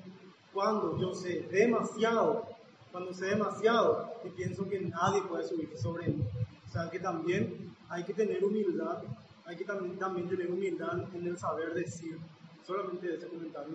cuando 0.53 0.99
yo 0.99 1.15
sé 1.15 1.41
demasiado, 1.51 2.47
cuando 2.93 3.13
sé 3.13 3.27
demasiado 3.27 4.15
y 4.25 4.29
pienso 4.31 4.69
que 4.69 4.81
nadie 4.81 5.23
puede 5.23 5.45
subir 5.45 5.77
sobre 5.77 6.09
mí. 6.09 6.25
O 6.69 6.73
sea 6.73 6.91
que 6.91 7.01
también 7.01 7.75
hay 7.89 8.05
que 8.05 8.15
tener 8.15 8.45
humildad, 8.45 9.03
hay 9.45 9.57
que 9.57 9.65
también, 9.65 9.99
también 9.99 10.29
tener 10.29 10.51
humildad 10.51 11.03
en 11.15 11.27
el 11.27 11.39
saber 11.39 11.75
decir. 11.75 12.19
Solamente 12.67 13.15
ese 13.15 13.29
comentario. 13.29 13.75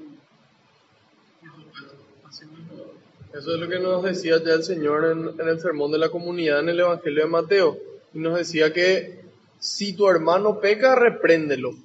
Eso 3.33 3.53
es 3.53 3.59
lo 3.59 3.69
que 3.69 3.79
nos 3.79 4.01
decía 4.01 4.41
ya 4.43 4.53
el 4.53 4.63
Señor 4.63 5.05
en, 5.05 5.47
el 5.47 5.59
sermón 5.59 5.91
de 5.91 5.99
la 5.99 6.09
comunidad 6.09 6.61
en 6.61 6.69
el 6.69 6.79
Evangelio 6.79 7.23
de 7.23 7.29
Mateo. 7.29 7.77
Y 8.13 8.19
nos 8.19 8.35
decía 8.35 8.73
que 8.73 9.21
si 9.59 9.93
tu 9.93 10.09
hermano 10.09 10.59
peca, 10.59 10.95
repréndelo 10.95 11.75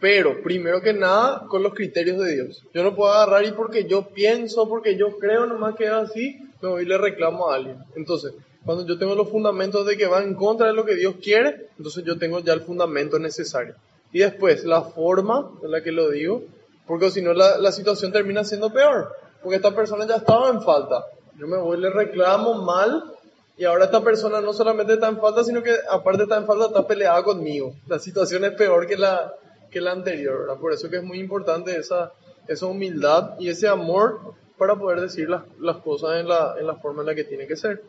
Pero, 0.00 0.42
primero 0.42 0.80
que 0.80 0.94
nada, 0.94 1.46
con 1.46 1.62
los 1.62 1.74
criterios 1.74 2.18
de 2.18 2.34
Dios. 2.34 2.64
Yo 2.72 2.82
no 2.82 2.96
puedo 2.96 3.12
agarrar 3.12 3.44
y 3.44 3.52
porque 3.52 3.84
yo 3.84 4.08
pienso, 4.08 4.66
porque 4.66 4.96
yo 4.96 5.18
creo, 5.18 5.44
nomás 5.46 5.76
que 5.76 5.84
es 5.84 5.90
así, 5.90 6.38
me 6.62 6.70
voy 6.70 6.84
y 6.84 6.86
le 6.86 6.96
reclamo 6.96 7.50
a 7.50 7.56
alguien. 7.56 7.76
Entonces, 7.96 8.32
cuando 8.64 8.86
yo 8.86 8.98
tengo 8.98 9.14
los 9.14 9.28
fundamentos 9.28 9.84
de 9.86 9.98
que 9.98 10.06
va 10.06 10.22
en 10.22 10.34
contra 10.34 10.68
de 10.68 10.72
lo 10.72 10.86
que 10.86 10.94
Dios 10.94 11.16
quiere, 11.22 11.68
entonces 11.76 12.02
yo 12.04 12.18
tengo 12.18 12.40
ya 12.40 12.54
el 12.54 12.62
fundamento 12.62 13.18
necesario. 13.18 13.74
Y 14.10 14.20
después, 14.20 14.64
la 14.64 14.80
forma 14.80 15.50
en 15.62 15.70
la 15.70 15.82
que 15.82 15.92
lo 15.92 16.08
digo, 16.08 16.44
porque 16.86 17.10
si 17.10 17.20
no 17.20 17.34
la 17.34 17.72
situación 17.72 18.10
termina 18.10 18.42
siendo 18.44 18.72
peor, 18.72 19.12
porque 19.44 19.56
esta 19.56 19.74
persona 19.74 20.06
ya 20.06 20.16
estaba 20.16 20.48
en 20.48 20.62
falta. 20.62 21.04
Yo 21.38 21.46
me 21.46 21.58
voy 21.58 21.78
le 21.78 21.90
reclamo 21.90 22.54
mal 22.54 23.12
y 23.58 23.64
ahora 23.64 23.84
esta 23.84 24.02
persona 24.02 24.40
no 24.40 24.54
solamente 24.54 24.94
está 24.94 25.08
en 25.08 25.20
falta, 25.20 25.44
sino 25.44 25.62
que 25.62 25.76
aparte 25.90 26.22
está 26.22 26.38
en 26.38 26.46
falta, 26.46 26.66
está 26.66 26.86
peleada 26.86 27.22
conmigo. 27.22 27.74
La 27.86 27.98
situación 27.98 28.44
es 28.46 28.52
peor 28.52 28.86
que 28.86 28.96
la, 28.96 29.34
que 29.70 29.82
la 29.82 29.92
anterior, 29.92 30.40
¿verdad? 30.40 30.56
Por 30.56 30.72
eso 30.72 30.88
que 30.88 30.96
es 30.96 31.02
muy 31.02 31.20
importante 31.20 31.76
esa, 31.76 32.12
esa 32.48 32.64
humildad 32.64 33.38
y 33.38 33.50
ese 33.50 33.68
amor 33.68 34.34
para 34.56 34.76
poder 34.76 35.02
decir 35.02 35.28
las, 35.28 35.42
las 35.60 35.76
cosas 35.76 36.20
en 36.20 36.28
la, 36.28 36.54
en 36.58 36.66
la 36.66 36.76
forma 36.76 37.02
en 37.02 37.08
la 37.08 37.14
que 37.14 37.24
tiene 37.24 37.46
que 37.46 37.56
ser. 37.56 37.82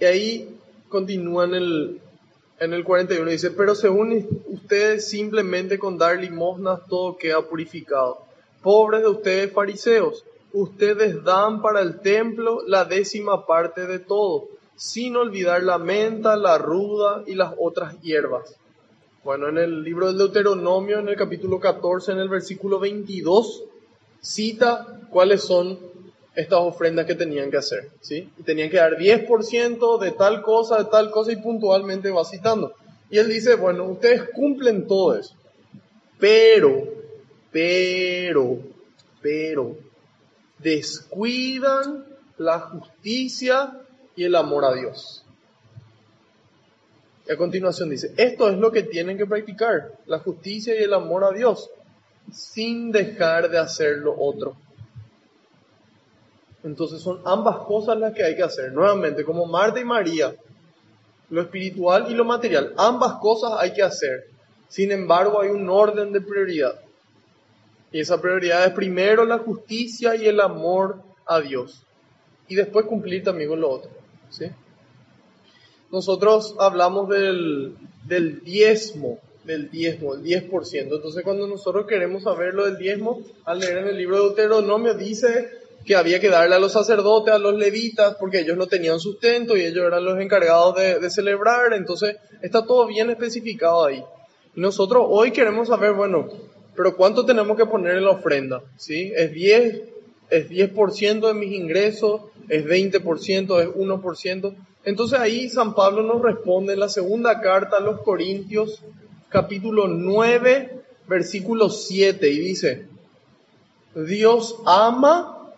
Y 0.00 0.06
ahí 0.06 0.58
continúa 0.88 1.44
en 1.44 1.54
el, 1.54 2.00
en 2.60 2.72
el 2.72 2.82
41, 2.82 3.30
dice, 3.30 3.50
pero 3.50 3.74
según 3.74 4.26
ustedes 4.46 5.06
simplemente 5.06 5.78
con 5.78 5.98
dar 5.98 6.18
limosnas 6.18 6.80
todo 6.88 7.18
queda 7.18 7.42
purificado. 7.42 8.27
Pobres 8.68 9.00
de 9.00 9.08
ustedes 9.08 9.50
fariseos, 9.50 10.26
ustedes 10.52 11.24
dan 11.24 11.62
para 11.62 11.80
el 11.80 12.00
templo 12.00 12.60
la 12.66 12.84
décima 12.84 13.46
parte 13.46 13.86
de 13.86 13.98
todo, 13.98 14.48
sin 14.76 15.16
olvidar 15.16 15.62
la 15.62 15.78
menta, 15.78 16.36
la 16.36 16.58
ruda 16.58 17.24
y 17.26 17.34
las 17.34 17.54
otras 17.58 17.98
hierbas. 18.02 18.56
Bueno, 19.24 19.48
en 19.48 19.56
el 19.56 19.82
libro 19.82 20.08
del 20.08 20.18
Deuteronomio, 20.18 20.98
en 20.98 21.08
el 21.08 21.16
capítulo 21.16 21.58
14, 21.58 22.12
en 22.12 22.18
el 22.18 22.28
versículo 22.28 22.78
22, 22.78 23.64
cita 24.20 25.00
cuáles 25.08 25.44
son 25.44 25.78
estas 26.36 26.60
ofrendas 26.60 27.06
que 27.06 27.14
tenían 27.14 27.50
que 27.50 27.56
hacer, 27.56 27.88
¿sí? 28.02 28.28
Y 28.36 28.42
tenían 28.42 28.68
que 28.68 28.76
dar 28.76 28.98
10% 28.98 29.98
de 29.98 30.10
tal 30.10 30.42
cosa, 30.42 30.76
de 30.76 30.90
tal 30.90 31.10
cosa, 31.10 31.32
y 31.32 31.36
puntualmente 31.36 32.10
va 32.10 32.22
citando. 32.22 32.74
Y 33.08 33.16
él 33.16 33.30
dice, 33.30 33.54
bueno, 33.54 33.84
ustedes 33.84 34.24
cumplen 34.34 34.86
todo 34.86 35.16
eso, 35.16 35.32
pero, 36.18 36.97
pero, 37.58 38.60
pero, 39.20 39.76
descuidan 40.60 42.04
la 42.36 42.60
justicia 42.60 43.80
y 44.14 44.22
el 44.22 44.36
amor 44.36 44.64
a 44.64 44.74
Dios. 44.74 45.24
Y 47.26 47.32
a 47.32 47.36
continuación 47.36 47.90
dice, 47.90 48.14
esto 48.16 48.48
es 48.48 48.56
lo 48.58 48.70
que 48.70 48.84
tienen 48.84 49.18
que 49.18 49.26
practicar, 49.26 49.92
la 50.06 50.20
justicia 50.20 50.72
y 50.78 50.84
el 50.84 50.94
amor 50.94 51.24
a 51.24 51.32
Dios, 51.32 51.68
sin 52.30 52.92
dejar 52.92 53.50
de 53.50 53.58
hacer 53.58 53.98
lo 53.98 54.16
otro. 54.16 54.56
Entonces 56.62 57.00
son 57.00 57.22
ambas 57.24 57.56
cosas 57.66 57.98
las 57.98 58.14
que 58.14 58.22
hay 58.22 58.36
que 58.36 58.44
hacer. 58.44 58.72
Nuevamente, 58.72 59.24
como 59.24 59.46
Marta 59.46 59.80
y 59.80 59.84
María, 59.84 60.32
lo 61.30 61.42
espiritual 61.42 62.08
y 62.08 62.14
lo 62.14 62.24
material, 62.24 62.72
ambas 62.76 63.14
cosas 63.14 63.54
hay 63.58 63.72
que 63.72 63.82
hacer. 63.82 64.28
Sin 64.68 64.92
embargo, 64.92 65.40
hay 65.40 65.48
un 65.48 65.68
orden 65.68 66.12
de 66.12 66.20
prioridad. 66.20 66.82
Y 67.92 68.00
esa 68.00 68.20
prioridad 68.20 68.66
es 68.66 68.72
primero 68.72 69.24
la 69.24 69.38
justicia 69.38 70.14
y 70.14 70.26
el 70.26 70.40
amor 70.40 71.02
a 71.26 71.40
Dios. 71.40 71.82
Y 72.48 72.54
después 72.54 72.86
cumplir 72.86 73.22
también 73.22 73.48
con 73.48 73.60
lo 73.60 73.70
otro. 73.70 73.90
¿sí? 74.30 74.46
Nosotros 75.90 76.54
hablamos 76.58 77.08
del, 77.08 77.76
del 78.04 78.42
diezmo, 78.42 79.18
del 79.44 79.70
diezmo, 79.70 80.14
el 80.14 80.22
10%. 80.22 80.72
Entonces 80.74 81.22
cuando 81.24 81.46
nosotros 81.46 81.86
queremos 81.86 82.24
saber 82.24 82.54
lo 82.54 82.66
del 82.66 82.76
diezmo, 82.76 83.22
al 83.44 83.60
leer 83.60 83.78
en 83.78 83.88
el 83.88 83.96
libro 83.96 84.16
de 84.16 84.22
Deuteronomio 84.24 84.94
dice 84.94 85.50
que 85.86 85.96
había 85.96 86.20
que 86.20 86.28
darle 86.28 86.54
a 86.54 86.58
los 86.58 86.72
sacerdotes, 86.72 87.32
a 87.32 87.38
los 87.38 87.54
levitas, 87.54 88.16
porque 88.16 88.40
ellos 88.40 88.58
no 88.58 88.66
tenían 88.66 89.00
sustento 89.00 89.56
y 89.56 89.62
ellos 89.62 89.86
eran 89.86 90.04
los 90.04 90.20
encargados 90.20 90.76
de, 90.76 90.98
de 90.98 91.08
celebrar. 91.08 91.72
Entonces 91.72 92.16
está 92.42 92.66
todo 92.66 92.86
bien 92.86 93.08
especificado 93.08 93.86
ahí. 93.86 94.04
Y 94.54 94.60
nosotros 94.60 95.06
hoy 95.08 95.30
queremos 95.30 95.68
saber, 95.68 95.94
bueno, 95.94 96.28
pero 96.78 96.94
¿cuánto 96.94 97.26
tenemos 97.26 97.56
que 97.56 97.66
poner 97.66 97.96
en 97.96 98.04
la 98.04 98.12
ofrenda? 98.12 98.62
¿Sí? 98.76 99.12
¿Es 99.16 99.32
10? 99.32 99.82
¿Es 100.30 100.48
10% 100.48 101.26
de 101.26 101.34
mis 101.34 101.52
ingresos? 101.52 102.20
¿Es 102.48 102.64
20%? 102.64 103.60
¿Es 103.60 103.68
1%? 103.68 104.54
Entonces 104.84 105.18
ahí 105.18 105.48
San 105.48 105.74
Pablo 105.74 106.04
nos 106.04 106.22
responde 106.22 106.74
en 106.74 106.78
la 106.78 106.88
segunda 106.88 107.40
carta 107.40 107.78
a 107.78 107.80
los 107.80 108.02
Corintios, 108.02 108.80
capítulo 109.28 109.88
9, 109.88 110.80
versículo 111.08 111.68
7, 111.68 112.30
y 112.30 112.38
dice, 112.38 112.86
Dios 113.96 114.54
ama 114.64 115.52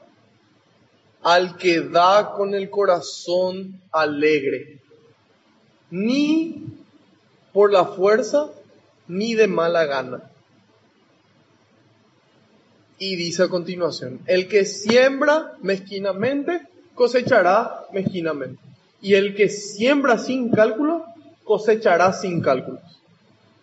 al 1.22 1.58
que 1.58 1.82
da 1.82 2.32
con 2.32 2.54
el 2.54 2.70
corazón 2.70 3.78
alegre, 3.92 4.78
ni 5.90 6.64
por 7.52 7.70
la 7.70 7.84
fuerza, 7.84 8.48
ni 9.06 9.34
de 9.34 9.48
mala 9.48 9.84
gana. 9.84 10.29
Y 13.02 13.16
dice 13.16 13.44
a 13.44 13.48
continuación, 13.48 14.20
el 14.26 14.46
que 14.46 14.66
siembra 14.66 15.54
mezquinamente, 15.62 16.60
cosechará 16.94 17.86
mezquinamente. 17.92 18.62
Y 19.00 19.14
el 19.14 19.34
que 19.34 19.48
siembra 19.48 20.18
sin 20.18 20.50
cálculo, 20.50 21.06
cosechará 21.42 22.12
sin 22.12 22.42
cálculos. 22.42 22.82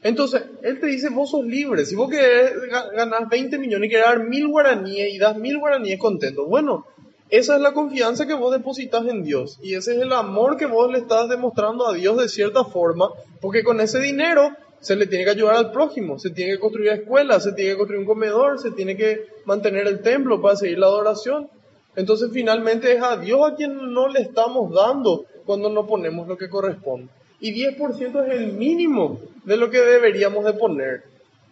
Entonces, 0.02 0.42
él 0.64 0.80
te 0.80 0.88
dice, 0.88 1.10
vos 1.10 1.30
sos 1.30 1.46
libre. 1.46 1.86
Si 1.86 1.96
vos 1.96 2.10
querés 2.10 2.54
ganar 2.94 3.30
20 3.30 3.60
millones 3.60 3.88
y 3.88 3.92
querés 3.92 4.08
dar 4.08 4.24
mil 4.24 4.48
guaraníes 4.48 5.14
y 5.14 5.20
das 5.20 5.38
mil 5.38 5.60
guaraníes 5.60 6.00
contento, 6.00 6.46
bueno, 6.46 6.88
esa 7.30 7.58
es 7.58 7.62
la 7.62 7.74
confianza 7.74 8.26
que 8.26 8.34
vos 8.34 8.52
depositas 8.52 9.06
en 9.06 9.24
Dios. 9.24 9.60
Y 9.62 9.76
ese 9.76 9.96
es 9.96 10.02
el 10.02 10.14
amor 10.14 10.58
que 10.58 10.66
vos 10.66 10.92
le 10.92 10.98
estás 10.98 11.30
demostrando 11.30 11.88
a 11.88 11.94
Dios 11.94 12.18
de 12.18 12.28
cierta 12.28 12.64
forma, 12.64 13.10
porque 13.40 13.64
con 13.64 13.82
ese 13.82 14.00
dinero 14.00 14.56
se 14.80 14.96
le 14.96 15.08
tiene 15.08 15.26
que 15.26 15.32
ayudar 15.32 15.56
al 15.56 15.72
prójimo, 15.72 16.20
se 16.20 16.30
tiene 16.30 16.54
que 16.54 16.60
construir 16.60 16.90
escuelas, 16.92 17.44
se 17.44 17.54
tiene 17.54 17.72
que 17.72 17.78
construir 17.78 18.02
un 18.02 18.08
comedor, 18.08 18.60
se 18.60 18.72
tiene 18.72 18.96
que 18.96 19.26
mantener 19.46 19.88
el 19.88 20.02
templo 20.02 20.42
para 20.42 20.56
seguir 20.56 20.80
la 20.80 20.88
adoración. 20.88 21.50
Entonces 21.96 22.30
finalmente 22.32 22.94
es 22.94 23.02
a 23.02 23.18
Dios 23.18 23.42
a 23.44 23.56
quien 23.56 23.92
no 23.94 24.08
le 24.08 24.22
estamos 24.22 24.74
dando 24.74 25.26
cuando 25.46 25.70
no 25.70 25.88
ponemos 25.88 26.28
lo 26.28 26.38
que 26.38 26.50
corresponde. 26.50 27.10
Y 27.40 27.54
10% 27.54 28.28
es 28.28 28.34
el 28.34 28.54
mínimo 28.54 29.20
de 29.46 29.58
lo 29.58 29.70
que 29.70 29.80
deberíamos 29.80 30.46
de 30.46 30.54
poner. 30.54 31.04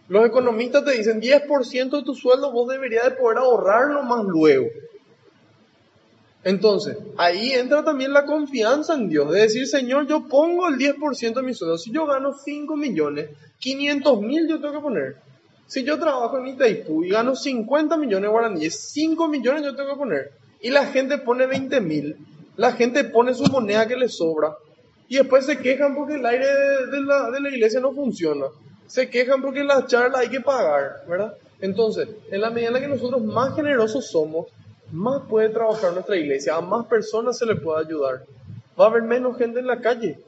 Los 0.08 0.24
economistas 0.24 0.84
te 0.84 0.92
dicen 0.92 1.20
10% 1.20 1.90
de 1.90 2.02
tu 2.04 2.14
sueldo 2.14 2.52
vos 2.52 2.68
deberías 2.68 3.04
de 3.04 3.10
poder 3.12 3.38
ahorrarlo 3.38 4.02
más 4.04 4.24
luego. 4.24 4.68
Entonces, 6.46 6.96
ahí 7.16 7.50
entra 7.54 7.82
también 7.82 8.12
la 8.12 8.24
confianza 8.24 8.94
en 8.94 9.08
Dios, 9.08 9.32
de 9.32 9.40
decir, 9.40 9.66
Señor, 9.66 10.06
yo 10.06 10.28
pongo 10.28 10.68
el 10.68 10.76
10% 10.76 11.34
de 11.34 11.42
mi 11.42 11.52
sueldo. 11.52 11.76
Si 11.76 11.90
yo 11.90 12.06
gano 12.06 12.34
5 12.34 12.76
millones, 12.76 13.30
500 13.58 14.20
mil 14.20 14.48
yo 14.48 14.60
tengo 14.60 14.74
que 14.74 14.80
poner. 14.80 15.16
Si 15.66 15.82
yo 15.82 15.98
trabajo 15.98 16.38
en 16.38 16.46
Itaipú 16.46 17.02
y 17.02 17.08
gano 17.08 17.34
50 17.34 17.96
millones 17.96 18.28
de 18.28 18.28
guaraníes, 18.28 18.78
5 18.92 19.26
millones 19.26 19.64
yo 19.64 19.74
tengo 19.74 19.90
que 19.90 19.96
poner. 19.96 20.30
Y 20.60 20.70
la 20.70 20.86
gente 20.86 21.18
pone 21.18 21.46
20 21.46 21.80
mil, 21.80 22.16
la 22.56 22.70
gente 22.70 23.02
pone 23.02 23.34
su 23.34 23.50
moneda 23.50 23.88
que 23.88 23.96
le 23.96 24.08
sobra. 24.08 24.54
Y 25.08 25.16
después 25.16 25.46
se 25.46 25.58
quejan 25.58 25.96
porque 25.96 26.14
el 26.14 26.26
aire 26.26 26.46
de, 26.46 27.00
la, 27.00 27.28
de 27.32 27.40
la 27.40 27.48
iglesia 27.48 27.80
no 27.80 27.90
funciona. 27.92 28.46
Se 28.86 29.10
quejan 29.10 29.42
porque 29.42 29.64
la 29.64 29.84
charla 29.88 30.20
hay 30.20 30.28
que 30.28 30.42
pagar, 30.42 31.02
¿verdad? 31.08 31.34
Entonces, 31.60 32.08
en 32.30 32.40
la 32.40 32.50
medida 32.50 32.68
en 32.68 32.74
la 32.74 32.80
que 32.80 32.86
nosotros 32.86 33.20
más 33.24 33.56
generosos 33.56 34.08
somos, 34.08 34.46
más 34.92 35.22
puede 35.28 35.48
trabajar 35.48 35.92
nuestra 35.92 36.16
iglesia, 36.16 36.56
a 36.56 36.60
más 36.60 36.86
personas 36.86 37.38
se 37.38 37.46
le 37.46 37.56
puede 37.56 37.84
ayudar. 37.84 38.24
Va 38.78 38.84
a 38.84 38.88
haber 38.88 39.02
menos 39.02 39.36
gente 39.36 39.60
en 39.60 39.66
la 39.66 39.80
calle. 39.80 40.18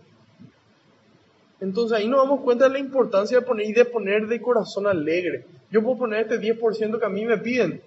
Entonces 1.61 1.98
ahí 1.98 2.09
nos 2.09 2.22
damos 2.22 2.40
cuenta 2.40 2.64
de 2.64 2.70
la 2.70 2.78
importancia 2.78 3.38
de 3.38 3.46
poner 3.46 3.66
y 3.66 3.72
de 3.72 3.84
poner 3.84 4.26
de 4.26 4.40
corazón 4.40 4.86
alegre. 4.86 5.44
Yo 5.70 5.82
puedo 5.82 5.98
poner 5.98 6.22
este 6.22 6.40
10% 6.40 6.98
que 6.98 7.06
a 7.06 7.11
mí 7.11 7.24
me 7.24 7.38
piden. 7.38 7.82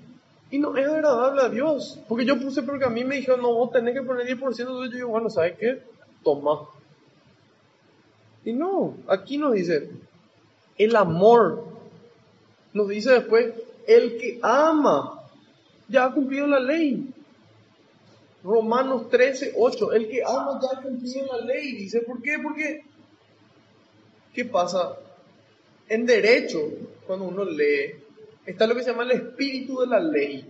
Y 0.51 0.59
no 0.59 0.75
es 0.75 0.87
agradable 0.87 1.41
a 1.41 1.49
Dios. 1.49 1.99
Porque 2.07 2.25
yo 2.25 2.37
puse 2.39 2.61
porque 2.63 2.85
a 2.85 2.89
mí 2.89 3.03
me 3.03 3.15
dijeron, 3.15 3.41
no, 3.41 3.53
vos 3.53 3.71
tenés 3.71 3.93
que 3.93 4.03
poner 4.03 4.27
10%. 4.27 4.33
Entonces 4.33 4.91
yo 4.91 4.97
digo, 4.97 5.09
bueno, 5.09 5.29
¿sabes 5.29 5.57
qué? 5.57 5.81
Toma. 6.23 6.67
Y 8.43 8.53
no, 8.53 8.97
aquí 9.07 9.37
nos 9.37 9.53
dice, 9.53 9.89
el 10.77 10.95
amor. 10.95 11.65
Nos 12.73 12.89
dice 12.89 13.11
después, 13.11 13.53
el 13.87 14.17
que 14.17 14.39
ama 14.41 15.20
ya 15.91 16.05
ha 16.05 16.13
cumplido 16.13 16.47
la 16.47 16.59
ley. 16.59 17.13
Romanos 18.43 19.09
13, 19.09 19.53
8. 19.55 19.93
El 19.93 20.07
que 20.07 20.23
ama 20.23 20.59
ya 20.61 20.79
ha 20.79 20.81
cumplido 20.81 21.25
la 21.27 21.45
ley. 21.45 21.73
Dice, 21.73 22.01
¿por 22.01 22.21
qué? 22.21 22.37
Porque, 22.41 22.83
¿qué 24.33 24.45
pasa? 24.45 24.97
En 25.87 26.05
derecho, 26.05 26.59
cuando 27.05 27.25
uno 27.25 27.43
lee, 27.43 27.95
está 28.45 28.65
lo 28.65 28.75
que 28.75 28.83
se 28.83 28.91
llama 28.91 29.03
el 29.03 29.11
espíritu 29.11 29.81
de 29.81 29.87
la 29.87 29.99
ley. 29.99 30.45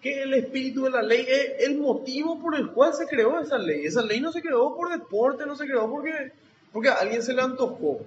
¿Qué 0.00 0.12
es 0.12 0.18
el 0.18 0.34
espíritu 0.34 0.84
de 0.84 0.90
la 0.90 1.02
ley? 1.02 1.26
Es 1.28 1.68
el 1.68 1.78
motivo 1.78 2.40
por 2.40 2.54
el 2.54 2.70
cual 2.70 2.94
se 2.94 3.06
creó 3.06 3.38
esa 3.38 3.58
ley. 3.58 3.84
Esa 3.84 4.02
ley 4.02 4.20
no 4.20 4.32
se 4.32 4.40
creó 4.40 4.74
por 4.74 4.90
deporte, 4.90 5.44
no 5.44 5.56
se 5.56 5.66
creó 5.66 5.90
porque, 5.90 6.32
porque 6.72 6.88
a 6.88 6.94
alguien 6.94 7.22
se 7.22 7.34
le 7.34 7.42
antojó. 7.42 8.00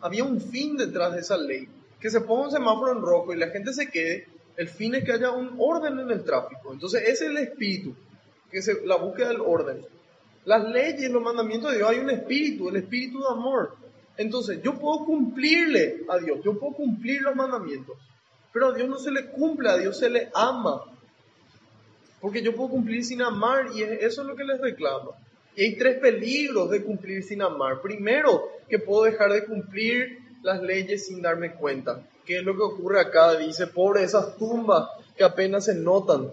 había 0.00 0.24
un 0.24 0.40
fin 0.40 0.76
detrás 0.76 1.14
de 1.14 1.20
esa 1.20 1.38
ley. 1.38 1.68
Que 2.00 2.10
se 2.10 2.20
ponga 2.20 2.46
un 2.46 2.50
semáforo 2.50 2.92
en 2.92 3.00
rojo 3.00 3.32
y 3.32 3.38
la 3.38 3.48
gente 3.48 3.72
se 3.72 3.88
quede, 3.88 4.28
el 4.56 4.68
fin 4.68 4.94
es 4.94 5.04
que 5.04 5.12
haya 5.12 5.30
un 5.30 5.56
orden 5.58 5.98
en 5.98 6.10
el 6.10 6.24
tráfico. 6.24 6.72
Entonces 6.72 7.02
ese 7.02 7.26
es 7.26 7.30
el 7.30 7.36
espíritu, 7.38 7.94
que 8.50 8.58
es 8.58 8.70
la 8.84 8.96
búsqueda 8.96 9.28
del 9.28 9.40
orden. 9.40 9.84
Las 10.44 10.68
leyes, 10.68 11.10
los 11.10 11.22
mandamientos 11.22 11.72
de 11.72 11.78
Dios, 11.78 11.90
hay 11.90 11.98
un 11.98 12.10
espíritu, 12.10 12.68
el 12.68 12.76
espíritu 12.76 13.20
de 13.20 13.28
amor. 13.28 13.76
Entonces 14.16 14.62
yo 14.62 14.78
puedo 14.78 15.04
cumplirle 15.04 16.04
a 16.08 16.18
Dios, 16.18 16.38
yo 16.44 16.58
puedo 16.58 16.74
cumplir 16.74 17.20
los 17.22 17.36
mandamientos, 17.36 17.96
pero 18.52 18.68
a 18.68 18.72
Dios 18.72 18.88
no 18.88 18.98
se 18.98 19.10
le 19.10 19.26
cumple, 19.26 19.68
a 19.68 19.76
Dios 19.76 19.98
se 19.98 20.08
le 20.08 20.30
ama. 20.34 20.82
Porque 22.20 22.42
yo 22.42 22.56
puedo 22.56 22.70
cumplir 22.70 23.04
sin 23.04 23.20
amar 23.20 23.66
y 23.74 23.82
eso 23.82 24.22
es 24.22 24.26
lo 24.26 24.34
que 24.34 24.44
les 24.44 24.60
reclamo. 24.60 25.14
Y 25.54 25.62
hay 25.62 25.76
tres 25.76 25.98
peligros 25.98 26.70
de 26.70 26.82
cumplir 26.82 27.22
sin 27.22 27.42
amar. 27.42 27.80
Primero, 27.82 28.48
que 28.68 28.78
puedo 28.78 29.04
dejar 29.04 29.32
de 29.32 29.44
cumplir 29.44 30.18
las 30.46 30.62
leyes 30.62 31.06
sin 31.06 31.22
darme 31.22 31.54
cuenta. 31.54 32.06
¿Qué 32.24 32.38
es 32.38 32.44
lo 32.44 32.54
que 32.54 32.62
ocurre 32.62 33.00
acá? 33.00 33.36
Dice, 33.36 33.66
pobre 33.66 34.04
esas 34.04 34.36
tumbas 34.36 34.88
que 35.16 35.24
apenas 35.24 35.64
se 35.64 35.74
notan. 35.74 36.30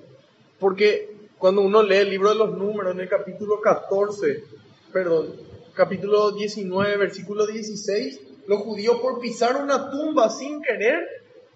Porque 0.59 1.29
cuando 1.39 1.61
uno 1.61 1.81
lee 1.81 1.95
el 1.95 2.11
libro 2.11 2.29
de 2.29 2.35
los 2.35 2.55
números 2.55 2.93
en 2.93 2.99
el 2.99 3.09
capítulo 3.09 3.59
14, 3.59 4.43
perdón, 4.91 5.33
capítulo 5.73 6.29
19, 6.29 6.97
versículo 6.97 7.47
16, 7.47 8.21
los 8.45 8.59
judíos 8.59 8.97
por 9.01 9.19
pisar 9.19 9.55
una 9.55 9.89
tumba 9.89 10.29
sin 10.29 10.61
querer, 10.61 10.99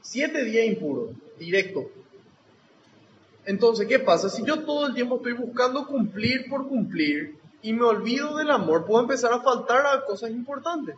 siete 0.02 0.44
días 0.44 0.66
impuros, 0.66 1.12
directo. 1.38 1.92
Entonces, 3.46 3.86
¿qué 3.86 4.00
pasa? 4.00 4.30
Si 4.30 4.44
yo 4.44 4.64
todo 4.64 4.88
el 4.88 4.96
tiempo 4.96 5.18
estoy 5.18 5.34
buscando 5.34 5.86
cumplir 5.86 6.50
por 6.50 6.68
cumplir 6.68 7.36
y 7.62 7.74
me 7.74 7.86
olvido 7.86 8.36
del 8.36 8.50
amor, 8.50 8.88
puedo 8.88 9.02
empezar 9.02 9.32
a 9.32 9.42
faltar 9.42 9.86
a 9.86 10.04
cosas 10.06 10.32
importantes. 10.32 10.96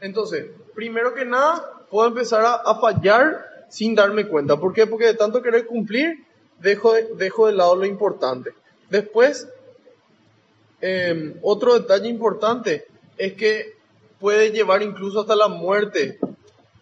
Entonces, 0.00 0.46
primero 0.74 1.14
que 1.14 1.24
nada, 1.24 1.86
puedo 1.90 2.08
empezar 2.08 2.44
a, 2.64 2.74
fallar 2.76 3.66
sin 3.68 3.94
darme 3.94 4.26
cuenta. 4.26 4.56
¿Por 4.56 4.72
qué? 4.72 4.86
Porque 4.86 5.06
de 5.06 5.14
tanto 5.14 5.42
querer 5.42 5.66
cumplir, 5.66 6.24
dejo 6.60 6.92
de, 6.92 7.14
dejo 7.16 7.46
de 7.46 7.52
lado 7.52 7.76
lo 7.76 7.84
importante. 7.84 8.52
Después, 8.88 9.48
em, 10.80 11.34
otro 11.42 11.78
detalle 11.78 12.08
importante 12.08 12.86
es 13.18 13.34
que 13.34 13.74
puede 14.18 14.50
llevar 14.50 14.82
incluso 14.82 15.20
hasta 15.20 15.36
la 15.36 15.48
muerte 15.48 16.18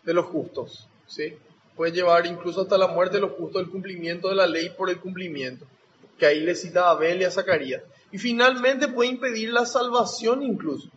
de 0.04 0.14
los 0.14 0.26
justos. 0.26 0.88
¿sí? 1.06 1.34
Puede 1.76 1.92
llevar 1.92 2.26
incluso 2.26 2.62
hasta 2.62 2.78
la 2.78 2.88
muerte 2.88 3.16
de 3.16 3.22
los 3.22 3.32
justos 3.32 3.62
el 3.62 3.70
cumplimiento 3.70 4.28
de 4.28 4.34
la 4.34 4.46
ley 4.46 4.70
por 4.70 4.90
el 4.90 5.00
cumplimiento. 5.00 5.66
Que 6.18 6.26
ahí 6.26 6.40
le 6.40 6.54
cita 6.54 6.86
a 6.86 6.90
Abel 6.90 7.20
y 7.20 7.24
a 7.24 7.30
Zacarías. 7.30 7.82
Y 8.10 8.18
finalmente 8.18 8.88
puede 8.88 9.10
impedir 9.10 9.52
la 9.52 9.66
salvación 9.66 10.42
incluso. 10.42 10.88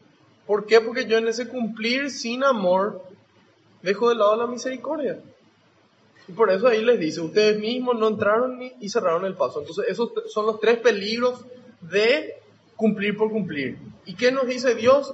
¿Por 0.45 0.65
qué? 0.65 0.81
Porque 0.81 1.05
yo 1.05 1.17
en 1.17 1.27
ese 1.27 1.47
cumplir 1.47 2.09
sin 2.11 2.43
amor 2.43 3.03
dejo 3.81 4.09
de 4.09 4.15
lado 4.15 4.35
la 4.35 4.47
misericordia. 4.47 5.19
Y 6.27 6.33
por 6.33 6.51
eso 6.51 6.67
ahí 6.67 6.83
les 6.83 6.99
dice, 6.99 7.21
ustedes 7.21 7.59
mismos 7.59 7.97
no 7.97 8.07
entraron 8.07 8.57
ni, 8.57 8.89
cerraron 8.89 9.25
el 9.25 9.35
paso. 9.35 9.59
Entonces 9.59 9.85
esos 9.87 10.11
son 10.27 10.45
los 10.45 10.59
tres 10.59 10.77
peligros 10.77 11.45
de 11.81 12.35
cumplir 12.75 13.17
por 13.17 13.31
cumplir. 13.31 13.77
¿Y 14.05 14.15
qué 14.15 14.31
nos 14.31 14.47
dice 14.47 14.75
Dios? 14.75 15.13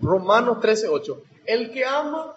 Romanos 0.00 0.58
13:8. 0.60 1.18
El 1.46 1.70
que 1.70 1.84
ama 1.84 2.34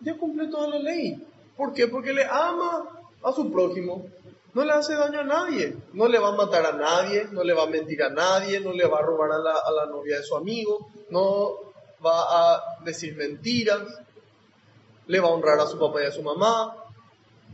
ya 0.00 0.16
cumple 0.16 0.48
toda 0.48 0.68
la 0.68 0.78
ley. 0.78 1.22
¿Por 1.56 1.72
qué? 1.72 1.86
Porque 1.86 2.12
le 2.12 2.24
ama 2.24 2.95
a 3.22 3.32
su 3.32 3.50
prójimo. 3.50 4.06
No 4.54 4.64
le 4.64 4.72
hace 4.72 4.94
daño 4.94 5.20
a 5.20 5.24
nadie. 5.24 5.76
No 5.92 6.08
le 6.08 6.18
va 6.18 6.28
a 6.28 6.36
matar 6.36 6.64
a 6.64 6.72
nadie, 6.72 7.26
no 7.30 7.44
le 7.44 7.52
va 7.52 7.64
a 7.64 7.66
mentir 7.66 8.02
a 8.02 8.08
nadie, 8.08 8.58
no 8.60 8.72
le 8.72 8.86
va 8.86 9.00
a 9.00 9.02
robar 9.02 9.32
a 9.32 9.38
la, 9.38 9.86
novia 9.86 10.16
de 10.16 10.22
su 10.22 10.34
amigo, 10.34 10.90
no 11.10 11.56
va 12.04 12.54
a 12.54 12.62
decir 12.82 13.14
mentiras, 13.16 13.82
le 15.06 15.20
va 15.20 15.28
a 15.28 15.32
honrar 15.32 15.60
a 15.60 15.66
su 15.66 15.78
papá 15.78 16.02
y 16.02 16.06
a 16.06 16.10
su 16.10 16.22
mamá, 16.22 16.74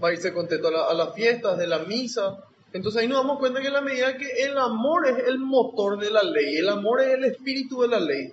va 0.02 0.08
a 0.08 0.12
irse 0.12 0.32
contento 0.32 0.68
a, 0.68 0.94
las 0.94 1.12
fiestas 1.14 1.58
de 1.58 1.66
la 1.66 1.80
misa. 1.80 2.38
Entonces 2.72 3.02
ahí 3.02 3.08
nos 3.08 3.18
damos 3.18 3.40
cuenta 3.40 3.60
que 3.60 3.66
en 3.66 3.72
la 3.72 3.80
medida 3.80 4.16
que 4.16 4.44
el 4.44 4.56
amor 4.56 5.06
es 5.08 5.26
el 5.26 5.38
motor 5.38 5.98
de 5.98 6.10
la 6.10 6.22
ley, 6.22 6.56
el 6.56 6.68
amor 6.68 7.00
es 7.00 7.14
el 7.14 7.24
espíritu 7.24 7.82
de 7.82 7.88
la 7.88 7.98
ley 7.98 8.32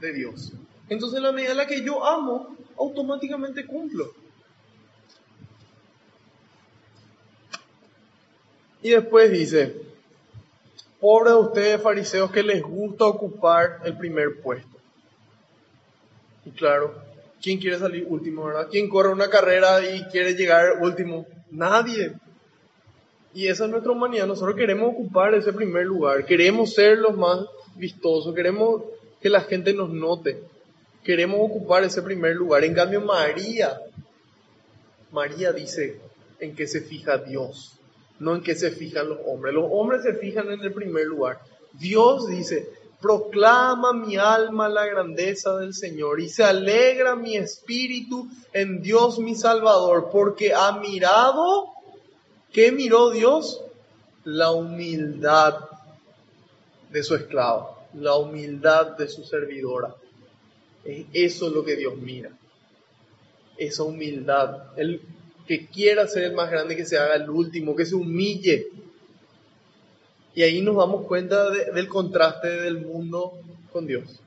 de 0.00 0.12
Dios. 0.12 0.52
Entonces 0.88 1.18
en 1.18 1.22
la 1.22 1.32
medida 1.32 1.52
en 1.52 1.56
la 1.58 1.66
que 1.66 1.82
yo 1.82 2.04
amo, 2.04 2.56
automáticamente 2.76 3.64
cumplo. 3.64 4.12
Y 8.82 8.90
después 8.90 9.30
dice, 9.30 9.74
pobre 11.00 11.30
de 11.30 11.36
ustedes 11.36 11.82
fariseos 11.82 12.30
que 12.30 12.42
les 12.42 12.62
gusta 12.62 13.06
ocupar 13.06 13.80
el 13.84 13.96
primer 13.96 14.40
puesto. 14.40 14.68
Y 16.44 16.50
claro, 16.50 16.94
¿quién 17.42 17.58
quiere 17.58 17.78
salir 17.78 18.06
último, 18.08 18.44
verdad? 18.44 18.68
¿Quién 18.70 18.88
corre 18.88 19.10
una 19.10 19.28
carrera 19.28 19.84
y 19.84 20.04
quiere 20.04 20.34
llegar 20.34 20.80
último? 20.80 21.26
Nadie. 21.50 22.12
Y 23.34 23.48
esa 23.48 23.64
es 23.64 23.70
nuestra 23.70 23.92
humanidad. 23.92 24.26
Nosotros 24.26 24.56
queremos 24.56 24.92
ocupar 24.92 25.34
ese 25.34 25.52
primer 25.52 25.84
lugar. 25.84 26.24
Queremos 26.24 26.72
ser 26.74 26.98
los 26.98 27.16
más 27.16 27.40
vistosos. 27.74 28.34
Queremos 28.34 28.82
que 29.20 29.28
la 29.28 29.40
gente 29.42 29.74
nos 29.74 29.90
note. 29.90 30.40
Queremos 31.04 31.38
ocupar 31.40 31.84
ese 31.84 32.02
primer 32.02 32.36
lugar. 32.36 32.64
En 32.64 32.74
cambio, 32.74 33.00
María, 33.00 33.78
María 35.10 35.52
dice 35.52 36.00
en 36.40 36.54
qué 36.54 36.66
se 36.66 36.80
fija 36.80 37.18
Dios 37.18 37.77
no 38.18 38.34
en 38.34 38.42
qué 38.42 38.54
se 38.54 38.70
fijan 38.70 39.08
los 39.08 39.18
hombres. 39.26 39.54
Los 39.54 39.66
hombres 39.70 40.02
se 40.02 40.14
fijan 40.14 40.50
en 40.50 40.60
el 40.60 40.72
primer 40.72 41.06
lugar. 41.06 41.40
Dios 41.72 42.28
dice, 42.28 42.68
proclama 43.00 43.92
mi 43.92 44.16
alma 44.16 44.68
la 44.68 44.86
grandeza 44.86 45.56
del 45.56 45.74
Señor 45.74 46.20
y 46.20 46.28
se 46.28 46.42
alegra 46.42 47.14
mi 47.14 47.36
espíritu 47.36 48.28
en 48.52 48.82
Dios 48.82 49.18
mi 49.18 49.34
Salvador, 49.34 50.08
porque 50.10 50.52
ha 50.52 50.72
mirado, 50.72 51.68
¿qué 52.52 52.72
miró 52.72 53.10
Dios? 53.10 53.62
La 54.24 54.50
humildad 54.50 55.60
de 56.90 57.02
su 57.02 57.14
esclavo, 57.14 57.78
la 57.94 58.16
humildad 58.16 58.96
de 58.96 59.08
su 59.08 59.24
servidora. 59.24 59.94
Eso 61.12 61.48
es 61.48 61.52
lo 61.52 61.64
que 61.64 61.76
Dios 61.76 61.96
mira, 61.96 62.30
esa 63.58 63.82
humildad. 63.82 64.76
Él 64.76 65.02
que 65.48 65.66
quiera 65.66 66.06
ser 66.06 66.24
el 66.24 66.34
más 66.34 66.50
grande, 66.50 66.76
que 66.76 66.84
se 66.84 66.98
haga 66.98 67.16
el 67.16 67.28
último, 67.30 67.74
que 67.74 67.86
se 67.86 67.94
humille. 67.94 68.68
Y 70.34 70.42
ahí 70.42 70.60
nos 70.60 70.76
damos 70.76 71.06
cuenta 71.06 71.50
del 71.50 71.88
contraste 71.88 72.48
del 72.48 72.78
mundo 72.78 73.32
con 73.72 73.86
Dios. 73.86 74.20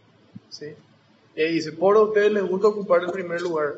¿sí? 0.49 0.73
Y 1.35 1.41
ahí 1.41 1.53
dice, 1.53 1.71
por 1.71 1.95
ustedes 1.95 2.31
les 2.31 2.43
gusta 2.43 2.67
ocupar 2.67 3.03
el 3.03 3.11
primer 3.11 3.41
lugar 3.41 3.75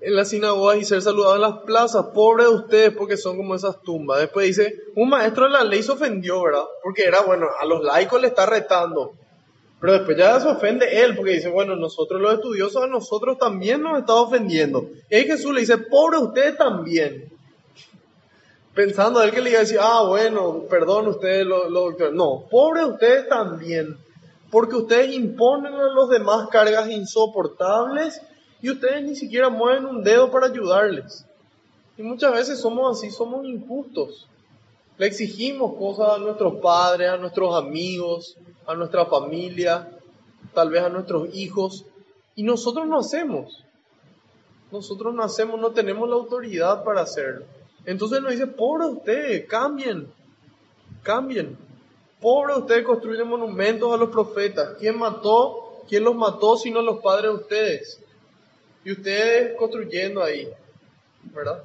en 0.00 0.14
las 0.14 0.28
sinagogas 0.28 0.76
y 0.78 0.84
ser 0.84 1.00
saludados 1.00 1.36
en 1.36 1.42
las 1.42 1.58
plazas. 1.62 2.06
Pobre 2.12 2.44
de 2.44 2.50
ustedes 2.50 2.92
porque 2.92 3.16
son 3.16 3.36
como 3.36 3.54
esas 3.54 3.80
tumbas. 3.80 4.20
Después 4.20 4.46
dice, 4.46 4.82
un 4.96 5.08
maestro 5.08 5.44
de 5.44 5.52
la 5.52 5.64
ley 5.64 5.82
se 5.82 5.92
ofendió, 5.92 6.42
¿verdad? 6.42 6.64
Porque 6.82 7.04
era, 7.04 7.22
bueno, 7.22 7.48
a 7.58 7.64
los 7.64 7.82
laicos 7.82 8.20
le 8.20 8.28
está 8.28 8.44
retando. 8.44 9.14
Pero 9.86 9.98
después 9.98 10.18
ya 10.18 10.40
se 10.40 10.48
ofende 10.48 11.00
él 11.04 11.14
porque 11.14 11.34
dice, 11.34 11.48
bueno, 11.48 11.76
nosotros 11.76 12.20
los 12.20 12.34
estudiosos 12.34 12.82
a 12.82 12.88
nosotros 12.88 13.38
también 13.38 13.82
nos 13.82 14.00
está 14.00 14.14
ofendiendo. 14.14 14.90
Y 15.08 15.18
Jesús 15.18 15.54
le 15.54 15.60
dice, 15.60 15.78
pobre 15.78 16.18
usted 16.18 16.56
también. 16.56 17.30
Pensando 18.74 19.20
a 19.20 19.24
él 19.24 19.30
que 19.30 19.40
le 19.40 19.50
iba 19.50 19.60
a 19.60 19.62
decir, 19.62 19.78
ah, 19.80 20.02
bueno, 20.08 20.64
perdón 20.68 21.06
ustedes 21.06 21.46
los 21.46 21.72
doctores. 21.72 22.12
No, 22.14 22.48
pobre 22.50 22.84
ustedes 22.84 23.28
también. 23.28 23.96
Porque 24.50 24.74
ustedes 24.74 25.14
imponen 25.14 25.74
a 25.74 25.94
los 25.94 26.10
demás 26.10 26.48
cargas 26.48 26.90
insoportables 26.90 28.20
y 28.60 28.70
ustedes 28.70 29.04
ni 29.04 29.14
siquiera 29.14 29.50
mueven 29.50 29.86
un 29.86 30.02
dedo 30.02 30.32
para 30.32 30.46
ayudarles. 30.46 31.24
Y 31.96 32.02
muchas 32.02 32.32
veces 32.32 32.58
somos 32.58 32.98
así, 32.98 33.12
somos 33.12 33.46
injustos. 33.46 34.26
Le 34.98 35.06
exigimos 35.06 35.74
cosas 35.78 36.16
a 36.16 36.18
nuestros 36.18 36.56
padres, 36.56 37.08
a 37.08 37.18
nuestros 37.18 37.54
amigos, 37.54 38.36
a 38.66 38.74
nuestra 38.74 39.06
familia, 39.06 39.88
tal 40.54 40.70
vez 40.70 40.82
a 40.82 40.88
nuestros 40.88 41.34
hijos, 41.34 41.84
y 42.34 42.42
nosotros 42.42 42.86
no 42.86 42.98
hacemos. 42.98 43.64
Nosotros 44.70 45.14
no 45.14 45.22
hacemos, 45.22 45.60
no 45.60 45.70
tenemos 45.70 46.08
la 46.08 46.16
autoridad 46.16 46.84
para 46.84 47.02
hacerlo. 47.02 47.46
Entonces 47.84 48.20
nos 48.20 48.32
dice, 48.32 48.46
pobre 48.46 48.86
usted, 48.86 49.46
cambien, 49.46 50.12
cambien. 51.02 51.56
Pobre 52.20 52.56
usted 52.56 52.84
construye 52.84 53.22
monumentos 53.22 53.92
a 53.92 53.96
los 53.96 54.10
profetas. 54.10 54.76
¿Quién 54.78 54.98
mató? 54.98 55.82
¿Quién 55.88 56.02
los 56.02 56.16
mató 56.16 56.56
sino 56.56 56.82
los 56.82 57.00
padres 57.00 57.30
de 57.30 57.36
ustedes? 57.36 58.00
Y 58.84 58.92
ustedes 58.92 59.56
construyendo 59.56 60.22
ahí, 60.22 60.48
¿verdad? 61.34 61.62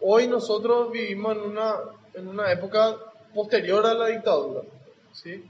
Hoy 0.00 0.28
nosotros 0.28 0.92
vivimos 0.92 1.36
en 1.36 1.42
una, 1.42 1.76
en 2.14 2.28
una 2.28 2.52
época 2.52 2.96
posterior 3.34 3.84
a 3.84 3.94
la 3.94 4.06
dictadura, 4.06 4.62
¿sí? 5.12 5.44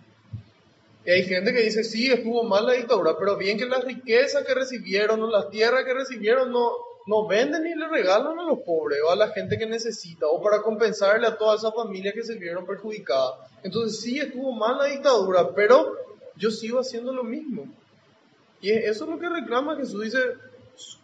Y 1.04 1.10
hay 1.10 1.22
gente 1.24 1.52
que 1.54 1.62
dice, 1.62 1.84
sí, 1.84 2.10
estuvo 2.10 2.42
mal 2.42 2.66
la 2.66 2.72
dictadura, 2.74 3.16
pero 3.18 3.36
bien 3.36 3.56
que 3.56 3.66
las 3.66 3.84
riquezas 3.84 4.44
que 4.44 4.54
recibieron 4.54 5.22
o 5.22 5.30
las 5.30 5.48
tierras 5.48 5.84
que 5.84 5.94
recibieron 5.94 6.50
no, 6.52 6.72
no 7.06 7.26
venden 7.26 7.62
ni 7.62 7.74
le 7.74 7.88
regalan 7.88 8.38
a 8.38 8.42
los 8.42 8.58
pobres 8.60 8.98
o 9.06 9.10
a 9.10 9.16
la 9.16 9.28
gente 9.28 9.56
que 9.56 9.66
necesita 9.66 10.26
o 10.26 10.42
para 10.42 10.60
compensarle 10.60 11.26
a 11.26 11.36
todas 11.38 11.60
esas 11.60 11.74
familias 11.74 12.14
que 12.14 12.24
se 12.24 12.34
vieron 12.34 12.66
perjudicadas. 12.66 13.34
Entonces 13.62 14.00
sí, 14.00 14.18
estuvo 14.18 14.52
mal 14.52 14.76
la 14.76 14.84
dictadura, 14.84 15.54
pero 15.54 15.96
yo 16.36 16.50
sigo 16.50 16.80
haciendo 16.80 17.12
lo 17.12 17.24
mismo. 17.24 17.66
Y 18.60 18.70
es- 18.70 18.84
eso 18.86 19.04
es 19.04 19.10
lo 19.10 19.18
que 19.18 19.28
reclama 19.28 19.76
Jesús. 19.76 20.02
Dice, 20.02 20.18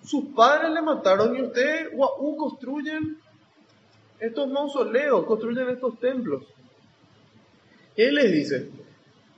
sus 0.05 0.27
padres 0.35 0.71
le 0.71 0.83
mataron 0.83 1.35
y 1.37 1.43
ustedes, 1.43 1.91
guau, 1.93 2.37
construyen 2.37 3.19
estos 4.21 4.49
mausoleos, 4.49 5.25
construyen 5.25 5.71
estos 5.71 5.99
templos. 5.99 6.43
Y 7.97 8.03
él 8.03 8.15
les 8.17 8.33
dice, 8.33 8.69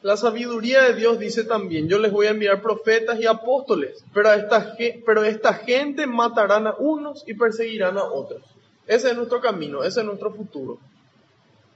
la 0.02 0.16
sabiduría 0.16 0.82
de 0.82 0.94
Dios 0.94 1.18
dice 1.18 1.44
también, 1.44 1.88
yo 1.88 1.98
les 1.98 2.12
voy 2.12 2.26
a 2.26 2.30
enviar 2.30 2.62
profetas 2.62 3.18
y 3.18 3.26
apóstoles, 3.26 4.04
pero, 4.14 4.32
esta, 4.32 4.76
pero 5.04 5.24
esta 5.24 5.54
gente 5.54 6.06
matarán 6.06 6.66
a 6.66 6.74
unos 6.78 7.24
y 7.26 7.34
perseguirán 7.34 7.98
a 7.98 8.04
otros. 8.04 8.42
Ese 8.86 9.10
es 9.10 9.16
nuestro 9.16 9.40
camino, 9.40 9.82
ese 9.82 10.00
es 10.00 10.06
nuestro 10.06 10.32
futuro. 10.32 10.78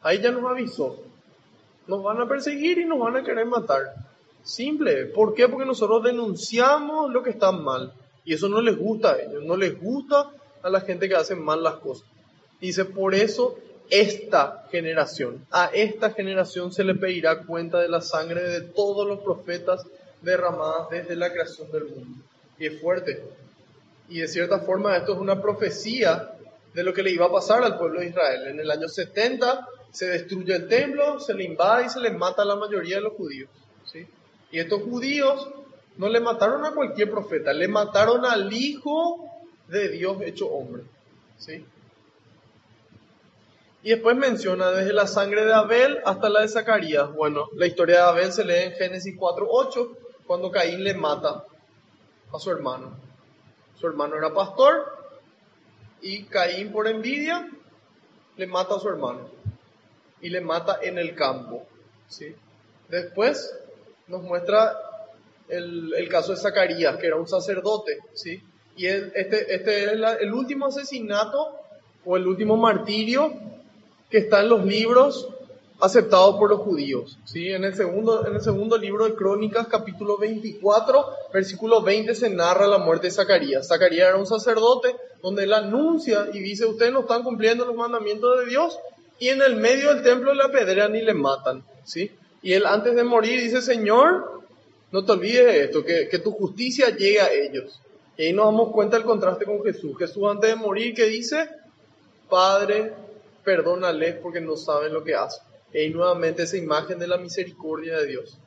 Ahí 0.03 0.21
ya 0.21 0.31
nos 0.31 0.49
avisó. 0.51 0.97
Nos 1.87 2.03
van 2.03 2.21
a 2.21 2.29
perseguir 2.29 2.79
y 2.79 2.85
nos 2.85 3.01
van 3.01 3.17
a 3.17 3.25
querer 3.25 3.47
matar. 3.47 3.95
Simple. 4.43 5.07
¿Por 5.07 5.35
qué? 5.35 5.49
Porque 5.49 5.67
nosotros 5.67 6.03
denunciamos 6.05 7.11
lo 7.11 7.23
que 7.23 7.31
está 7.31 7.53
mal. 7.53 7.93
Y 8.25 8.35
eso 8.35 8.49
no 8.49 8.61
les 8.61 8.79
gusta 8.79 9.13
a 9.13 9.19
ellos. 9.21 9.43
No 9.43 9.57
les 9.57 9.79
gusta 9.81 10.31
a 10.63 10.71
la 10.71 10.81
gente 10.81 11.09
que 11.09 11.17
hace 11.17 11.35
mal 11.35 11.63
las 11.63 11.77
cosas. 11.77 12.09
Dice, 12.61 12.85
por 12.85 13.15
eso 13.15 13.57
esta 13.91 14.67
generación, 14.71 15.45
a 15.51 15.67
esta 15.73 16.11
generación 16.11 16.73
se 16.73 16.85
le 16.85 16.95
pedirá 16.95 17.43
cuenta 17.43 17.81
de 17.81 17.89
la 17.89 18.01
sangre 18.01 18.43
de 18.43 18.61
todos 18.63 19.07
los 19.07 19.21
profetas 19.21 19.85
derramadas 20.23 20.91
desde 20.91 21.17
la 21.17 21.33
creación 21.33 21.71
del 21.73 21.85
mundo. 21.85 22.25
Y 22.59 22.67
es 22.67 22.81
fuerte. 22.81 23.23
Y 24.09 24.21
de 24.21 24.29
cierta 24.29 24.61
forma 24.61 24.97
esto 24.97 25.15
es 25.15 25.19
una 25.19 25.41
profecía 25.41 26.33
de 26.75 26.83
lo 26.85 26.93
que 26.95 27.03
le 27.03 27.11
iba 27.11 27.27
a 27.27 27.33
pasar 27.33 27.63
al 27.63 27.79
pueblo 27.79 28.01
de 28.01 28.09
Israel. 28.09 28.49
En 28.49 28.61
el 28.61 28.71
año 28.71 28.89
70 28.89 29.69
se 29.91 30.07
destruye 30.07 30.55
el 30.55 30.69
templo, 30.69 31.19
se 31.19 31.35
le 31.35 31.45
invade 31.45 31.87
y 31.87 31.89
se 31.89 32.01
le 32.01 32.11
mata 32.11 32.43
a 32.43 32.45
la 32.45 32.57
mayoría 32.57 32.97
de 32.97 33.03
los 33.03 33.15
judíos. 33.15 33.51
¿sí? 33.91 34.07
Y 34.53 34.59
estos 34.59 34.83
judíos 34.83 35.49
no 35.97 36.09
le 36.09 36.21
mataron 36.21 36.65
a 36.65 36.73
cualquier 36.73 37.11
profeta, 37.11 37.53
le 37.53 37.69
mataron 37.69 38.25
al 38.25 38.53
Hijo 38.53 39.29
de 39.69 39.89
Dios 39.89 40.21
hecho 40.23 40.49
hombre. 40.49 40.83
¿sí? 41.39 41.65
Y 43.83 43.91
después 43.91 44.17
menciona 44.17 44.71
desde 44.71 44.93
la 44.93 45.07
sangre 45.07 45.45
de 45.45 45.55
Abel 45.55 46.01
hasta 46.05 46.29
la 46.29 46.43
de 46.43 46.49
Zacarías. 46.49 47.13
Bueno, 47.15 47.49
la 47.55 47.67
historia 47.67 47.97
de 47.97 48.03
Abel 48.03 48.33
se 48.33 48.45
lee 48.45 48.65
en 48.65 48.73
Génesis 48.73 49.17
4.8, 49.17 49.97
cuando 50.27 50.51
Caín 50.51 50.85
le 50.85 50.95
mata 50.95 51.45
a 52.33 52.39
su 52.39 52.51
hermano. 52.51 52.97
Su 53.81 53.87
hermano 53.87 54.17
era 54.17 54.35
pastor 54.35 54.99
y 56.03 56.25
Caín 56.25 56.73
por 56.73 56.87
envidia 56.87 57.49
le 58.37 58.47
mata 58.47 58.75
a 58.75 58.79
su 58.79 58.89
hermano 58.89 59.29
y 60.21 60.29
le 60.29 60.43
mata 60.43 60.79
en 60.83 60.99
el 60.99 61.15
campo. 61.15 61.67
¿sí? 62.07 62.35
Después 62.89 63.59
nos 64.09 64.23
muestra 64.23 64.77
el, 65.49 65.95
el 65.95 66.09
caso 66.11 66.33
de 66.33 66.39
Zacarías, 66.39 66.99
que 66.99 67.07
era 67.07 67.17
un 67.17 67.27
sacerdote. 67.27 67.99
¿sí? 68.13 68.43
Y 68.77 68.87
este, 68.87 69.55
este 69.55 69.85
es 69.85 69.93
el 70.21 70.33
último 70.33 70.67
asesinato 70.67 71.57
o 72.05 72.17
el 72.17 72.27
último 72.27 72.59
martirio 72.59 73.33
que 74.11 74.19
está 74.19 74.41
en 74.41 74.49
los 74.49 74.65
libros 74.65 75.29
aceptados 75.81 76.37
por 76.37 76.51
los 76.51 76.61
judíos. 76.61 77.19
¿sí? 77.25 77.49
En, 77.49 77.65
el 77.65 77.75
segundo, 77.75 78.27
en 78.27 78.35
el 78.35 78.41
segundo 78.41 78.77
libro 78.77 79.07
de 79.07 79.15
Crónicas, 79.15 79.67
capítulo 79.69 80.19
24, 80.19 81.07
versículo 81.33 81.83
20, 81.83 82.15
se 82.15 82.31
narra 82.31 82.67
la 82.67 82.79
muerte 82.79 83.07
de 83.07 83.13
Zacarías. 83.13 83.69
Zacarías 83.69 84.09
era 84.09 84.17
un 84.17 84.27
sacerdote 84.27 84.95
donde 85.23 85.45
él 85.45 85.53
anuncia 85.53 86.29
y 86.33 86.41
dice, 86.41 86.67
ustedes 86.67 86.93
no 86.93 87.01
están 87.01 87.23
cumpliendo 87.23 87.65
los 87.65 87.77
mandamientos 87.77 88.41
de 88.41 88.47
Dios, 88.47 88.79
y 89.19 89.29
en 89.29 89.43
el 89.43 89.57
medio 89.57 89.95
del 89.95 90.03
templo 90.03 90.33
le 90.35 90.45
apedrean 90.45 90.97
y 90.97 91.03
le 91.03 91.15
matan. 91.15 91.63
¿sí? 91.85 92.11
Y 92.43 92.53
él 92.55 92.67
antes 92.67 92.95
de 92.95 93.05
morir 93.05 93.41
dice, 93.41 93.61
Señor, 93.61 94.41
no 94.93 95.05
te 95.05 95.13
olvides 95.13 95.47
de 95.47 95.65
esto, 95.65 95.85
que, 95.85 96.09
que 96.09 96.19
tu 96.19 96.33
justicia 96.33 96.91
llegue 96.91 97.21
a 97.21 97.33
ellos. 97.33 97.81
Y 98.17 98.25
ahí 98.25 98.33
nos 98.33 98.47
damos 98.47 98.73
cuenta 98.73 98.97
del 98.97 99.07
contraste 99.07 99.45
con 99.45 99.63
Jesús. 99.63 99.97
Jesús 99.99 100.25
antes 100.29 100.51
de 100.51 100.57
morir, 100.57 100.95
que 100.95 101.05
dice? 101.05 101.49
Padre, 102.29 102.93
perdónales 103.51 104.15
porque 104.23 104.41
no 104.41 104.57
saben 104.57 104.93
lo 104.93 105.03
que 105.03 105.17
hacen. 105.17 105.43
Y 105.73 105.79
ahí 105.79 105.91
nuevamente 105.91 106.45
esa 106.45 106.57
imagen 106.57 107.01
de 107.01 107.09
la 107.09 107.17
misericordia 107.17 107.99
de 107.99 108.07
Dios. 108.07 108.39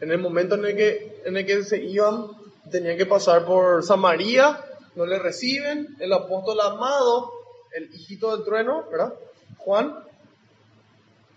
En 0.00 0.10
el 0.10 0.18
momento 0.18 0.54
en 0.54 0.64
el 0.64 0.74
que, 0.74 1.22
en 1.26 1.36
el 1.36 1.44
que 1.44 1.62
se 1.62 1.76
iban, 1.84 2.28
tenían 2.70 2.96
que 2.96 3.04
pasar 3.04 3.44
por 3.44 3.84
Samaria, 3.84 4.58
no 4.94 5.04
le 5.04 5.18
reciben, 5.18 5.94
el 6.00 6.10
apóstol 6.10 6.58
amado, 6.62 7.32
el 7.74 7.94
hijito 7.94 8.34
del 8.34 8.46
trueno, 8.46 8.86
¿verdad? 8.90 9.12
Juan, 9.58 9.94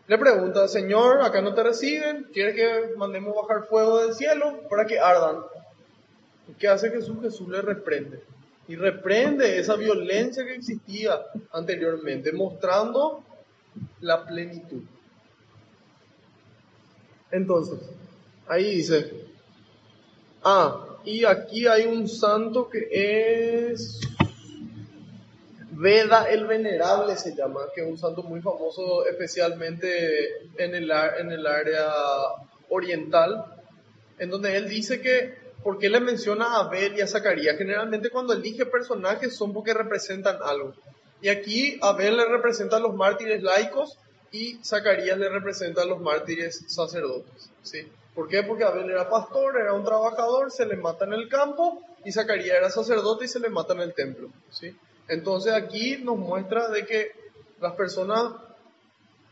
le 0.07 0.17
pregunta, 0.17 0.69
Señor, 0.69 1.21
acá 1.21 1.41
no 1.41 1.53
te 1.53 1.61
reciben, 1.61 2.29
¿quieres 2.33 2.55
que 2.55 2.95
mandemos 2.95 3.35
bajar 3.35 3.67
fuego 3.67 3.99
del 3.99 4.13
cielo 4.13 4.61
para 4.69 4.85
que 4.85 4.97
ardan? 4.97 5.41
¿Y 6.47 6.53
¿Qué 6.53 6.69
hace 6.69 6.89
Jesús? 6.89 7.17
Jesús 7.21 7.49
le 7.49 7.61
reprende. 7.61 8.23
Y 8.69 8.75
reprende 8.75 9.59
esa 9.59 9.75
violencia 9.75 10.45
que 10.45 10.53
existía 10.53 11.19
anteriormente, 11.51 12.31
mostrando 12.31 13.23
la 13.99 14.25
plenitud. 14.25 14.83
Entonces, 17.31 17.79
ahí 18.47 18.75
dice, 18.75 19.11
ah, 20.43 20.85
y 21.03 21.25
aquí 21.25 21.65
hay 21.65 21.87
un 21.87 22.07
santo 22.07 22.69
que 22.69 22.87
es 23.71 24.01
Veda 25.71 26.29
el 26.29 26.45
Venerable 26.45 27.15
se 27.15 27.33
llama, 27.33 27.61
que 27.73 27.81
es 27.81 27.87
un 27.87 27.97
santo 27.97 28.21
muy 28.21 28.39
famoso 28.41 29.03
especialmente 29.07 30.43
en 30.57 30.75
el, 30.75 30.91
en 30.91 31.31
el 31.31 31.47
área 31.47 31.89
oriental, 32.69 33.45
en 34.19 34.29
donde 34.29 34.57
él 34.57 34.69
dice 34.69 35.01
que, 35.01 35.39
¿por 35.64 35.77
qué 35.77 35.90
le 35.90 35.99
menciona 35.99 36.45
a 36.45 36.60
Abel 36.61 36.98
y 36.98 37.02
a 37.02 37.07
Zacarías? 37.07 37.57
Generalmente 37.57 38.10
cuando 38.10 38.34
elige 38.34 38.65
personajes 38.65 39.36
son 39.36 39.53
porque 39.53 39.73
representan 39.73 40.38
algo. 40.44 40.73
Y 41.22 41.30
aquí 41.30 41.77
Abel 41.81 42.18
le 42.18 42.26
representa 42.26 42.77
a 42.77 42.80
los 42.80 42.95
mártires 42.95 43.44
laicos 43.44 43.98
y 44.31 44.60
Zacarías 44.64 45.18
le 45.18 45.30
representa 45.30 45.81
a 45.81 45.86
los 45.86 45.99
mártires 45.99 46.64
sacerdotes. 46.68 47.49
¿sí? 47.64 47.88
¿Por 48.15 48.27
qué? 48.27 48.44
Porque 48.44 48.64
Abel 48.64 48.90
era 48.90 49.10
pastor, 49.10 49.57
era 49.57 49.73
un 49.73 49.84
trabajador, 49.84 50.52
se 50.52 50.65
le 50.65 50.76
mata 50.77 51.06
en 51.06 51.14
el 51.14 51.27
campo, 51.27 51.81
y 52.06 52.11
Zacarías 52.11 52.57
era 52.57 52.69
sacerdote 52.69 53.26
y 53.26 53.27
se 53.27 53.40
le 53.40 53.49
mata 53.49 53.73
en 53.73 53.81
el 53.81 53.94
templo. 53.94 54.30
¿sí? 54.52 54.76
Entonces 55.07 55.53
aquí 55.53 55.98
nos 55.98 56.18
muestra 56.18 56.69
de 56.69 56.86
que 56.86 57.11
las 57.60 57.73
personas 57.73 58.34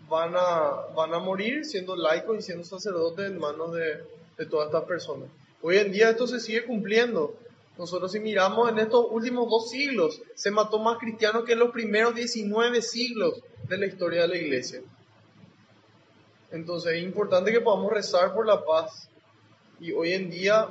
van 0.10 0.34
a, 0.36 0.88
van 0.96 1.14
a 1.14 1.20
morir 1.20 1.66
siendo 1.66 1.96
laicos 1.96 2.38
y 2.38 2.42
siendo 2.42 2.64
sacerdotes 2.64 3.30
en 3.30 3.40
manos 3.40 3.74
de, 3.74 4.04
de 4.38 4.46
todas 4.46 4.68
estas 4.68 4.84
personas. 4.84 5.30
Hoy 5.62 5.78
en 5.78 5.92
día 5.92 6.10
esto 6.10 6.28
se 6.28 6.40
sigue 6.40 6.66
cumpliendo. 6.66 7.36
Nosotros 7.78 8.12
si 8.12 8.20
miramos 8.20 8.70
en 8.70 8.80
estos 8.80 9.06
últimos 9.10 9.50
dos 9.50 9.70
siglos, 9.70 10.22
se 10.36 10.52
mató 10.52 10.80
más 10.80 10.98
cristianos 10.98 11.46
que 11.46 11.54
en 11.54 11.60
los 11.60 11.72
primeros 11.72 12.16
19 12.16 12.82
siglos 12.82 13.42
de 13.68 13.78
la 13.78 13.86
historia 13.86 14.24
de 14.24 14.28
la 14.28 14.38
iglesia. 14.38 14.82
Entonces 16.52 16.94
es 16.94 17.04
importante 17.04 17.52
que 17.52 17.62
podamos 17.62 17.92
rezar 17.92 18.34
por 18.34 18.46
la 18.46 18.64
paz. 18.64 19.10
Y 19.80 19.92
hoy 19.92 20.14
en 20.14 20.30
día, 20.30 20.68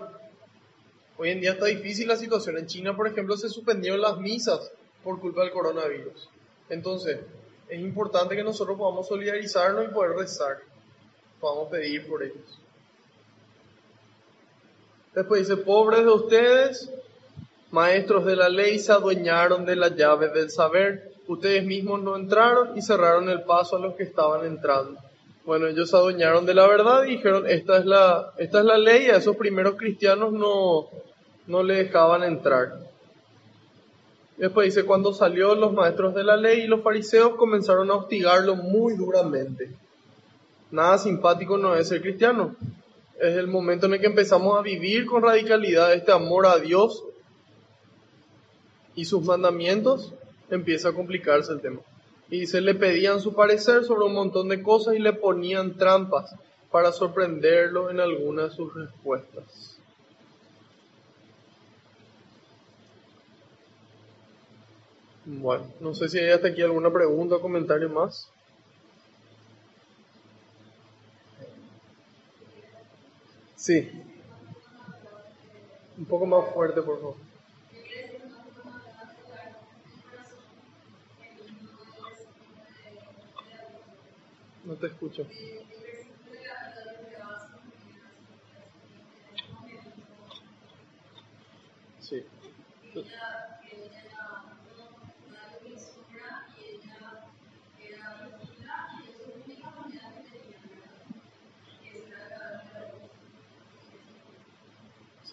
hoy 1.16 1.30
en 1.30 1.40
día 1.40 1.52
está 1.52 1.66
difícil 1.66 2.08
la 2.08 2.16
situación. 2.16 2.58
En 2.58 2.66
China, 2.66 2.96
por 2.96 3.06
ejemplo, 3.06 3.36
se 3.36 3.48
suspendieron 3.48 4.00
las 4.00 4.18
misas 4.18 4.72
por 5.04 5.20
culpa 5.20 5.42
del 5.42 5.52
coronavirus. 5.52 6.28
Entonces, 6.68 7.20
es 7.68 7.80
importante 7.80 8.34
que 8.34 8.42
nosotros 8.42 8.76
podamos 8.76 9.06
solidarizarnos 9.06 9.84
y 9.84 9.88
poder 9.88 10.16
rezar. 10.16 10.58
Podamos 11.40 11.68
pedir 11.68 12.06
por 12.08 12.22
ellos. 12.22 12.58
Después 15.16 15.48
dice, 15.48 15.56
pobres 15.56 16.04
de 16.04 16.10
ustedes, 16.10 16.92
maestros 17.70 18.26
de 18.26 18.36
la 18.36 18.50
ley, 18.50 18.78
se 18.78 18.92
adueñaron 18.92 19.64
de 19.64 19.74
la 19.74 19.88
llave 19.88 20.28
del 20.28 20.50
saber. 20.50 21.10
Ustedes 21.26 21.64
mismos 21.64 22.02
no 22.02 22.16
entraron 22.16 22.76
y 22.76 22.82
cerraron 22.82 23.30
el 23.30 23.42
paso 23.44 23.76
a 23.76 23.80
los 23.80 23.94
que 23.94 24.02
estaban 24.02 24.44
entrando. 24.44 25.00
Bueno, 25.46 25.68
ellos 25.68 25.88
se 25.88 25.96
adueñaron 25.96 26.44
de 26.44 26.52
la 26.52 26.66
verdad 26.68 27.04
y 27.04 27.12
dijeron, 27.12 27.46
esta 27.48 27.78
es 27.78 27.86
la, 27.86 28.34
esta 28.36 28.58
es 28.58 28.64
la 28.66 28.76
ley, 28.76 29.06
a 29.06 29.16
esos 29.16 29.36
primeros 29.36 29.76
cristianos 29.76 30.34
no, 30.34 30.88
no 31.46 31.62
le 31.62 31.76
dejaban 31.84 32.22
entrar. 32.22 32.74
Después 34.36 34.66
dice, 34.66 34.84
cuando 34.84 35.14
salió 35.14 35.54
los 35.54 35.72
maestros 35.72 36.14
de 36.14 36.24
la 36.24 36.36
ley 36.36 36.64
y 36.64 36.66
los 36.66 36.82
fariseos 36.82 37.36
comenzaron 37.36 37.90
a 37.90 37.94
hostigarlo 37.94 38.54
muy 38.54 38.96
duramente. 38.96 39.70
Nada 40.70 40.98
simpático 40.98 41.56
no 41.56 41.74
es 41.74 41.88
ser 41.88 42.02
cristiano. 42.02 42.54
Es 43.20 43.36
el 43.36 43.46
momento 43.46 43.86
en 43.86 43.94
el 43.94 44.00
que 44.00 44.06
empezamos 44.06 44.58
a 44.58 44.62
vivir 44.62 45.06
con 45.06 45.22
radicalidad 45.22 45.92
este 45.94 46.12
amor 46.12 46.46
a 46.46 46.58
Dios 46.58 47.04
y 48.94 49.04
sus 49.04 49.22
mandamientos, 49.22 50.14
empieza 50.50 50.88
a 50.88 50.92
complicarse 50.92 51.52
el 51.52 51.60
tema. 51.60 51.80
Y 52.30 52.40
dice, 52.40 52.60
le 52.60 52.74
pedían 52.74 53.20
su 53.20 53.34
parecer 53.34 53.84
sobre 53.84 54.06
un 54.06 54.14
montón 54.14 54.48
de 54.48 54.62
cosas 54.62 54.94
y 54.94 54.98
le 54.98 55.12
ponían 55.12 55.76
trampas 55.76 56.34
para 56.70 56.92
sorprenderlo 56.92 57.90
en 57.90 58.00
algunas 58.00 58.50
de 58.50 58.56
sus 58.56 58.74
respuestas. 58.74 59.78
Bueno, 65.24 65.66
no 65.80 65.94
sé 65.94 66.08
si 66.08 66.18
hay 66.18 66.30
hasta 66.30 66.48
aquí 66.48 66.62
alguna 66.62 66.92
pregunta 66.92 67.36
o 67.36 67.40
comentario 67.40 67.88
más. 67.90 68.30
Sí. 73.66 73.90
Un 75.98 76.04
poco 76.04 76.24
más 76.24 76.54
fuerte, 76.54 76.80
por 76.82 77.00
favor. 77.00 77.16
No 84.64 84.74
te 84.76 84.86
escucho. 84.86 85.26
Sí. 91.98 92.24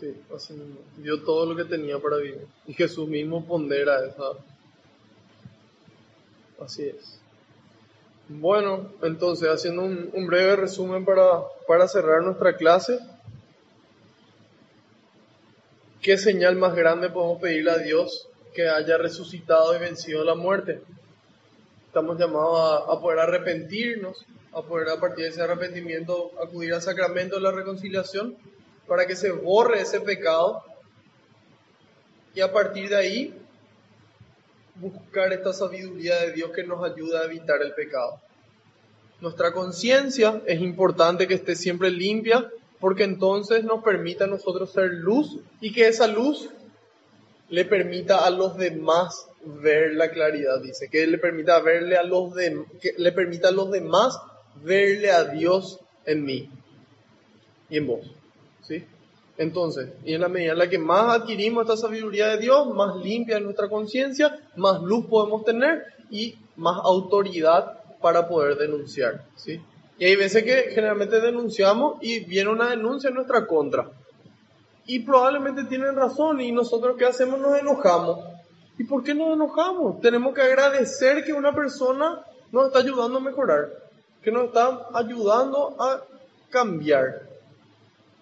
Sí, 0.04 0.14
así. 0.36 0.54
Dio 0.98 1.24
todo 1.24 1.46
lo 1.46 1.56
que 1.56 1.64
tenía 1.64 1.98
para 1.98 2.18
vivir. 2.18 2.46
Y 2.68 2.74
Jesús 2.74 3.08
mismo 3.08 3.46
pondera 3.46 4.06
esa. 4.06 4.32
Así 6.60 6.84
es. 6.84 7.22
Bueno, 8.28 8.92
entonces, 9.02 9.48
haciendo 9.48 9.84
un, 9.84 10.10
un 10.12 10.28
breve 10.28 10.58
resumen 10.58 11.06
para, 11.06 11.44
para 11.66 11.88
cerrar 11.88 12.22
nuestra 12.22 12.58
clase. 12.58 13.00
¿Qué 16.02 16.18
señal 16.18 16.58
más 16.58 16.76
grande 16.76 17.10
podemos 17.10 17.42
pedirle 17.42 17.72
a 17.72 17.78
Dios 17.78 18.28
que 18.54 18.68
haya 18.68 18.98
resucitado 18.98 19.74
y 19.74 19.80
vencido 19.80 20.26
la 20.26 20.36
muerte? 20.36 20.82
Estamos 21.88 22.20
llamados 22.20 22.60
a, 22.60 22.92
a 22.92 23.00
poder 23.00 23.20
arrepentirnos, 23.20 24.26
a 24.52 24.64
poder 24.64 24.90
a 24.90 25.00
partir 25.00 25.24
de 25.24 25.30
ese 25.30 25.42
arrepentimiento 25.42 26.32
acudir 26.44 26.74
al 26.74 26.82
sacramento 26.82 27.38
de 27.38 27.42
la 27.44 27.52
reconciliación 27.52 28.36
para 28.94 29.08
que 29.08 29.16
se 29.16 29.32
borre 29.32 29.82
ese 29.82 30.02
pecado 30.02 30.64
y 32.36 32.42
a 32.42 32.54
partir 32.54 32.90
de 32.90 32.96
ahí 32.96 33.34
buscar 34.76 35.34
esta 35.34 35.52
sabiduría 35.52 36.16
de 36.18 36.34
Dios 36.34 36.52
que 36.52 36.64
nos 36.64 36.84
ayuda 36.84 37.22
a 37.22 37.26
evitar 37.26 37.60
el 37.64 37.74
pecado. 37.74 38.22
Nuestra 39.20 39.52
conciencia 39.52 40.44
es 40.46 40.62
importante 40.62 41.28
que 41.28 41.34
esté 41.34 41.56
siempre 41.56 41.90
limpia 41.90 42.52
porque 42.80 43.04
entonces 43.04 43.64
nos 43.64 43.84
permite 43.84 44.26
a 44.26 44.28
nosotros 44.28 44.72
ser 44.72 44.92
luz 44.92 45.40
y 45.60 45.74
que 45.74 45.88
esa 45.88 46.06
luz 46.06 46.52
le 47.50 47.66
permita 47.66 48.24
a 48.24 48.30
los 48.30 48.58
demás 48.58 49.28
ver 49.44 49.96
la 49.96 50.12
claridad, 50.12 50.62
dice, 50.62 50.88
que 50.88 51.08
le 51.08 51.18
permita 51.18 51.60
verle 51.62 51.98
a 51.98 52.04
los 52.04 52.36
de, 52.36 52.64
que 52.80 52.94
le 52.96 53.12
permita 53.12 53.48
a 53.48 53.54
los 53.54 53.72
demás 53.72 54.20
verle 54.64 55.10
a 55.10 55.24
Dios 55.24 55.80
en 56.06 56.24
mí 56.24 56.48
y 57.72 57.78
en 57.78 57.88
vos. 57.88 58.23
¿Sí? 58.64 58.84
Entonces, 59.38 59.90
y 60.06 60.14
en 60.14 60.22
la 60.22 60.28
medida 60.28 60.52
en 60.52 60.60
la 60.60 60.70
que 60.70 60.78
más 60.78 61.22
adquirimos 61.22 61.64
esta 61.64 61.78
sabiduría 61.78 62.28
de 62.28 62.38
Dios, 62.38 62.68
más 62.74 62.96
limpia 62.98 63.38
es 63.38 63.44
nuestra 63.44 63.68
conciencia, 63.68 64.40
más 64.56 64.82
luz 64.82 65.08
podemos 65.08 65.44
tener 65.44 65.86
y 66.12 66.38
más 66.56 66.80
autoridad 66.84 67.80
para 68.00 68.28
poder 68.28 68.58
denunciar, 68.58 69.26
¿sí? 69.36 69.60
Y 69.98 70.06
hay 70.06 70.16
veces 70.16 70.44
que 70.44 70.72
generalmente 70.72 71.20
denunciamos 71.20 71.98
y 72.02 72.20
viene 72.26 72.50
una 72.50 72.70
denuncia 72.70 73.10
en 73.10 73.16
nuestra 73.16 73.48
contra. 73.48 73.90
Y 74.86 75.00
probablemente 75.00 75.64
tienen 75.64 75.96
razón 75.96 76.42
y 76.42 76.52
nosotros 76.52 76.96
qué 76.98 77.06
hacemos 77.06 77.40
nos 77.40 77.58
enojamos. 77.58 78.20
¿Y 78.78 78.84
por 78.84 79.04
qué 79.04 79.16
nos 79.16 79.34
enojamos? 79.34 80.02
Tenemos 80.02 80.34
que 80.34 80.42
agradecer 80.42 81.24
que 81.24 81.32
una 81.32 81.54
persona 81.54 82.24
nos 82.52 82.68
está 82.68 82.80
ayudando 82.80 83.20
a 83.20 83.22
mejorar, 83.22 83.70
que 84.22 84.32
nos 84.32 84.46
está 84.46 84.88
ayudando 84.94 85.76
a 85.80 86.02
cambiar. 86.50 87.33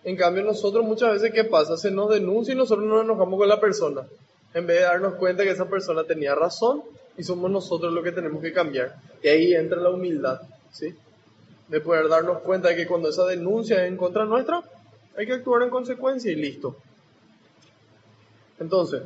En 0.04 0.16
cambio, 0.16 0.44
nosotros 0.44 0.84
muchas 0.84 1.14
veces, 1.14 1.32
¿qué 1.32 1.44
pasa? 1.44 1.78
Se 1.78 1.92
nos 1.92 2.10
denuncia 2.10 2.54
y 2.54 2.58
nosotros 2.58 2.86
nos 2.86 3.04
enojamos 3.04 3.38
con 3.38 3.48
la 3.48 3.60
persona. 3.60 4.08
En 4.54 4.66
vez 4.66 4.80
de 4.80 4.84
darnos 4.84 5.16
cuenta 5.16 5.44
que 5.44 5.52
esa 5.52 5.70
persona 5.70 6.04
tenía 6.04 6.34
razón 6.34 6.84
y 7.18 7.24
somos 7.24 7.52
nosotros 7.52 7.94
los 7.94 8.04
que 8.04 8.12
tenemos 8.12 8.42
que 8.42 8.52
cambiar. 8.52 8.96
Y 9.22 9.28
ahí 9.28 9.54
entra 9.54 9.80
la 9.80 9.92
humildad, 9.92 10.42
¿sí? 10.72 10.96
De 11.68 11.80
poder 11.80 12.10
darnos 12.10 12.40
cuenta 12.40 12.70
de 12.70 12.76
que 12.76 12.88
cuando 12.88 13.10
esa 13.10 13.26
denuncia 13.26 13.84
es 13.84 13.90
en 13.90 13.98
contra 13.98 14.26
nuestra, 14.26 14.64
hay 15.16 15.26
que 15.26 15.34
actuar 15.34 15.62
en 15.62 15.70
consecuencia 15.70 16.32
y 16.32 16.36
listo. 16.36 16.76
Entonces, 18.60 19.04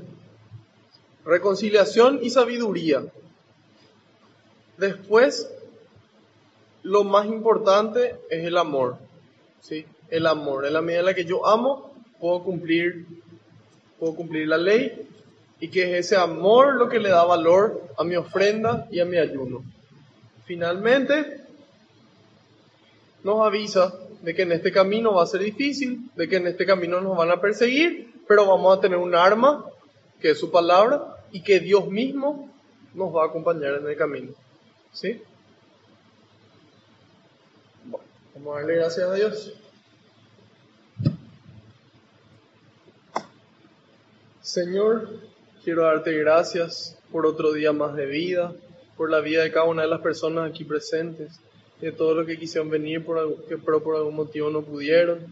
reconciliación 1.26 2.20
y 2.22 2.30
sabiduría. 2.30 3.04
Después, 4.78 5.52
lo 6.84 7.04
más 7.04 7.26
importante 7.26 8.16
es 8.30 8.46
el 8.46 8.58
amor, 8.58 8.98
¿sí? 9.62 9.86
El 10.10 10.28
amor. 10.28 10.66
En 10.66 10.74
la 10.74 10.82
medida 10.82 11.00
en 11.00 11.06
la 11.06 11.14
que 11.14 11.26
yo 11.26 11.46
amo, 11.48 11.94
puedo 12.20 12.44
cumplir, 12.44 13.06
puedo 14.00 14.16
cumplir 14.16 14.48
la 14.48 14.58
ley 14.58 15.08
y 15.60 15.70
que 15.70 15.84
es 15.84 16.08
ese 16.08 16.18
amor 16.18 16.76
lo 16.76 16.90
que 16.90 17.00
le 17.00 17.10
da 17.10 17.24
valor 17.24 17.82
a 17.98 18.04
mi 18.04 18.16
ofrenda 18.16 18.88
y 18.92 19.00
a 19.00 19.06
mi 19.06 19.18
ayuno. 19.18 19.64
Finalmente, 20.46 21.42
nos 23.24 23.46
avisa 23.46 23.94
de 24.22 24.36
que 24.36 24.44
en 24.44 24.52
este 24.52 24.72
camino 24.72 25.14
va 25.14 25.24
a 25.24 25.28
ser 25.28 25.42
difícil, 25.42 26.12
de 26.16 26.28
que 26.28 26.38
en 26.38 26.48
este 26.48 26.66
camino 26.66 27.02
nos 27.02 27.18
van 27.18 27.32
a 27.32 27.42
perseguir, 27.42 28.14
pero 28.28 28.46
vamos 28.46 28.78
a 28.78 28.82
tener 28.82 28.98
un 28.98 29.16
arma, 29.16 29.66
que 30.20 30.32
es 30.32 30.40
su 30.40 30.52
palabra, 30.52 31.16
y 31.32 31.42
que 31.42 31.60
Dios 31.60 31.88
mismo 31.88 32.50
nos 32.94 33.14
va 33.16 33.24
a 33.24 33.28
acompañar 33.28 33.76
en 33.76 33.88
el 33.88 33.98
camino. 33.98 34.34
¿Sí? 34.94 35.22
Bueno, 37.86 38.06
vamos 38.36 38.56
a 38.56 38.60
darle 38.60 38.76
gracias 38.76 39.10
a 39.10 39.14
Dios. 39.14 39.54
Señor, 44.56 45.10
quiero 45.66 45.82
darte 45.82 46.14
gracias 46.14 46.98
por 47.12 47.26
otro 47.26 47.52
día 47.52 47.74
más 47.74 47.94
de 47.94 48.06
vida, 48.06 48.56
por 48.96 49.12
la 49.12 49.20
vida 49.20 49.44
de 49.44 49.52
cada 49.52 49.66
una 49.66 49.82
de 49.82 49.90
las 49.90 50.00
personas 50.00 50.50
aquí 50.50 50.64
presentes, 50.64 51.42
de 51.82 51.92
todos 51.92 52.16
los 52.16 52.26
que 52.26 52.40
quisieron 52.40 52.70
venir 52.70 53.04
por, 53.04 53.44
pero 53.66 53.84
por 53.84 53.98
algún 53.98 54.16
motivo 54.16 54.50
no 54.50 54.62
pudieron, 54.62 55.26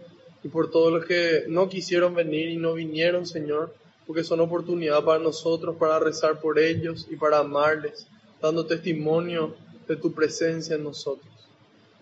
y 0.43 0.49
por 0.49 0.69
todos 0.69 0.91
los 0.91 1.05
que 1.05 1.45
no 1.47 1.69
quisieron 1.69 2.13
venir 2.13 2.49
y 2.49 2.57
no 2.57 2.73
vinieron, 2.73 3.25
Señor, 3.25 3.73
porque 4.05 4.25
son 4.25 4.41
oportunidad 4.41 5.05
para 5.05 5.19
nosotros, 5.19 5.77
para 5.77 5.99
rezar 5.99 6.41
por 6.41 6.59
ellos 6.59 7.07
y 7.09 7.15
para 7.15 7.37
amarles, 7.37 8.05
dando 8.41 8.65
testimonio 8.65 9.55
de 9.87 9.95
tu 9.95 10.11
presencia 10.11 10.75
en 10.75 10.83
nosotros. 10.83 11.31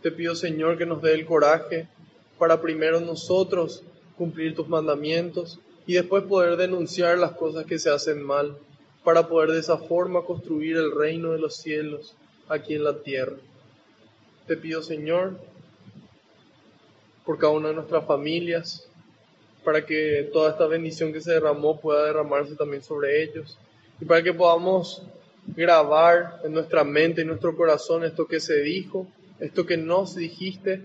Te 0.02 0.12
pido, 0.12 0.34
Señor, 0.34 0.76
que 0.76 0.88
nos 0.88 1.04
dé 1.04 1.14
el 1.14 1.28
coraje 1.28 1.88
para 2.40 2.60
primero 2.60 3.00
nosotros 3.00 3.84
cumplir 4.18 4.56
tus 4.56 4.68
mandamientos 4.68 5.60
y 5.86 5.94
después 5.94 6.24
poder 6.24 6.58
denunciar 6.58 7.18
las 7.18 7.32
cosas 7.32 7.66
que 7.66 7.80
se 7.80 7.90
hacen 7.90 8.22
mal, 8.22 8.58
para 9.04 9.28
poder 9.28 9.52
de 9.52 9.60
esa 9.60 9.78
forma 9.78 10.24
construir 10.24 10.78
el 10.78 10.92
reino 10.92 11.32
de 11.32 11.40
los 11.40 11.56
cielos 11.56 12.16
aquí 12.48 12.76
en 12.76 12.84
la 12.84 13.00
tierra. 13.00 13.38
Te 14.46 14.58
pido, 14.58 14.84
Señor, 14.84 15.40
por 17.26 17.40
cada 17.40 17.54
una 17.54 17.70
de 17.70 17.76
nuestras 17.76 18.06
familias, 18.06 18.88
para 19.64 19.86
que 19.86 20.30
toda 20.32 20.52
esta 20.52 20.68
bendición 20.68 21.14
que 21.14 21.22
se 21.22 21.32
derramó 21.32 21.80
pueda 21.80 22.06
derramarse 22.06 22.56
también 22.56 22.84
sobre 22.84 23.24
ellos 23.24 23.58
y 24.00 24.06
para 24.06 24.24
que 24.24 24.34
podamos 24.34 25.04
grabar 25.56 26.42
en 26.44 26.54
nuestra 26.54 26.84
mente 26.84 27.22
y 27.22 27.26
nuestro 27.26 27.56
corazón 27.56 28.04
esto 28.04 28.28
que 28.28 28.40
se 28.40 28.62
dijo, 28.62 29.08
esto 29.40 29.66
que 29.66 29.78
nos 29.78 30.16
dijiste, 30.16 30.82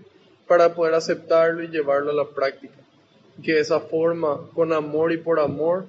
para 0.47 0.73
poder 0.75 0.93
aceptarlo 0.93 1.63
y 1.63 1.67
llevarlo 1.67 2.11
a 2.11 2.15
la 2.15 2.29
práctica 2.29 2.75
que 3.43 3.53
de 3.53 3.59
esa 3.61 3.79
forma, 3.79 4.49
con 4.53 4.73
amor 4.73 5.11
y 5.11 5.17
por 5.17 5.39
amor, 5.39 5.85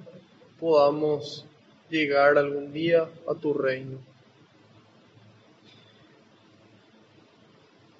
podamos 0.59 1.45
llegar 1.89 2.37
algún 2.37 2.71
día 2.71 3.07
a 3.27 3.33
tu 3.33 3.53
reino. 3.53 3.97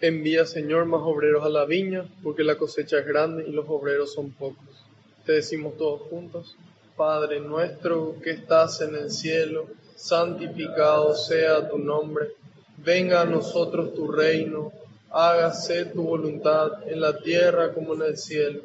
Envía, 0.02 0.46
Señor, 0.46 0.86
más 0.86 1.02
obreros 1.04 1.44
a 1.44 1.50
la 1.50 1.66
viña, 1.66 2.06
porque 2.24 2.44
la 2.44 2.58
cosecha 2.58 3.00
es 3.00 3.06
grande 3.06 3.46
y 3.48 3.52
los 3.52 3.66
obreros 3.68 4.14
son 4.14 4.32
pocos. 4.32 4.86
Te 5.26 5.34
decimos 5.34 5.78
todos 5.78 6.02
juntos, 6.04 6.56
Padre 6.96 7.40
nuestro 7.40 8.16
que 8.22 8.32
estás 8.32 8.82
en 8.82 8.96
el 8.96 9.12
cielo, 9.12 9.68
santificado 9.96 11.16
sea 11.16 11.70
tu 11.70 11.78
nombre. 11.78 12.30
Venga 12.78 13.22
a 13.22 13.26
nosotros 13.26 13.94
tu 13.94 14.10
reino, 14.10 14.72
hágase 15.10 15.86
tu 15.86 16.04
voluntad 16.04 16.88
en 16.88 17.02
la 17.02 17.18
tierra 17.18 17.74
como 17.74 17.94
en 17.96 18.04
el 18.04 18.18
cielo. 18.18 18.62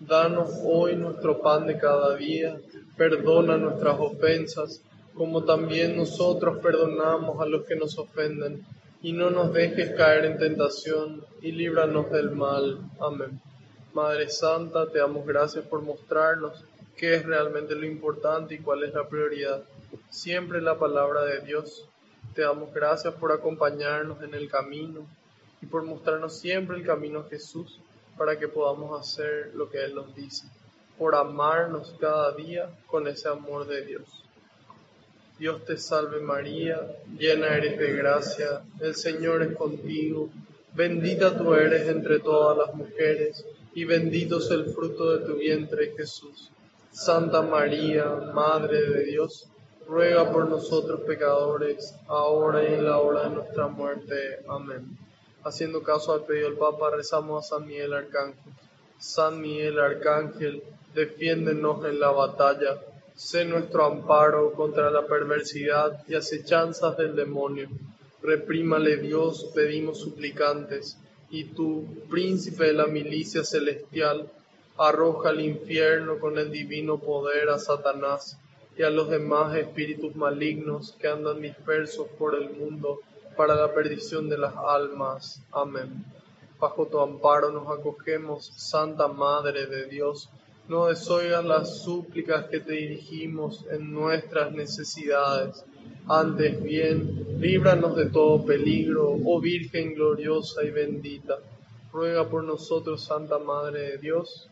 Danos 0.00 0.50
hoy 0.62 0.94
nuestro 0.94 1.42
pan 1.42 1.66
de 1.66 1.76
cada 1.76 2.14
día, 2.14 2.56
perdona 2.96 3.56
nuestras 3.56 3.98
ofensas, 3.98 4.80
como 5.12 5.42
también 5.42 5.96
nosotros 5.96 6.58
perdonamos 6.58 7.40
a 7.42 7.46
los 7.46 7.64
que 7.64 7.74
nos 7.74 7.98
ofenden, 7.98 8.64
y 9.02 9.12
no 9.12 9.30
nos 9.30 9.52
dejes 9.52 9.96
caer 9.96 10.24
en 10.26 10.38
tentación, 10.38 11.24
y 11.42 11.50
líbranos 11.50 12.12
del 12.12 12.30
mal. 12.30 12.78
Amén. 13.00 13.40
Madre 13.92 14.28
Santa, 14.28 14.86
te 14.86 15.00
damos 15.00 15.26
gracias 15.26 15.64
por 15.64 15.82
mostrarnos 15.82 16.64
qué 16.96 17.14
es 17.16 17.26
realmente 17.26 17.74
lo 17.74 17.84
importante 17.84 18.54
y 18.54 18.58
cuál 18.58 18.84
es 18.84 18.94
la 18.94 19.08
prioridad. 19.08 19.64
Siempre 20.10 20.60
la 20.60 20.78
palabra 20.78 21.24
de 21.24 21.40
Dios. 21.40 21.88
Te 22.36 22.42
damos 22.42 22.72
gracias 22.72 23.14
por 23.14 23.32
acompañarnos 23.32 24.22
en 24.22 24.32
el 24.34 24.48
camino 24.48 25.00
y 25.60 25.66
por 25.66 25.82
mostrarnos 25.82 26.38
siempre 26.38 26.76
el 26.76 26.86
camino 26.86 27.18
a 27.20 27.28
Jesús 27.28 27.80
para 28.18 28.38
que 28.38 28.48
podamos 28.48 29.00
hacer 29.00 29.52
lo 29.54 29.70
que 29.70 29.84
Él 29.84 29.94
nos 29.94 30.14
dice. 30.14 30.46
por 30.98 31.14
amarnos 31.14 31.94
cada 32.00 32.32
día 32.32 32.68
con 32.88 33.06
ese 33.06 33.28
amor 33.28 33.68
de 33.68 33.86
Dios. 33.86 34.24
Dios 35.38 35.64
te 35.64 35.76
salve 35.76 36.20
María, 36.20 36.80
llena 37.16 37.56
eres 37.56 37.78
de 37.78 37.92
gracia, 37.92 38.62
el 38.80 38.96
Señor 38.96 39.44
es 39.44 39.56
contigo, 39.56 40.28
bendita 40.74 41.38
tú 41.38 41.54
eres 41.54 41.86
entre 41.88 42.18
todas 42.18 42.58
las 42.58 42.74
mujeres, 42.74 43.44
y 43.74 43.84
bendito 43.84 44.38
es 44.38 44.50
el 44.50 44.66
fruto 44.74 45.16
de 45.16 45.24
tu 45.24 45.36
vientre 45.36 45.94
Jesús. 45.96 46.50
Santa 46.90 47.42
María, 47.42 48.06
Madre 48.34 48.82
de 48.90 49.04
Dios, 49.04 49.46
ruega 49.86 50.32
por 50.32 50.48
nosotros 50.48 51.02
pecadores, 51.02 51.94
ahora 52.08 52.64
y 52.64 52.74
en 52.74 52.84
la 52.84 52.98
hora 52.98 53.28
de 53.28 53.36
nuestra 53.36 53.68
muerte. 53.68 54.40
Amén. 54.48 54.98
Haciendo 55.44 55.82
caso 55.82 56.12
al 56.12 56.24
pedido 56.24 56.48
del 56.48 56.58
Papa, 56.58 56.90
rezamos 56.90 57.44
a 57.44 57.48
San 57.48 57.66
Miguel 57.66 57.92
Arcángel. 57.94 58.40
San 58.98 59.40
Miguel 59.40 59.78
Arcángel, 59.78 60.62
defiéndenos 60.94 61.84
en 61.84 62.00
la 62.00 62.10
batalla, 62.10 62.80
sé 63.14 63.44
nuestro 63.44 63.84
amparo 63.84 64.52
contra 64.52 64.90
la 64.90 65.06
perversidad 65.06 66.02
y 66.08 66.14
acechanzas 66.14 66.96
del 66.96 67.14
demonio. 67.14 67.68
Reprímale 68.22 68.96
Dios, 68.96 69.52
pedimos 69.54 70.00
suplicantes, 70.00 70.98
y 71.30 71.44
tú, 71.44 71.86
príncipe 72.10 72.64
de 72.64 72.72
la 72.72 72.86
milicia 72.86 73.44
celestial, 73.44 74.30
arroja 74.76 75.28
al 75.30 75.40
infierno 75.40 76.18
con 76.18 76.38
el 76.38 76.50
divino 76.50 76.98
poder 76.98 77.50
a 77.50 77.58
Satanás 77.58 78.38
y 78.76 78.82
a 78.82 78.90
los 78.90 79.08
demás 79.08 79.56
espíritus 79.56 80.14
malignos 80.14 80.96
que 81.00 81.08
andan 81.08 81.42
dispersos 81.42 82.06
por 82.18 82.34
el 82.34 82.50
mundo 82.50 83.00
para 83.38 83.54
la 83.54 83.72
perdición 83.72 84.28
de 84.28 84.36
las 84.36 84.52
almas. 84.56 85.40
Amén. 85.52 86.04
Bajo 86.58 86.86
tu 86.86 86.98
amparo 86.98 87.52
nos 87.52 87.68
acogemos, 87.68 88.52
Santa 88.56 89.06
Madre 89.06 89.66
de 89.66 89.86
Dios. 89.86 90.28
No 90.66 90.86
desoigas 90.86 91.44
las 91.44 91.78
súplicas 91.82 92.46
que 92.46 92.58
te 92.58 92.72
dirigimos 92.72 93.64
en 93.70 93.92
nuestras 93.92 94.50
necesidades. 94.50 95.64
Antes 96.08 96.60
bien, 96.60 97.38
líbranos 97.40 97.94
de 97.94 98.06
todo 98.06 98.44
peligro, 98.44 99.16
oh 99.24 99.40
Virgen 99.40 99.94
gloriosa 99.94 100.64
y 100.64 100.70
bendita. 100.72 101.38
Ruega 101.92 102.28
por 102.28 102.42
nosotros, 102.42 103.04
Santa 103.04 103.38
Madre 103.38 103.92
de 103.92 103.98
Dios. 103.98 104.50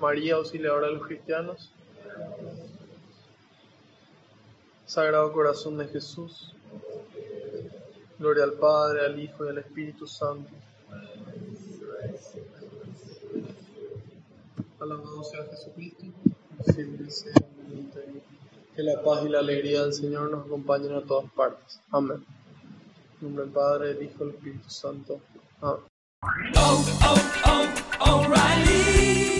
María, 0.00 0.34
auxiliadora 0.34 0.88
de 0.88 0.94
los 0.94 1.06
cristianos. 1.06 1.72
Sagrado 4.90 5.32
Corazón 5.32 5.78
de 5.78 5.86
Jesús. 5.86 6.52
Gloria 8.18 8.42
al 8.42 8.54
Padre, 8.54 9.06
al 9.06 9.20
Hijo 9.20 9.46
y 9.46 9.48
al 9.50 9.58
Espíritu 9.58 10.04
Santo. 10.04 10.50
Alabado 14.80 15.22
sea 15.22 15.44
Jesucristo. 15.44 16.06
Siempre 16.74 17.08
sea 17.08 17.32
Que 18.74 18.82
la 18.82 19.00
paz 19.00 19.24
y 19.24 19.28
la 19.28 19.38
alegría 19.38 19.82
del 19.82 19.94
Señor 19.94 20.28
nos 20.28 20.46
acompañen 20.46 20.94
a 20.94 21.02
todas 21.02 21.30
partes. 21.34 21.80
Amén. 21.92 22.26
En 23.20 23.28
nombre 23.28 23.44
del 23.44 23.52
Padre, 23.52 23.94
del 23.94 24.02
Hijo 24.02 24.24
y 24.24 24.26
del 24.26 24.34
Espíritu 24.34 24.70
Santo. 24.70 25.20
Amén. 25.60 25.84
Oh, 26.56 26.84
oh, 27.04 27.64
oh. 28.00 29.29